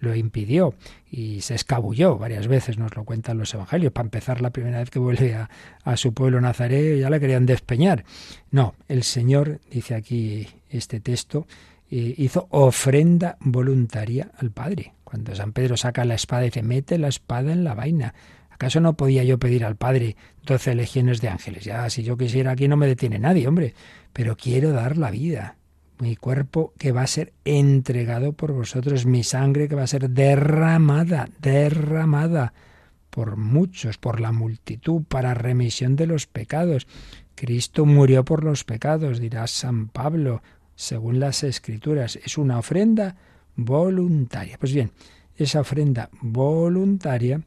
lo 0.00 0.14
impidió 0.14 0.74
y 1.10 1.40
se 1.40 1.54
escabulló 1.54 2.18
varias 2.18 2.46
veces, 2.46 2.76
nos 2.76 2.94
lo 2.94 3.04
cuentan 3.04 3.38
los 3.38 3.54
evangelios. 3.54 3.90
Para 3.90 4.04
empezar, 4.04 4.42
la 4.42 4.50
primera 4.50 4.80
vez 4.80 4.90
que 4.90 4.98
vuelve 4.98 5.34
a, 5.34 5.48
a 5.82 5.96
su 5.96 6.12
pueblo 6.12 6.42
Nazaret 6.42 7.00
ya 7.00 7.08
la 7.08 7.18
querían 7.18 7.46
despeñar. 7.46 8.04
No, 8.50 8.74
el 8.88 9.02
Señor, 9.02 9.60
dice 9.70 9.94
aquí 9.94 10.46
este 10.68 11.00
texto, 11.00 11.46
eh, 11.90 12.16
hizo 12.18 12.48
ofrenda 12.50 13.38
voluntaria 13.40 14.30
al 14.36 14.50
Padre. 14.50 14.92
Cuando 15.04 15.34
San 15.34 15.52
Pedro 15.54 15.78
saca 15.78 16.04
la 16.04 16.16
espada 16.16 16.42
y 16.42 16.46
dice, 16.48 16.62
mete 16.62 16.98
la 16.98 17.08
espada 17.08 17.50
en 17.50 17.64
la 17.64 17.72
vaina. 17.72 18.12
¿Acaso 18.54 18.80
no 18.80 18.94
podía 18.94 19.24
yo 19.24 19.38
pedir 19.38 19.64
al 19.64 19.76
Padre 19.76 20.16
doce 20.44 20.74
legiones 20.74 21.20
de 21.20 21.28
ángeles? 21.28 21.64
Ya, 21.64 21.90
si 21.90 22.02
yo 22.02 22.16
quisiera 22.16 22.52
aquí 22.52 22.68
no 22.68 22.76
me 22.76 22.86
detiene 22.86 23.18
nadie, 23.18 23.48
hombre, 23.48 23.74
pero 24.12 24.36
quiero 24.36 24.70
dar 24.72 24.96
la 24.96 25.10
vida. 25.10 25.56
mi 25.98 26.16
cuerpo 26.16 26.72
que 26.76 26.90
va 26.92 27.02
a 27.02 27.06
ser 27.06 27.32
entregado 27.44 28.32
por 28.32 28.52
vosotros, 28.52 29.06
mi 29.06 29.22
sangre 29.22 29.68
que 29.68 29.76
va 29.76 29.84
a 29.84 29.86
ser 29.86 30.10
derramada, 30.10 31.28
derramada 31.40 32.52
por 33.10 33.36
muchos, 33.36 33.96
por 33.96 34.20
la 34.20 34.32
multitud, 34.32 35.02
para 35.04 35.34
remisión 35.34 35.94
de 35.94 36.06
los 36.06 36.26
pecados. 36.26 36.88
Cristo 37.36 37.86
murió 37.86 38.24
por 38.24 38.42
los 38.42 38.64
pecados, 38.64 39.20
dirá 39.20 39.46
San 39.46 39.88
Pablo, 39.88 40.42
según 40.74 41.20
las 41.20 41.44
Escrituras. 41.44 42.16
Es 42.24 42.38
una 42.38 42.58
ofrenda 42.58 43.16
voluntaria. 43.54 44.58
Pues 44.58 44.72
bien, 44.72 44.90
esa 45.36 45.60
ofrenda 45.60 46.10
voluntaria 46.20 47.40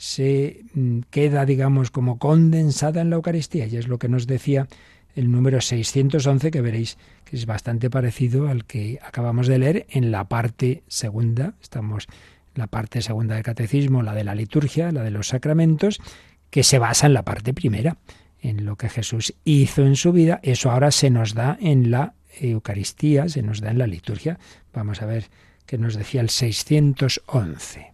se 0.00 0.64
mm, 0.72 1.00
queda, 1.10 1.44
digamos, 1.44 1.90
como 1.90 2.18
condensada 2.18 3.02
en 3.02 3.10
la 3.10 3.16
Eucaristía, 3.16 3.66
y 3.66 3.76
es 3.76 3.86
lo 3.86 3.98
que 3.98 4.08
nos 4.08 4.26
decía 4.26 4.66
el 5.14 5.30
número 5.30 5.60
611, 5.60 6.50
que 6.50 6.62
veréis 6.62 6.96
que 7.26 7.36
es 7.36 7.44
bastante 7.44 7.90
parecido 7.90 8.48
al 8.48 8.64
que 8.64 8.98
acabamos 9.02 9.46
de 9.46 9.58
leer 9.58 9.86
en 9.90 10.10
la 10.10 10.24
parte 10.24 10.84
segunda. 10.88 11.52
Estamos 11.60 12.06
en 12.54 12.60
la 12.62 12.66
parte 12.66 13.02
segunda 13.02 13.34
del 13.34 13.44
catecismo, 13.44 14.02
la 14.02 14.14
de 14.14 14.24
la 14.24 14.34
liturgia, 14.34 14.90
la 14.90 15.02
de 15.02 15.10
los 15.10 15.28
sacramentos, 15.28 16.00
que 16.48 16.62
se 16.62 16.78
basa 16.78 17.06
en 17.06 17.12
la 17.12 17.26
parte 17.26 17.52
primera, 17.52 17.98
en 18.40 18.64
lo 18.64 18.76
que 18.76 18.88
Jesús 18.88 19.34
hizo 19.44 19.84
en 19.84 19.96
su 19.96 20.12
vida. 20.12 20.40
Eso 20.42 20.70
ahora 20.70 20.92
se 20.92 21.10
nos 21.10 21.34
da 21.34 21.58
en 21.60 21.90
la 21.90 22.14
Eucaristía, 22.40 23.28
se 23.28 23.42
nos 23.42 23.60
da 23.60 23.70
en 23.70 23.76
la 23.76 23.86
liturgia. 23.86 24.38
Vamos 24.72 25.02
a 25.02 25.06
ver 25.06 25.26
qué 25.66 25.76
nos 25.76 25.94
decía 25.94 26.22
el 26.22 26.30
611. 26.30 27.89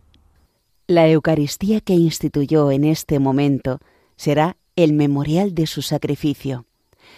La 0.88 1.08
Eucaristía 1.08 1.80
que 1.80 1.94
instituyó 1.94 2.70
en 2.70 2.84
este 2.84 3.18
momento 3.18 3.80
será 4.14 4.56
el 4.76 4.92
memorial 4.92 5.52
de 5.52 5.66
su 5.66 5.82
sacrificio. 5.82 6.64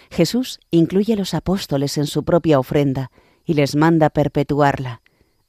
Jesús 0.09 0.59
incluye 0.71 1.13
a 1.13 1.15
los 1.15 1.35
apóstoles 1.35 1.99
en 1.99 2.07
su 2.07 2.23
propia 2.23 2.57
ofrenda 2.57 3.11
y 3.45 3.53
les 3.53 3.75
manda 3.75 4.09
perpetuarla. 4.09 5.03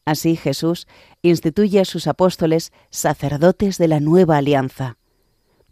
Así 0.05 0.37
Jesús 0.37 0.87
instituye 1.23 1.81
a 1.81 1.87
sus 1.87 2.07
apóstoles 2.07 2.73
sacerdotes 2.91 3.79
de 3.79 3.89
la 3.89 4.01
nueva 4.01 4.37
alianza. 4.37 4.99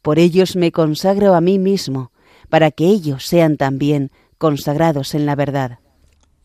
Por 0.01 0.19
ellos 0.19 0.57
me 0.57 0.73
consagro 0.73 1.35
a 1.35 1.43
mí 1.43 1.59
mismo, 1.59 2.13
para 2.49 2.71
que 2.71 2.87
ellos 2.87 3.27
sean 3.27 3.59
también 3.59 4.11
consagrados 4.39 5.15
en 5.15 5.27
la 5.27 5.35
verdad. 5.35 5.81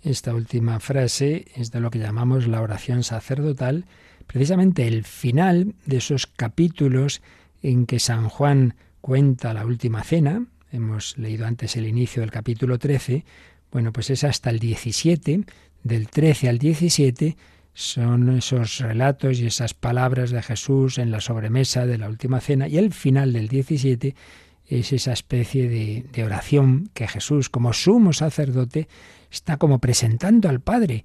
Esta 0.01 0.35
última 0.35 0.81
frase 0.81 1.45
es 1.55 1.71
de 1.71 1.79
lo 1.79 1.91
que 1.91 1.99
llamamos 1.99 2.45
la 2.47 2.61
oración 2.61 3.03
sacerdotal, 3.03 3.85
precisamente 4.28 4.88
el 4.88 5.03
final 5.03 5.76
de 5.86 5.97
esos 5.97 6.28
capítulos 6.28 7.21
en 7.61 7.86
que 7.86 7.99
San 7.99 8.30
Juan 8.30 8.76
cuenta 9.01 9.53
la 9.53 9.65
última 9.65 10.03
cena, 10.03 10.45
hemos 10.71 11.17
leído 11.17 11.45
antes 11.45 11.76
el 11.76 11.88
inicio 11.88 12.21
del 12.21 12.32
capítulo 12.32 12.80
13, 12.80 13.26
bueno, 13.71 13.91
pues 13.91 14.09
es 14.09 14.24
hasta 14.24 14.49
el 14.49 14.59
17, 14.59 15.43
del 15.84 16.07
13 16.07 16.49
al 16.49 16.59
17 16.59 17.36
son 17.74 18.30
esos 18.38 18.78
relatos 18.78 19.39
y 19.39 19.47
esas 19.47 19.74
palabras 19.74 20.30
de 20.30 20.43
Jesús 20.43 20.99
en 20.99 21.09
la 21.09 21.21
sobremesa 21.21 21.88
de 21.88 21.97
la 21.97 22.07
última 22.07 22.39
cena. 22.39 22.67
Y 22.67 22.78
el 22.78 22.93
final 22.93 23.34
del 23.34 23.47
17 23.47 24.15
es 24.67 24.93
esa 24.93 25.11
especie 25.11 25.67
de, 25.67 26.05
de 26.11 26.24
oración 26.24 26.89
que 26.93 27.07
Jesús 27.07 27.49
como 27.49 27.74
sumo 27.74 28.13
sacerdote 28.13 28.88
está 29.32 29.57
como 29.57 29.80
presentando 29.80 30.49
al 30.49 30.61
Padre 30.61 31.03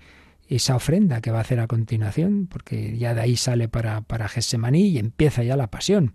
esa 0.49 0.76
ofrenda 0.76 1.20
que 1.20 1.30
va 1.30 1.38
a 1.38 1.42
hacer 1.42 1.61
a 1.61 1.66
continuación, 1.66 2.49
porque 2.51 2.96
ya 2.96 3.14
de 3.14 3.20
ahí 3.20 3.36
sale 3.36 3.68
para, 3.68 4.01
para 4.01 4.28
Gesemaní 4.28 4.88
y 4.88 4.99
empieza 4.99 5.42
ya 5.42 5.57
la 5.57 5.70
pasión 5.70 6.14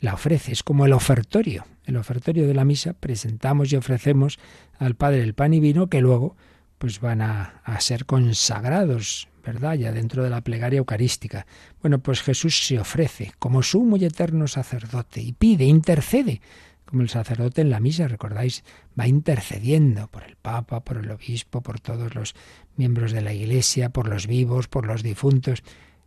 la 0.00 0.14
ofrece, 0.14 0.52
es 0.52 0.62
como 0.62 0.86
el 0.86 0.92
ofertorio. 0.92 1.66
El 1.84 1.96
ofertorio 1.96 2.46
de 2.46 2.54
la 2.54 2.64
misa 2.64 2.94
presentamos 2.94 3.72
y 3.72 3.76
ofrecemos 3.76 4.38
al 4.78 4.94
Padre 4.94 5.22
el 5.22 5.34
pan 5.34 5.54
y 5.54 5.60
vino 5.60 5.88
que 5.88 6.00
luego 6.00 6.36
pues 6.78 7.00
van 7.00 7.20
a, 7.20 7.60
a 7.64 7.80
ser 7.80 8.06
consagrados, 8.06 9.28
¿verdad? 9.44 9.74
Ya 9.74 9.92
dentro 9.92 10.24
de 10.24 10.30
la 10.30 10.40
plegaria 10.40 10.78
eucarística. 10.78 11.46
Bueno, 11.82 11.98
pues 11.98 12.22
Jesús 12.22 12.66
se 12.66 12.78
ofrece 12.78 13.32
como 13.38 13.62
sumo 13.62 13.98
y 13.98 14.06
eterno 14.06 14.46
sacerdote 14.46 15.20
y 15.20 15.32
pide, 15.32 15.64
intercede, 15.64 16.40
como 16.86 17.02
el 17.02 17.10
sacerdote 17.10 17.60
en 17.60 17.70
la 17.70 17.80
misa, 17.80 18.08
recordáis, 18.08 18.64
va 18.98 19.06
intercediendo 19.06 20.08
por 20.08 20.24
el 20.24 20.36
Papa, 20.36 20.80
por 20.80 20.96
el 20.96 21.10
Obispo, 21.10 21.60
por 21.60 21.80
todos 21.80 22.14
los 22.14 22.34
miembros 22.80 23.12
de 23.12 23.20
la 23.20 23.34
Iglesia, 23.34 23.90
por 23.90 24.08
los 24.08 24.26
vivos, 24.26 24.66
por 24.66 24.86
los 24.86 25.02
difuntos. 25.02 25.62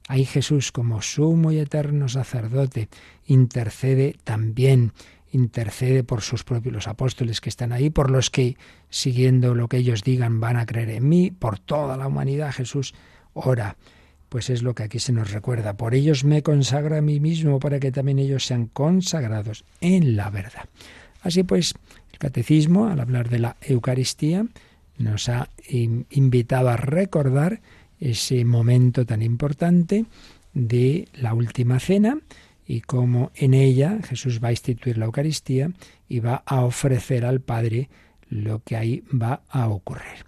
Ahí 0.07 0.25
Jesús, 0.25 0.71
como 0.71 1.03
sumo 1.03 1.51
y 1.51 1.59
eterno 1.59 2.09
sacerdote, 2.09 2.89
intercede 3.27 4.15
también, 4.23 4.91
intercede 5.31 6.03
por 6.03 6.21
sus 6.21 6.43
propios 6.43 6.73
los 6.73 6.87
apóstoles 6.87 7.41
que 7.41 7.49
están 7.49 7.73
ahí, 7.73 7.91
por 7.91 8.09
los 8.09 8.31
que, 8.31 8.57
siguiendo 8.89 9.53
lo 9.53 9.67
que 9.67 9.77
ellos 9.77 10.03
digan, 10.03 10.39
van 10.39 10.57
a 10.57 10.65
creer 10.65 10.89
en 10.89 11.07
mí, 11.07 11.29
por 11.29 11.59
toda 11.59 11.95
la 11.95 12.07
humanidad 12.07 12.51
Jesús 12.51 12.95
ora. 13.33 13.77
Pues 14.29 14.49
es 14.49 14.63
lo 14.63 14.73
que 14.73 14.81
aquí 14.81 14.97
se 14.97 15.13
nos 15.13 15.29
recuerda. 15.29 15.77
Por 15.77 15.93
ellos 15.93 16.23
me 16.23 16.41
consagra 16.41 16.97
a 16.97 17.01
mí 17.01 17.19
mismo 17.19 17.59
para 17.59 17.79
que 17.79 17.91
también 17.91 18.17
ellos 18.17 18.47
sean 18.47 18.65
consagrados 18.65 19.63
en 19.79 20.15
la 20.15 20.31
verdad. 20.31 20.67
Así 21.21 21.43
pues, 21.43 21.75
el 22.11 22.17
catecismo, 22.17 22.87
al 22.87 22.99
hablar 22.99 23.29
de 23.29 23.37
la 23.37 23.57
Eucaristía, 23.61 24.47
nos 24.97 25.29
ha 25.29 25.49
invitado 26.09 26.69
a 26.69 26.77
recordar 26.77 27.61
ese 27.99 28.43
momento 28.45 29.05
tan 29.05 29.21
importante 29.21 30.05
de 30.53 31.07
la 31.13 31.33
última 31.33 31.79
cena 31.79 32.19
y 32.65 32.81
cómo 32.81 33.31
en 33.35 33.53
ella 33.53 33.99
Jesús 34.03 34.41
va 34.43 34.49
a 34.49 34.51
instituir 34.51 34.97
la 34.97 35.05
Eucaristía 35.05 35.71
y 36.07 36.19
va 36.19 36.43
a 36.45 36.63
ofrecer 36.63 37.25
al 37.25 37.41
Padre 37.41 37.89
lo 38.29 38.59
que 38.59 38.75
ahí 38.75 39.03
va 39.11 39.41
a 39.49 39.67
ocurrir. 39.67 40.25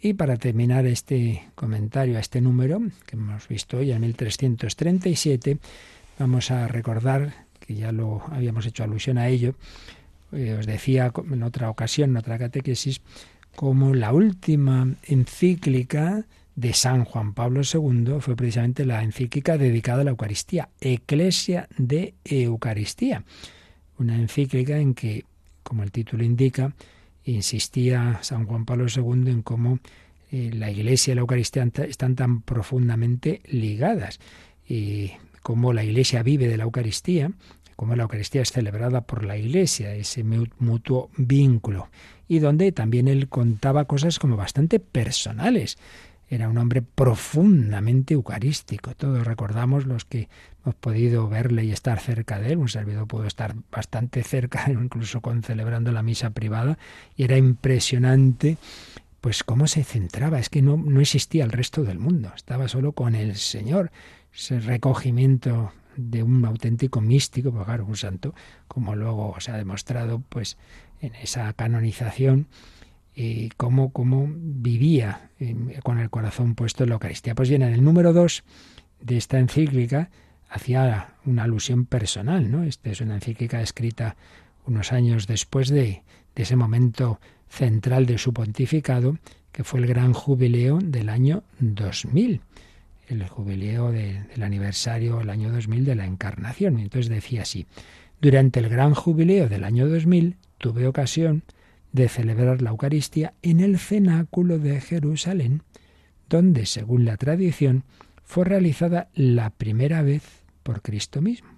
Y 0.00 0.14
para 0.14 0.36
terminar 0.36 0.86
este 0.86 1.44
comentario 1.54 2.16
a 2.16 2.20
este 2.20 2.40
número 2.40 2.80
que 3.06 3.16
hemos 3.16 3.48
visto 3.48 3.78
hoy 3.78 3.90
en 3.90 4.02
1337, 4.02 5.58
vamos 6.18 6.50
a 6.50 6.68
recordar 6.68 7.46
que 7.58 7.74
ya 7.74 7.90
lo 7.90 8.22
habíamos 8.30 8.66
hecho 8.66 8.84
alusión 8.84 9.16
a 9.18 9.28
ello. 9.28 9.54
Eh, 10.32 10.56
os 10.58 10.66
decía 10.66 11.12
en 11.30 11.42
otra 11.42 11.70
ocasión, 11.70 12.10
en 12.10 12.16
otra 12.18 12.38
catequesis, 12.38 13.00
como 13.56 13.94
la 13.94 14.12
última 14.12 14.94
encíclica 15.04 16.26
de 16.56 16.72
San 16.72 17.04
Juan 17.04 17.34
Pablo 17.34 17.62
II 17.62 18.16
fue 18.20 18.36
precisamente 18.36 18.84
la 18.84 19.02
encíclica 19.02 19.58
dedicada 19.58 20.02
a 20.02 20.04
la 20.04 20.10
Eucaristía, 20.10 20.68
Eclesia 20.80 21.68
de 21.76 22.14
Eucaristía, 22.24 23.24
una 23.98 24.16
encíclica 24.16 24.78
en 24.78 24.94
que, 24.94 25.24
como 25.62 25.82
el 25.82 25.90
título 25.90 26.24
indica, 26.24 26.74
insistía 27.24 28.18
San 28.22 28.46
Juan 28.46 28.64
Pablo 28.64 28.86
II 28.94 29.30
en 29.30 29.42
cómo 29.42 29.78
eh, 30.30 30.50
la 30.52 30.70
Iglesia 30.70 31.12
y 31.12 31.14
la 31.14 31.22
Eucaristía 31.22 31.66
están 31.88 32.14
tan 32.14 32.42
profundamente 32.42 33.40
ligadas 33.46 34.20
y 34.68 35.12
cómo 35.42 35.72
la 35.72 35.84
Iglesia 35.84 36.22
vive 36.22 36.48
de 36.48 36.56
la 36.56 36.64
Eucaristía, 36.64 37.32
cómo 37.76 37.96
la 37.96 38.04
Eucaristía 38.04 38.42
es 38.42 38.52
celebrada 38.52 39.02
por 39.02 39.24
la 39.24 39.36
Iglesia, 39.36 39.94
ese 39.94 40.24
mutuo 40.24 41.10
vínculo, 41.16 41.88
y 42.28 42.38
donde 42.38 42.72
también 42.72 43.08
él 43.08 43.28
contaba 43.28 43.84
cosas 43.84 44.18
como 44.18 44.36
bastante 44.36 44.80
personales 44.80 45.78
era 46.28 46.48
un 46.48 46.58
hombre 46.58 46.82
profundamente 46.82 48.14
eucarístico. 48.14 48.94
Todos 48.94 49.26
recordamos 49.26 49.86
los 49.86 50.04
que 50.04 50.28
hemos 50.62 50.74
podido 50.74 51.28
verle 51.28 51.64
y 51.64 51.70
estar 51.70 52.00
cerca 52.00 52.40
de 52.40 52.52
él. 52.52 52.58
Un 52.58 52.68
servidor 52.68 53.06
pudo 53.06 53.26
estar 53.26 53.54
bastante 53.70 54.22
cerca, 54.22 54.64
incluso 54.70 55.20
con 55.20 55.42
celebrando 55.42 55.92
la 55.92 56.02
misa 56.02 56.30
privada, 56.30 56.78
y 57.16 57.24
era 57.24 57.36
impresionante 57.36 58.56
pues 59.20 59.42
cómo 59.42 59.66
se 59.66 59.84
centraba, 59.84 60.38
es 60.38 60.50
que 60.50 60.60
no, 60.60 60.76
no 60.76 61.00
existía 61.00 61.44
el 61.44 61.50
resto 61.50 61.82
del 61.82 61.98
mundo, 61.98 62.30
estaba 62.36 62.68
solo 62.68 62.92
con 62.92 63.14
el 63.14 63.36
Señor, 63.36 63.90
ese 64.34 64.60
recogimiento 64.60 65.72
de 65.96 66.22
un 66.22 66.44
auténtico 66.44 67.00
místico, 67.00 67.50
pues 67.50 67.64
claro, 67.64 67.86
un 67.86 67.96
santo, 67.96 68.34
como 68.68 68.94
luego 68.94 69.34
se 69.38 69.50
ha 69.50 69.56
demostrado 69.56 70.22
pues 70.28 70.58
en 71.06 71.14
esa 71.16 71.52
canonización, 71.52 72.46
y 73.14 73.50
cómo, 73.50 73.92
cómo 73.92 74.28
vivía 74.28 75.30
con 75.82 75.98
el 75.98 76.10
corazón 76.10 76.54
puesto 76.54 76.82
en 76.82 76.90
la 76.90 76.94
Eucaristía. 76.94 77.34
Pues 77.34 77.48
bien, 77.48 77.62
en 77.62 77.72
el 77.72 77.84
número 77.84 78.12
dos 78.12 78.42
de 79.00 79.16
esta 79.16 79.38
encíclica 79.38 80.10
hacía 80.48 81.14
una 81.24 81.44
alusión 81.44 81.86
personal, 81.86 82.50
¿no? 82.50 82.64
Esta 82.64 82.90
es 82.90 83.00
una 83.00 83.14
encíclica 83.14 83.60
escrita 83.60 84.16
unos 84.66 84.92
años 84.92 85.26
después 85.26 85.68
de, 85.68 86.02
de 86.34 86.42
ese 86.42 86.56
momento 86.56 87.20
central 87.48 88.06
de 88.06 88.18
su 88.18 88.32
pontificado, 88.32 89.18
que 89.52 89.62
fue 89.62 89.80
el 89.80 89.86
gran 89.86 90.12
jubileo 90.12 90.78
del 90.78 91.08
año 91.08 91.44
2000, 91.60 92.40
el 93.08 93.28
jubileo 93.28 93.92
del 93.92 94.42
aniversario, 94.42 95.20
el 95.20 95.30
año 95.30 95.52
2000 95.52 95.84
de 95.84 95.94
la 95.94 96.06
Encarnación. 96.06 96.80
Entonces 96.80 97.08
decía 97.08 97.42
así, 97.42 97.66
durante 98.20 98.58
el 98.58 98.68
gran 98.68 98.94
jubileo 98.94 99.48
del 99.48 99.62
año 99.62 99.86
2000 99.86 100.36
tuve 100.64 100.86
ocasión 100.86 101.42
de 101.92 102.08
celebrar 102.08 102.62
la 102.62 102.70
Eucaristía 102.70 103.34
en 103.42 103.60
el 103.60 103.78
cenáculo 103.78 104.58
de 104.58 104.80
Jerusalén, 104.80 105.62
donde, 106.30 106.64
según 106.64 107.04
la 107.04 107.18
tradición, 107.18 107.84
fue 108.22 108.46
realizada 108.46 109.10
la 109.12 109.50
primera 109.50 110.00
vez 110.00 110.22
por 110.62 110.80
Cristo 110.80 111.20
mismo. 111.20 111.50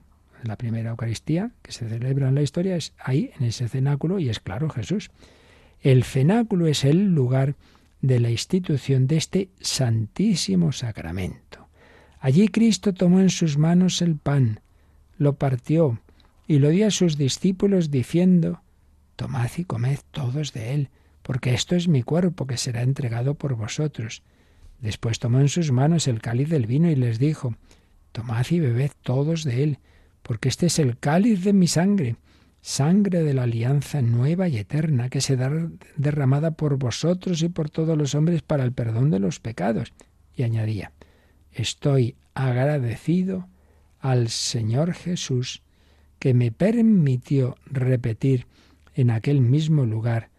La 0.42 0.56
primera 0.56 0.90
Eucaristía 0.90 1.52
que 1.62 1.70
se 1.70 1.88
celebra 1.88 2.30
en 2.30 2.34
la 2.34 2.42
historia 2.42 2.74
es 2.74 2.94
ahí, 2.98 3.30
en 3.38 3.46
ese 3.46 3.68
cenáculo, 3.68 4.18
y 4.18 4.28
es 4.28 4.40
claro 4.40 4.70
Jesús. 4.70 5.12
El 5.80 6.02
cenáculo 6.02 6.66
es 6.66 6.84
el 6.84 7.14
lugar 7.14 7.54
de 8.02 8.18
la 8.18 8.30
institución 8.30 9.06
de 9.06 9.18
este 9.18 9.50
santísimo 9.60 10.72
sacramento. 10.72 11.68
Allí 12.18 12.48
Cristo 12.48 12.92
tomó 12.92 13.20
en 13.20 13.30
sus 13.30 13.56
manos 13.56 14.02
el 14.02 14.16
pan, 14.16 14.58
lo 15.16 15.36
partió 15.36 16.00
y 16.48 16.58
lo 16.58 16.70
dio 16.70 16.88
a 16.88 16.90
sus 16.90 17.16
discípulos 17.16 17.92
diciendo, 17.92 18.62
Tomad 19.16 19.50
y 19.56 19.64
comed 19.64 19.98
todos 20.10 20.52
de 20.52 20.74
él, 20.74 20.90
porque 21.22 21.54
esto 21.54 21.74
es 21.74 21.88
mi 21.88 22.02
cuerpo 22.02 22.46
que 22.46 22.56
será 22.56 22.82
entregado 22.82 23.34
por 23.34 23.56
vosotros. 23.56 24.22
Después 24.80 25.18
tomó 25.18 25.40
en 25.40 25.48
sus 25.48 25.72
manos 25.72 26.06
el 26.06 26.20
cáliz 26.20 26.48
del 26.48 26.66
vino 26.66 26.90
y 26.90 26.96
les 26.96 27.18
dijo, 27.18 27.56
Tomad 28.12 28.46
y 28.50 28.60
bebed 28.60 28.92
todos 29.02 29.44
de 29.44 29.62
él, 29.62 29.78
porque 30.22 30.48
este 30.48 30.66
es 30.66 30.78
el 30.78 30.98
cáliz 30.98 31.44
de 31.44 31.52
mi 31.52 31.66
sangre, 31.66 32.16
sangre 32.60 33.22
de 33.22 33.34
la 33.34 33.44
alianza 33.44 34.02
nueva 34.02 34.48
y 34.48 34.58
eterna, 34.58 35.08
que 35.08 35.20
será 35.20 35.68
derramada 35.96 36.52
por 36.52 36.76
vosotros 36.78 37.42
y 37.42 37.48
por 37.48 37.70
todos 37.70 37.96
los 37.96 38.14
hombres 38.14 38.42
para 38.42 38.64
el 38.64 38.72
perdón 38.72 39.10
de 39.10 39.18
los 39.18 39.40
pecados. 39.40 39.92
Y 40.34 40.42
añadía, 40.42 40.92
Estoy 41.52 42.16
agradecido 42.34 43.48
al 43.98 44.28
Señor 44.28 44.92
Jesús, 44.92 45.62
que 46.18 46.34
me 46.34 46.52
permitió 46.52 47.56
repetir 47.64 48.46
en 48.96 49.10
aquel 49.10 49.42
mismo 49.42 49.84
lugar, 49.84 50.30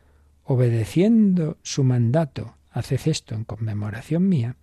obedeciendo 0.43 1.57
su 1.61 1.83
mandato, 1.83 2.57
haced 2.71 2.99
esto 3.05 3.35
en 3.35 3.43
conmemoración 3.43 4.27
mía, 4.27 4.55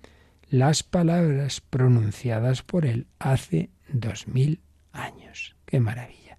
las 0.51 0.83
palabras 0.83 1.61
pronunciadas 1.61 2.63
por 2.63 2.87
él 2.87 3.07
hace 3.19 3.71
dos 3.89 4.27
mil 4.27 4.61
años. 4.93 5.55
¡Qué 5.65 5.79
maravilla! 5.79 6.39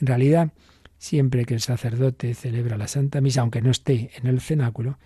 En 0.00 0.06
realidad, 0.06 0.52
siempre 0.96 1.44
que 1.44 1.54
el 1.54 1.60
sacerdote 1.60 2.32
celebra 2.34 2.78
la 2.78 2.88
Santa 2.88 3.20
Misa, 3.20 3.40
aunque 3.40 3.60
no 3.60 3.72
esté 3.72 4.10
en 4.16 4.28
el 4.28 4.40
cenáculo, 4.40 4.98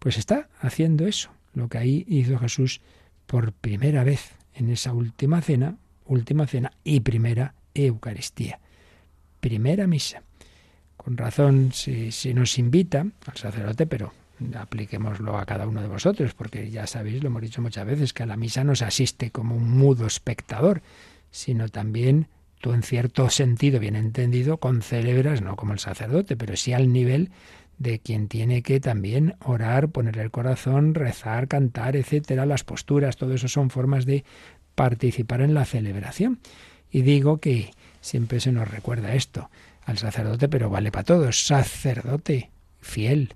pues 0.00 0.18
está 0.18 0.48
haciendo 0.60 1.06
eso, 1.06 1.30
lo 1.54 1.68
que 1.68 1.78
ahí 1.78 2.04
hizo 2.08 2.38
Jesús 2.38 2.80
por 3.26 3.52
primera 3.52 4.02
vez 4.02 4.32
en 4.54 4.68
esa 4.70 4.92
última 4.92 5.40
cena, 5.42 5.78
última 6.06 6.46
cena 6.46 6.72
y 6.82 7.00
primera 7.00 7.54
Eucaristía. 7.72 8.58
Primera 9.40 9.86
misa. 9.86 10.25
Con 11.06 11.16
razón, 11.16 11.70
si, 11.72 12.34
nos 12.34 12.58
invita 12.58 13.06
al 13.26 13.36
sacerdote, 13.36 13.86
pero 13.86 14.12
apliquémoslo 14.58 15.38
a 15.38 15.46
cada 15.46 15.68
uno 15.68 15.80
de 15.80 15.86
vosotros, 15.86 16.34
porque 16.34 16.68
ya 16.68 16.88
sabéis, 16.88 17.22
lo 17.22 17.28
hemos 17.28 17.42
dicho 17.42 17.62
muchas 17.62 17.86
veces, 17.86 18.12
que 18.12 18.24
a 18.24 18.26
la 18.26 18.36
misa 18.36 18.64
no 18.64 18.74
se 18.74 18.86
asiste 18.86 19.30
como 19.30 19.54
un 19.54 19.70
mudo 19.70 20.08
espectador, 20.08 20.82
sino 21.30 21.68
también 21.68 22.26
tú 22.60 22.72
en 22.72 22.82
cierto 22.82 23.30
sentido, 23.30 23.78
bien 23.78 23.94
entendido, 23.94 24.58
celebras, 24.82 25.42
no 25.42 25.54
como 25.54 25.74
el 25.74 25.78
sacerdote, 25.78 26.36
pero 26.36 26.56
sí 26.56 26.72
al 26.72 26.92
nivel 26.92 27.30
de 27.78 28.00
quien 28.00 28.26
tiene 28.26 28.62
que 28.62 28.80
también 28.80 29.36
orar, 29.44 29.90
poner 29.90 30.18
el 30.18 30.32
corazón, 30.32 30.92
rezar, 30.92 31.46
cantar, 31.46 31.94
etcétera, 31.94 32.46
las 32.46 32.64
posturas, 32.64 33.16
todo 33.16 33.32
eso 33.32 33.46
son 33.46 33.70
formas 33.70 34.06
de 34.06 34.24
participar 34.74 35.40
en 35.40 35.54
la 35.54 35.66
celebración. 35.66 36.40
Y 36.90 37.02
digo 37.02 37.38
que 37.38 37.70
siempre 38.00 38.40
se 38.40 38.50
nos 38.50 38.68
recuerda 38.68 39.14
esto 39.14 39.48
al 39.86 39.98
sacerdote, 39.98 40.48
pero 40.48 40.68
vale 40.68 40.90
para 40.92 41.04
todos, 41.04 41.46
sacerdote 41.46 42.50
fiel, 42.80 43.34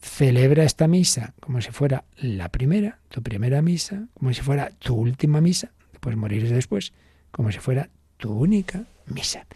celebra 0.00 0.64
esta 0.64 0.88
misa 0.88 1.34
como 1.38 1.60
si 1.60 1.70
fuera 1.70 2.04
la 2.16 2.48
primera, 2.48 2.98
tu 3.08 3.22
primera 3.22 3.62
misa, 3.62 4.08
como 4.14 4.32
si 4.32 4.40
fuera 4.40 4.70
tu 4.78 4.94
última 4.94 5.40
misa, 5.40 5.70
después 5.92 6.16
morir 6.16 6.48
después, 6.48 6.92
como 7.30 7.52
si 7.52 7.58
fuera 7.58 7.90
tu 8.16 8.32
única 8.32 8.84
misa. 9.06 9.46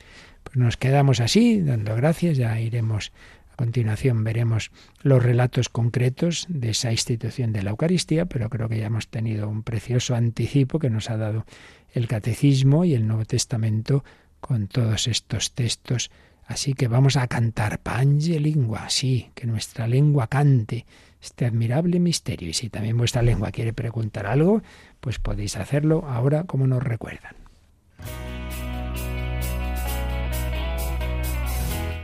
Pues 0.44 0.56
nos 0.56 0.76
quedamos 0.76 1.20
así, 1.20 1.60
dando 1.60 1.96
gracias, 1.96 2.36
ya 2.36 2.60
iremos 2.60 3.12
a 3.52 3.56
continuación, 3.56 4.22
veremos 4.22 4.70
los 5.02 5.22
relatos 5.22 5.70
concretos 5.70 6.46
de 6.48 6.70
esa 6.70 6.92
institución 6.92 7.52
de 7.52 7.62
la 7.62 7.70
Eucaristía, 7.70 8.26
pero 8.26 8.50
creo 8.50 8.68
que 8.68 8.78
ya 8.78 8.86
hemos 8.86 9.08
tenido 9.08 9.48
un 9.48 9.62
precioso 9.62 10.14
anticipo 10.14 10.78
que 10.78 10.90
nos 10.90 11.08
ha 11.10 11.16
dado 11.16 11.46
el 11.94 12.08
Catecismo 12.08 12.84
y 12.84 12.94
el 12.94 13.06
Nuevo 13.06 13.24
Testamento 13.24 14.04
con 14.46 14.68
todos 14.68 15.08
estos 15.08 15.52
textos 15.52 16.10
Así 16.46 16.74
que 16.74 16.86
vamos 16.88 17.16
a 17.16 17.26
cantar 17.26 17.80
Pange 17.80 18.38
lingua, 18.38 18.88
sí, 18.88 19.30
que 19.34 19.48
nuestra 19.48 19.88
lengua 19.88 20.28
cante 20.28 20.86
este 21.20 21.44
admirable 21.46 21.98
misterio. 21.98 22.48
Y 22.48 22.52
si 22.52 22.70
también 22.70 22.96
vuestra 22.96 23.22
lengua 23.22 23.50
quiere 23.50 23.72
preguntar 23.72 24.26
algo, 24.26 24.62
pues 25.00 25.18
podéis 25.18 25.56
hacerlo 25.56 26.04
ahora 26.06 26.44
como 26.44 26.68
nos 26.68 26.82
recuerdan. 26.82 27.34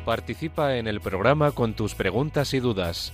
Participa 0.04 0.76
en 0.76 0.88
el 0.88 1.00
programa 1.00 1.52
con 1.52 1.74
tus 1.74 1.94
preguntas 1.94 2.52
y 2.54 2.60
dudas. 2.60 3.12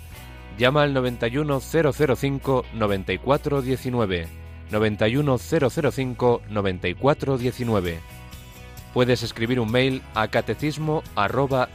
Llama 0.56 0.84
al 0.84 0.94
91005 0.94 2.64
9419. 2.80 4.26
91005 8.88 8.88
9419 8.88 8.92
puedes 8.92 9.22
escribir 9.22 9.60
un 9.60 9.70
mail 9.70 10.02
a 10.14 10.28
catecismo 10.28 11.02
arroba 11.14 11.68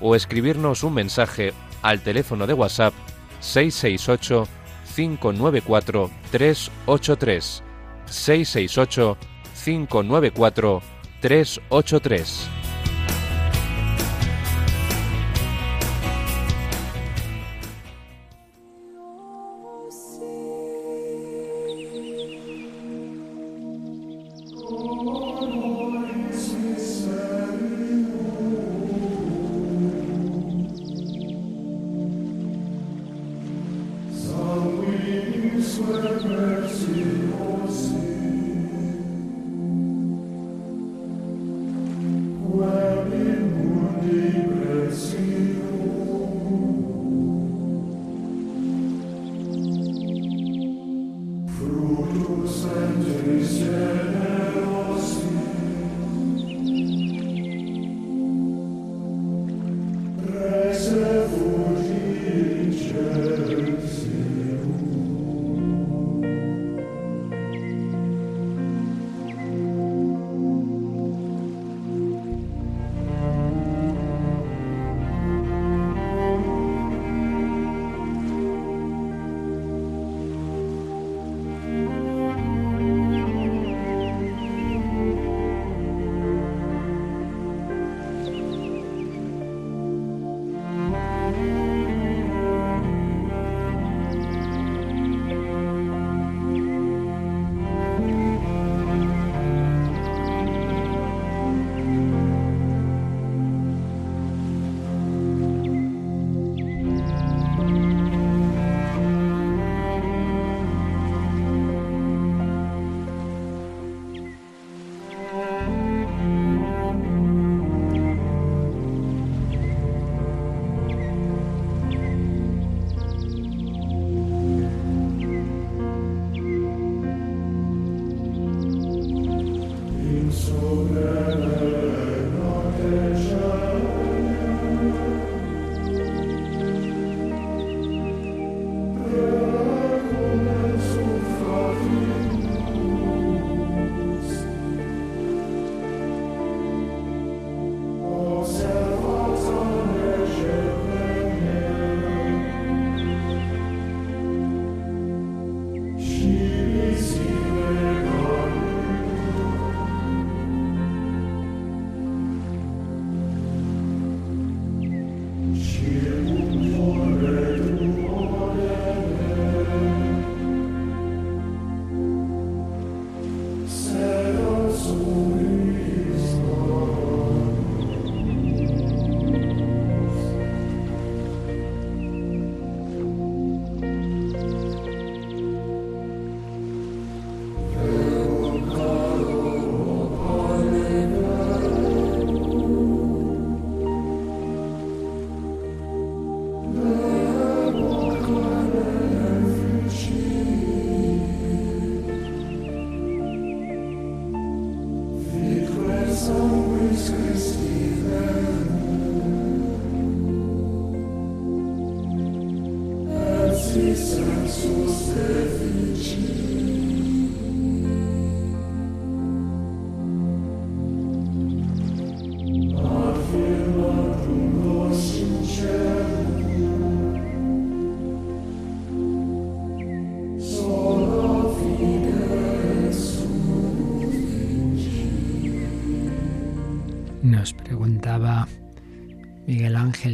o 0.00 0.14
escribirnos 0.14 0.82
un 0.82 0.94
mensaje 0.94 1.52
al 1.82 2.00
teléfono 2.00 2.46
de 2.46 2.54
WhatsApp 2.54 2.94
668 3.40 4.46
594 4.94 6.10
383 6.30 7.62
668 8.06 9.16
594 9.64 10.82
383 11.20 12.59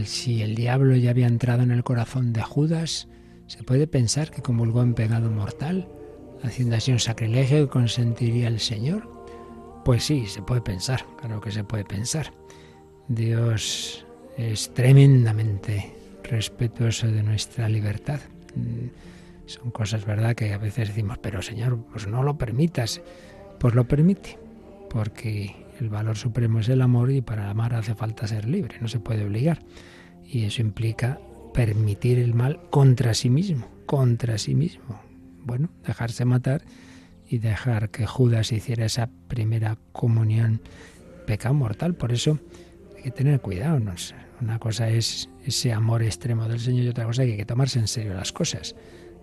si 0.06 0.42
el 0.42 0.54
diablo 0.54 0.96
ya 0.96 1.10
había 1.10 1.26
entrado 1.26 1.62
en 1.62 1.70
el 1.70 1.84
corazón 1.84 2.32
de 2.32 2.42
Judas, 2.42 3.08
se 3.46 3.62
puede 3.62 3.86
pensar 3.86 4.30
que 4.30 4.42
comulgó 4.42 4.82
en 4.82 4.94
pecado 4.94 5.30
mortal, 5.30 5.88
haciendo 6.42 6.76
así 6.76 6.92
un 6.92 6.98
sacrilegio 6.98 7.66
que 7.66 7.70
consentiría 7.70 8.48
el 8.48 8.60
Señor. 8.60 9.10
Pues 9.84 10.04
sí, 10.04 10.26
se 10.26 10.42
puede 10.42 10.62
pensar, 10.62 11.04
claro 11.20 11.40
que 11.40 11.52
se 11.52 11.64
puede 11.64 11.84
pensar. 11.84 12.32
Dios 13.08 14.04
es 14.36 14.74
tremendamente 14.74 15.92
respetuoso 16.24 17.06
de 17.06 17.22
nuestra 17.22 17.68
libertad. 17.68 18.20
Mm, 18.54 18.88
son 19.46 19.70
cosas, 19.70 20.04
¿verdad?, 20.04 20.34
que 20.34 20.52
a 20.52 20.58
veces 20.58 20.88
decimos, 20.88 21.18
pero 21.18 21.40
Señor, 21.40 21.78
pues 21.92 22.06
no 22.06 22.22
lo 22.22 22.36
permitas. 22.36 23.00
Pues 23.60 23.74
lo 23.74 23.86
permite, 23.86 24.38
porque 24.90 25.65
el 25.80 25.88
valor 25.88 26.16
supremo 26.16 26.60
es 26.60 26.68
el 26.68 26.82
amor 26.82 27.10
y 27.10 27.20
para 27.20 27.50
amar 27.50 27.74
hace 27.74 27.94
falta 27.94 28.26
ser 28.26 28.48
libre, 28.48 28.76
no 28.80 28.88
se 28.88 29.00
puede 29.00 29.24
obligar. 29.24 29.60
Y 30.24 30.44
eso 30.44 30.60
implica 30.62 31.20
permitir 31.54 32.18
el 32.18 32.34
mal 32.34 32.60
contra 32.70 33.14
sí 33.14 33.30
mismo, 33.30 33.68
contra 33.86 34.38
sí 34.38 34.54
mismo. 34.54 35.00
Bueno, 35.44 35.70
dejarse 35.86 36.24
matar 36.24 36.62
y 37.28 37.38
dejar 37.38 37.90
que 37.90 38.06
Judas 38.06 38.52
hiciera 38.52 38.84
esa 38.84 39.08
primera 39.28 39.78
comunión, 39.92 40.60
pecado 41.26 41.54
mortal. 41.54 41.94
Por 41.94 42.12
eso 42.12 42.38
hay 42.96 43.04
que 43.04 43.10
tener 43.10 43.40
cuidado. 43.40 43.78
¿no? 43.80 43.94
Una 44.40 44.58
cosa 44.58 44.88
es 44.88 45.28
ese 45.44 45.72
amor 45.72 46.02
extremo 46.02 46.48
del 46.48 46.60
Señor 46.60 46.84
y 46.84 46.88
otra 46.88 47.04
cosa 47.04 47.24
que 47.24 47.32
hay 47.32 47.36
que 47.36 47.46
tomarse 47.46 47.78
en 47.78 47.88
serio 47.88 48.14
las 48.14 48.32
cosas, 48.32 48.74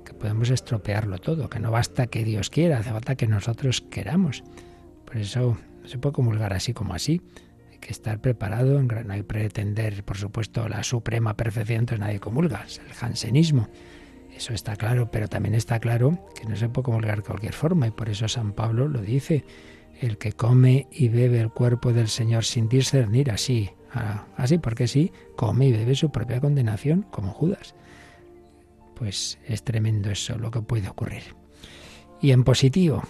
que 0.05 0.13
podemos 0.13 0.49
estropearlo 0.49 1.17
todo, 1.19 1.49
que 1.49 1.59
no 1.59 1.71
basta 1.71 2.07
que 2.07 2.23
Dios 2.23 2.49
quiera, 2.49 2.79
hace 2.79 2.91
falta 2.91 3.15
que 3.15 3.27
nosotros 3.27 3.81
queramos. 3.81 4.43
Por 5.05 5.17
eso 5.17 5.57
no 5.83 5.89
se 5.89 5.97
puede 5.97 6.13
comulgar 6.13 6.53
así 6.53 6.73
como 6.73 6.93
así. 6.93 7.21
Hay 7.71 7.77
que 7.77 7.91
estar 7.91 8.21
preparado, 8.21 8.81
no 8.81 9.13
hay 9.13 9.23
pretender, 9.23 10.03
por 10.03 10.17
supuesto, 10.17 10.67
la 10.69 10.81
suprema 10.83 11.35
perfección, 11.35 11.81
entonces 11.81 11.99
nadie 11.99 12.19
comulga, 12.19 12.63
es 12.65 12.79
el 12.79 12.93
jansenismo. 12.93 13.67
Eso 14.35 14.53
está 14.53 14.75
claro, 14.77 15.11
pero 15.11 15.27
también 15.27 15.53
está 15.53 15.79
claro 15.79 16.25
que 16.39 16.47
no 16.47 16.55
se 16.55 16.69
puede 16.69 16.85
comulgar 16.85 17.17
de 17.17 17.23
cualquier 17.23 17.53
forma 17.53 17.87
y 17.87 17.91
por 17.91 18.09
eso 18.09 18.27
San 18.27 18.53
Pablo 18.53 18.87
lo 18.87 19.01
dice. 19.01 19.45
El 19.99 20.17
que 20.17 20.31
come 20.31 20.87
y 20.91 21.09
bebe 21.09 21.39
el 21.39 21.51
cuerpo 21.51 21.93
del 21.93 22.07
Señor 22.07 22.45
sin 22.45 22.67
discernir 22.67 23.29
así, 23.29 23.69
así 24.37 24.57
porque 24.57 24.87
sí, 24.87 25.11
come 25.35 25.67
y 25.67 25.71
bebe 25.71 25.93
su 25.93 26.11
propia 26.11 26.41
condenación, 26.41 27.03
como 27.11 27.31
Judas. 27.31 27.75
Pues 28.95 29.37
es 29.45 29.63
tremendo 29.63 30.09
eso 30.09 30.37
lo 30.37 30.49
que 30.49 30.61
puede 30.61 30.87
ocurrir. 30.87 31.35
Y 32.21 32.31
en 32.31 32.43
positivo, 32.43 33.03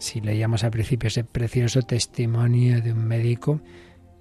si 0.00 0.20
leíamos 0.22 0.64
al 0.64 0.70
principio 0.70 1.08
ese 1.08 1.24
precioso 1.24 1.82
testimonio 1.82 2.80
de 2.80 2.92
un 2.92 3.04
médico 3.04 3.60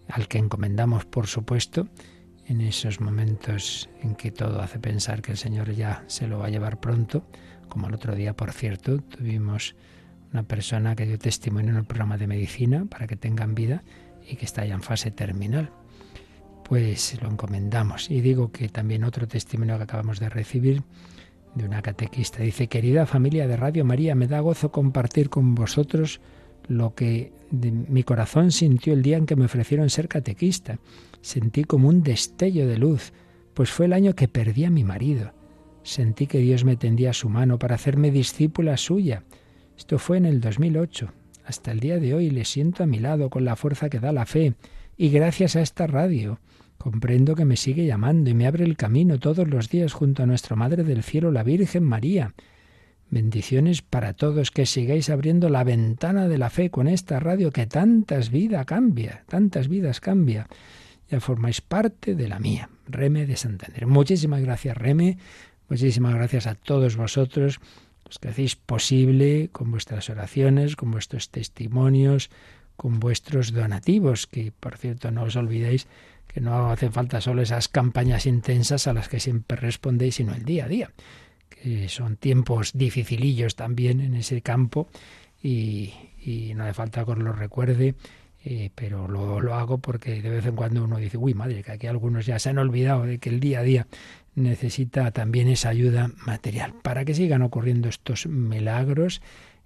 al 0.09 0.27
que 0.27 0.37
encomendamos, 0.37 1.05
por 1.05 1.27
supuesto, 1.27 1.87
en 2.47 2.61
esos 2.61 2.99
momentos 2.99 3.89
en 4.01 4.15
que 4.15 4.31
todo 4.31 4.61
hace 4.61 4.77
pensar 4.77 5.21
que 5.21 5.31
el 5.31 5.37
Señor 5.37 5.71
ya 5.71 6.03
se 6.07 6.27
lo 6.27 6.39
va 6.39 6.47
a 6.47 6.49
llevar 6.49 6.79
pronto, 6.79 7.25
como 7.69 7.87
el 7.87 7.93
otro 7.93 8.13
día, 8.13 8.35
por 8.35 8.51
cierto, 8.51 8.99
tuvimos 8.99 9.75
una 10.33 10.43
persona 10.43 10.95
que 10.95 11.05
dio 11.05 11.17
testimonio 11.17 11.71
en 11.71 11.77
el 11.77 11.85
programa 11.85 12.17
de 12.17 12.27
medicina 12.27 12.85
para 12.85 13.07
que 13.07 13.15
tengan 13.15 13.55
vida 13.55 13.83
y 14.27 14.35
que 14.35 14.45
está 14.45 14.65
ya 14.65 14.73
en 14.73 14.83
fase 14.83 15.11
terminal. 15.11 15.71
Pues 16.65 17.19
lo 17.21 17.29
encomendamos. 17.29 18.11
Y 18.11 18.19
digo 18.21 18.51
que 18.51 18.67
también 18.67 19.03
otro 19.05 19.27
testimonio 19.27 19.77
que 19.77 19.83
acabamos 19.83 20.19
de 20.19 20.29
recibir 20.29 20.83
de 21.55 21.65
una 21.65 21.81
catequista. 21.81 22.43
Dice, 22.43 22.67
querida 22.67 23.05
familia 23.05 23.47
de 23.47 23.57
Radio 23.57 23.85
María, 23.85 24.15
me 24.15 24.27
da 24.27 24.39
gozo 24.39 24.71
compartir 24.71 25.29
con 25.29 25.55
vosotros 25.55 26.21
lo 26.67 26.93
que 26.93 27.33
mi 27.51 28.03
corazón 28.03 28.51
sintió 28.51 28.93
el 28.93 29.01
día 29.01 29.17
en 29.17 29.25
que 29.25 29.35
me 29.35 29.45
ofrecieron 29.45 29.89
ser 29.89 30.07
catequista. 30.07 30.79
Sentí 31.21 31.63
como 31.63 31.89
un 31.89 32.03
destello 32.03 32.67
de 32.67 32.77
luz, 32.77 33.11
pues 33.53 33.71
fue 33.71 33.87
el 33.87 33.93
año 33.93 34.15
que 34.15 34.27
perdí 34.27 34.65
a 34.65 34.69
mi 34.69 34.83
marido. 34.83 35.33
Sentí 35.83 36.27
que 36.27 36.39
Dios 36.39 36.65
me 36.65 36.75
tendía 36.75 37.13
su 37.13 37.29
mano 37.29 37.57
para 37.57 37.75
hacerme 37.75 38.11
discípula 38.11 38.77
suya. 38.77 39.23
Esto 39.77 39.97
fue 39.97 40.17
en 40.17 40.25
el 40.25 40.41
2008. 40.41 41.11
Hasta 41.45 41.71
el 41.71 41.79
día 41.79 41.99
de 41.99 42.13
hoy 42.13 42.29
le 42.29 42.45
siento 42.45 42.83
a 42.83 42.87
mi 42.87 42.99
lado 42.99 43.29
con 43.29 43.43
la 43.43 43.55
fuerza 43.55 43.89
que 43.89 43.99
da 43.99 44.11
la 44.11 44.25
fe. 44.25 44.53
Y 44.97 45.09
gracias 45.09 45.55
a 45.55 45.61
esta 45.61 45.87
radio 45.87 46.39
Comprendo 46.79 47.35
que 47.35 47.43
me 47.43 47.57
sigue 47.57 47.85
llamando 47.85 48.29
y 48.29 48.33
me 48.33 48.47
abre 48.47 48.63
el 48.63 48.77
camino 48.77 49.19
todos 49.19 49.45
los 49.49 49.69
días 49.69 49.91
junto 49.91 50.23
a 50.23 50.25
nuestra 50.25 50.55
Madre 50.55 50.85
del 50.85 51.03
Cielo, 51.03 51.29
la 51.29 51.43
Virgen 51.43 51.83
María. 51.83 52.33
Bendiciones 53.09 53.81
para 53.81 54.13
todos, 54.13 54.49
que 54.49 54.65
sigáis 54.65 55.09
abriendo 55.09 55.49
la 55.49 55.65
ventana 55.65 56.29
de 56.29 56.37
la 56.37 56.49
fe 56.49 56.69
con 56.69 56.87
esta 56.87 57.19
radio 57.19 57.51
que 57.51 57.67
tantas 57.67 58.29
vidas 58.29 58.65
cambia, 58.65 59.25
tantas 59.27 59.67
vidas 59.67 59.99
cambia. 59.99 60.47
Ya 61.11 61.19
formáis 61.19 61.59
parte 61.59 62.15
de 62.15 62.29
la 62.29 62.39
mía, 62.39 62.69
Reme 62.87 63.25
de 63.25 63.35
Santander. 63.35 63.85
Muchísimas 63.85 64.41
gracias, 64.41 64.77
Reme. 64.77 65.17
Muchísimas 65.67 66.15
gracias 66.15 66.47
a 66.47 66.55
todos 66.55 66.95
vosotros, 66.95 67.59
los 68.05 68.19
que 68.19 68.29
hacéis 68.29 68.55
posible 68.55 69.49
con 69.51 69.69
vuestras 69.69 70.09
oraciones, 70.09 70.77
con 70.77 70.91
vuestros 70.91 71.29
testimonios, 71.29 72.29
con 72.77 73.01
vuestros 73.01 73.51
donativos, 73.51 74.27
que 74.27 74.53
por 74.57 74.77
cierto 74.77 75.11
no 75.11 75.23
os 75.23 75.35
olvidéis 75.35 75.87
que 76.31 76.41
no 76.41 76.71
hace 76.71 76.89
falta 76.89 77.21
solo 77.21 77.41
esas 77.41 77.67
campañas 77.67 78.25
intensas 78.25 78.87
a 78.87 78.93
las 78.93 79.09
que 79.09 79.19
siempre 79.19 79.57
respondéis, 79.57 80.15
sino 80.15 80.33
el 80.33 80.45
día 80.45 80.65
a 80.65 80.67
día, 80.67 80.91
que 81.49 81.89
son 81.89 82.15
tiempos 82.15 82.71
dificilillos 82.73 83.55
también 83.55 83.99
en 83.99 84.13
ese 84.13 84.41
campo 84.41 84.87
y, 85.41 85.93
no 86.55 86.63
hace 86.63 86.73
falta 86.73 87.03
que 87.03 87.11
os 87.11 87.17
lo 87.17 87.33
recuerde, 87.33 87.95
eh, 88.45 88.69
pero 88.75 89.07
lo, 89.07 89.41
lo, 89.41 89.55
hago 89.55 89.79
porque 89.79 90.21
de 90.21 90.29
vez 90.29 90.45
en 90.45 90.55
cuando 90.55 90.83
uno 90.83 90.97
dice, 90.97 91.17
uy, 91.17 91.33
madre, 91.33 91.63
que 91.63 91.71
aquí 91.71 91.87
algunos 91.87 92.25
ya 92.25 92.37
se 92.37 92.49
han 92.49 92.59
olvidado 92.59 93.03
de 93.03 93.17
que 93.17 93.29
el 93.29 93.39
día 93.39 93.59
a 93.59 93.63
día 93.63 93.87
necesita 94.35 95.11
también 95.11 95.47
esa 95.47 95.69
ayuda 95.69 96.11
material 96.25 96.73
para 96.83 97.05
que 97.05 97.15
sigan 97.15 97.41
ocurriendo 97.41 97.89
estos 97.89 98.27
milagros 98.27 99.21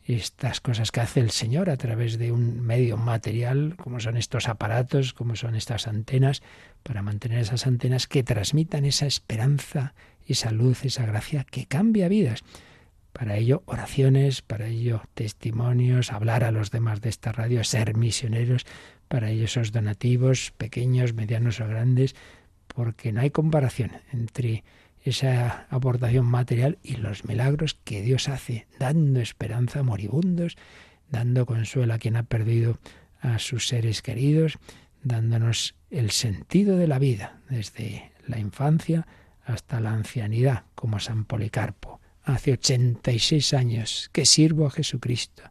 estas 0.05 0.59
cosas 0.59 0.91
que 0.91 0.99
hace 1.01 1.19
el 1.19 1.31
Señor 1.31 1.69
a 1.69 1.77
través 1.77 2.17
de 2.17 2.31
un 2.31 2.61
medio 2.61 2.97
material, 2.97 3.75
como 3.77 3.99
son 3.99 4.17
estos 4.17 4.49
aparatos, 4.49 5.13
como 5.13 5.35
son 5.35 5.55
estas 5.55 5.87
antenas, 5.87 6.41
para 6.83 7.01
mantener 7.01 7.39
esas 7.39 7.65
antenas 7.67 8.07
que 8.07 8.23
transmitan 8.23 8.85
esa 8.85 9.05
esperanza, 9.05 9.93
esa 10.27 10.51
luz, 10.51 10.83
esa 10.85 11.05
gracia 11.05 11.45
que 11.49 11.65
cambia 11.65 12.09
vidas. 12.09 12.43
Para 13.13 13.37
ello, 13.37 13.63
oraciones, 13.65 14.41
para 14.41 14.67
ello, 14.67 15.03
testimonios, 15.13 16.11
hablar 16.11 16.43
a 16.43 16.51
los 16.51 16.71
demás 16.71 16.99
de 16.99 17.09
esta 17.09 17.31
radio, 17.31 17.63
ser 17.63 17.95
misioneros, 17.95 18.65
para 19.07 19.29
ello 19.29 19.45
esos 19.45 19.71
donativos, 19.71 20.51
pequeños, 20.57 21.13
medianos 21.13 21.61
o 21.61 21.67
grandes, 21.67 22.15
porque 22.67 23.13
no 23.13 23.21
hay 23.21 23.29
comparación 23.29 23.91
entre 24.11 24.63
esa 25.03 25.67
aportación 25.69 26.25
material 26.25 26.79
y 26.81 26.95
los 26.95 27.25
milagros 27.25 27.77
que 27.83 28.01
Dios 28.01 28.29
hace, 28.29 28.67
dando 28.79 29.19
esperanza 29.19 29.79
a 29.79 29.83
moribundos, 29.83 30.57
dando 31.09 31.45
consuelo 31.45 31.93
a 31.93 31.99
quien 31.99 32.15
ha 32.15 32.23
perdido 32.23 32.79
a 33.19 33.39
sus 33.39 33.67
seres 33.67 34.01
queridos, 34.01 34.57
dándonos 35.03 35.75
el 35.89 36.11
sentido 36.11 36.77
de 36.77 36.87
la 36.87 36.99
vida 36.99 37.41
desde 37.49 38.11
la 38.25 38.39
infancia 38.39 39.05
hasta 39.45 39.79
la 39.79 39.91
ancianidad, 39.91 40.63
como 40.75 40.99
San 40.99 41.25
Policarpo. 41.25 41.99
Hace 42.23 42.53
86 42.53 43.53
años 43.53 44.09
que 44.13 44.25
sirvo 44.25 44.65
a 44.65 44.71
Jesucristo. 44.71 45.43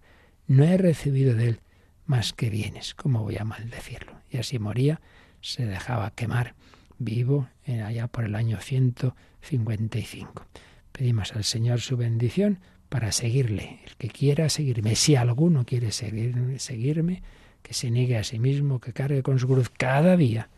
No 0.46 0.64
he 0.64 0.78
recibido 0.78 1.34
de 1.34 1.48
él 1.48 1.60
más 2.06 2.32
que 2.32 2.48
bienes. 2.48 2.94
¿Cómo 2.94 3.22
voy 3.22 3.36
a 3.36 3.44
maldecirlo? 3.44 4.20
Y 4.30 4.38
así 4.38 4.58
moría, 4.58 5.00
se 5.42 5.66
dejaba 5.66 6.10
quemar 6.12 6.54
vivo 7.02 7.48
allá 7.66 8.08
por 8.08 8.24
el 8.24 8.34
año 8.34 8.58
155. 8.60 10.46
Pedimos 10.92 11.32
al 11.34 11.44
Señor 11.44 11.80
su 11.80 11.96
bendición 11.96 12.60
para 12.88 13.12
seguirle. 13.12 13.80
El 13.86 13.96
que 13.96 14.08
quiera 14.08 14.48
seguirme, 14.48 14.96
si 14.96 15.16
alguno 15.16 15.64
quiere 15.64 15.92
seguirme, 15.92 17.22
que 17.62 17.74
se 17.74 17.90
niegue 17.90 18.18
a 18.18 18.24
sí 18.24 18.38
mismo, 18.38 18.80
que 18.80 18.92
cargue 18.92 19.22
con 19.22 19.38
su 19.38 19.48
cruz 19.48 19.70
cada 19.70 20.16
día 20.16 20.50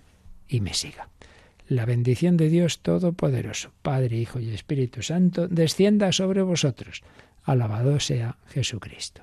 y 0.48 0.60
me 0.60 0.74
siga. 0.74 1.08
La 1.68 1.86
bendición 1.86 2.36
de 2.36 2.48
Dios 2.48 2.80
Todopoderoso, 2.80 3.72
Padre, 3.82 4.16
Hijo 4.16 4.38
y 4.40 4.50
Espíritu 4.50 5.02
Santo, 5.02 5.48
descienda 5.48 6.12
sobre 6.12 6.42
vosotros. 6.42 7.02
Alabado 7.42 8.00
sea 8.00 8.36
Jesucristo. 8.48 9.22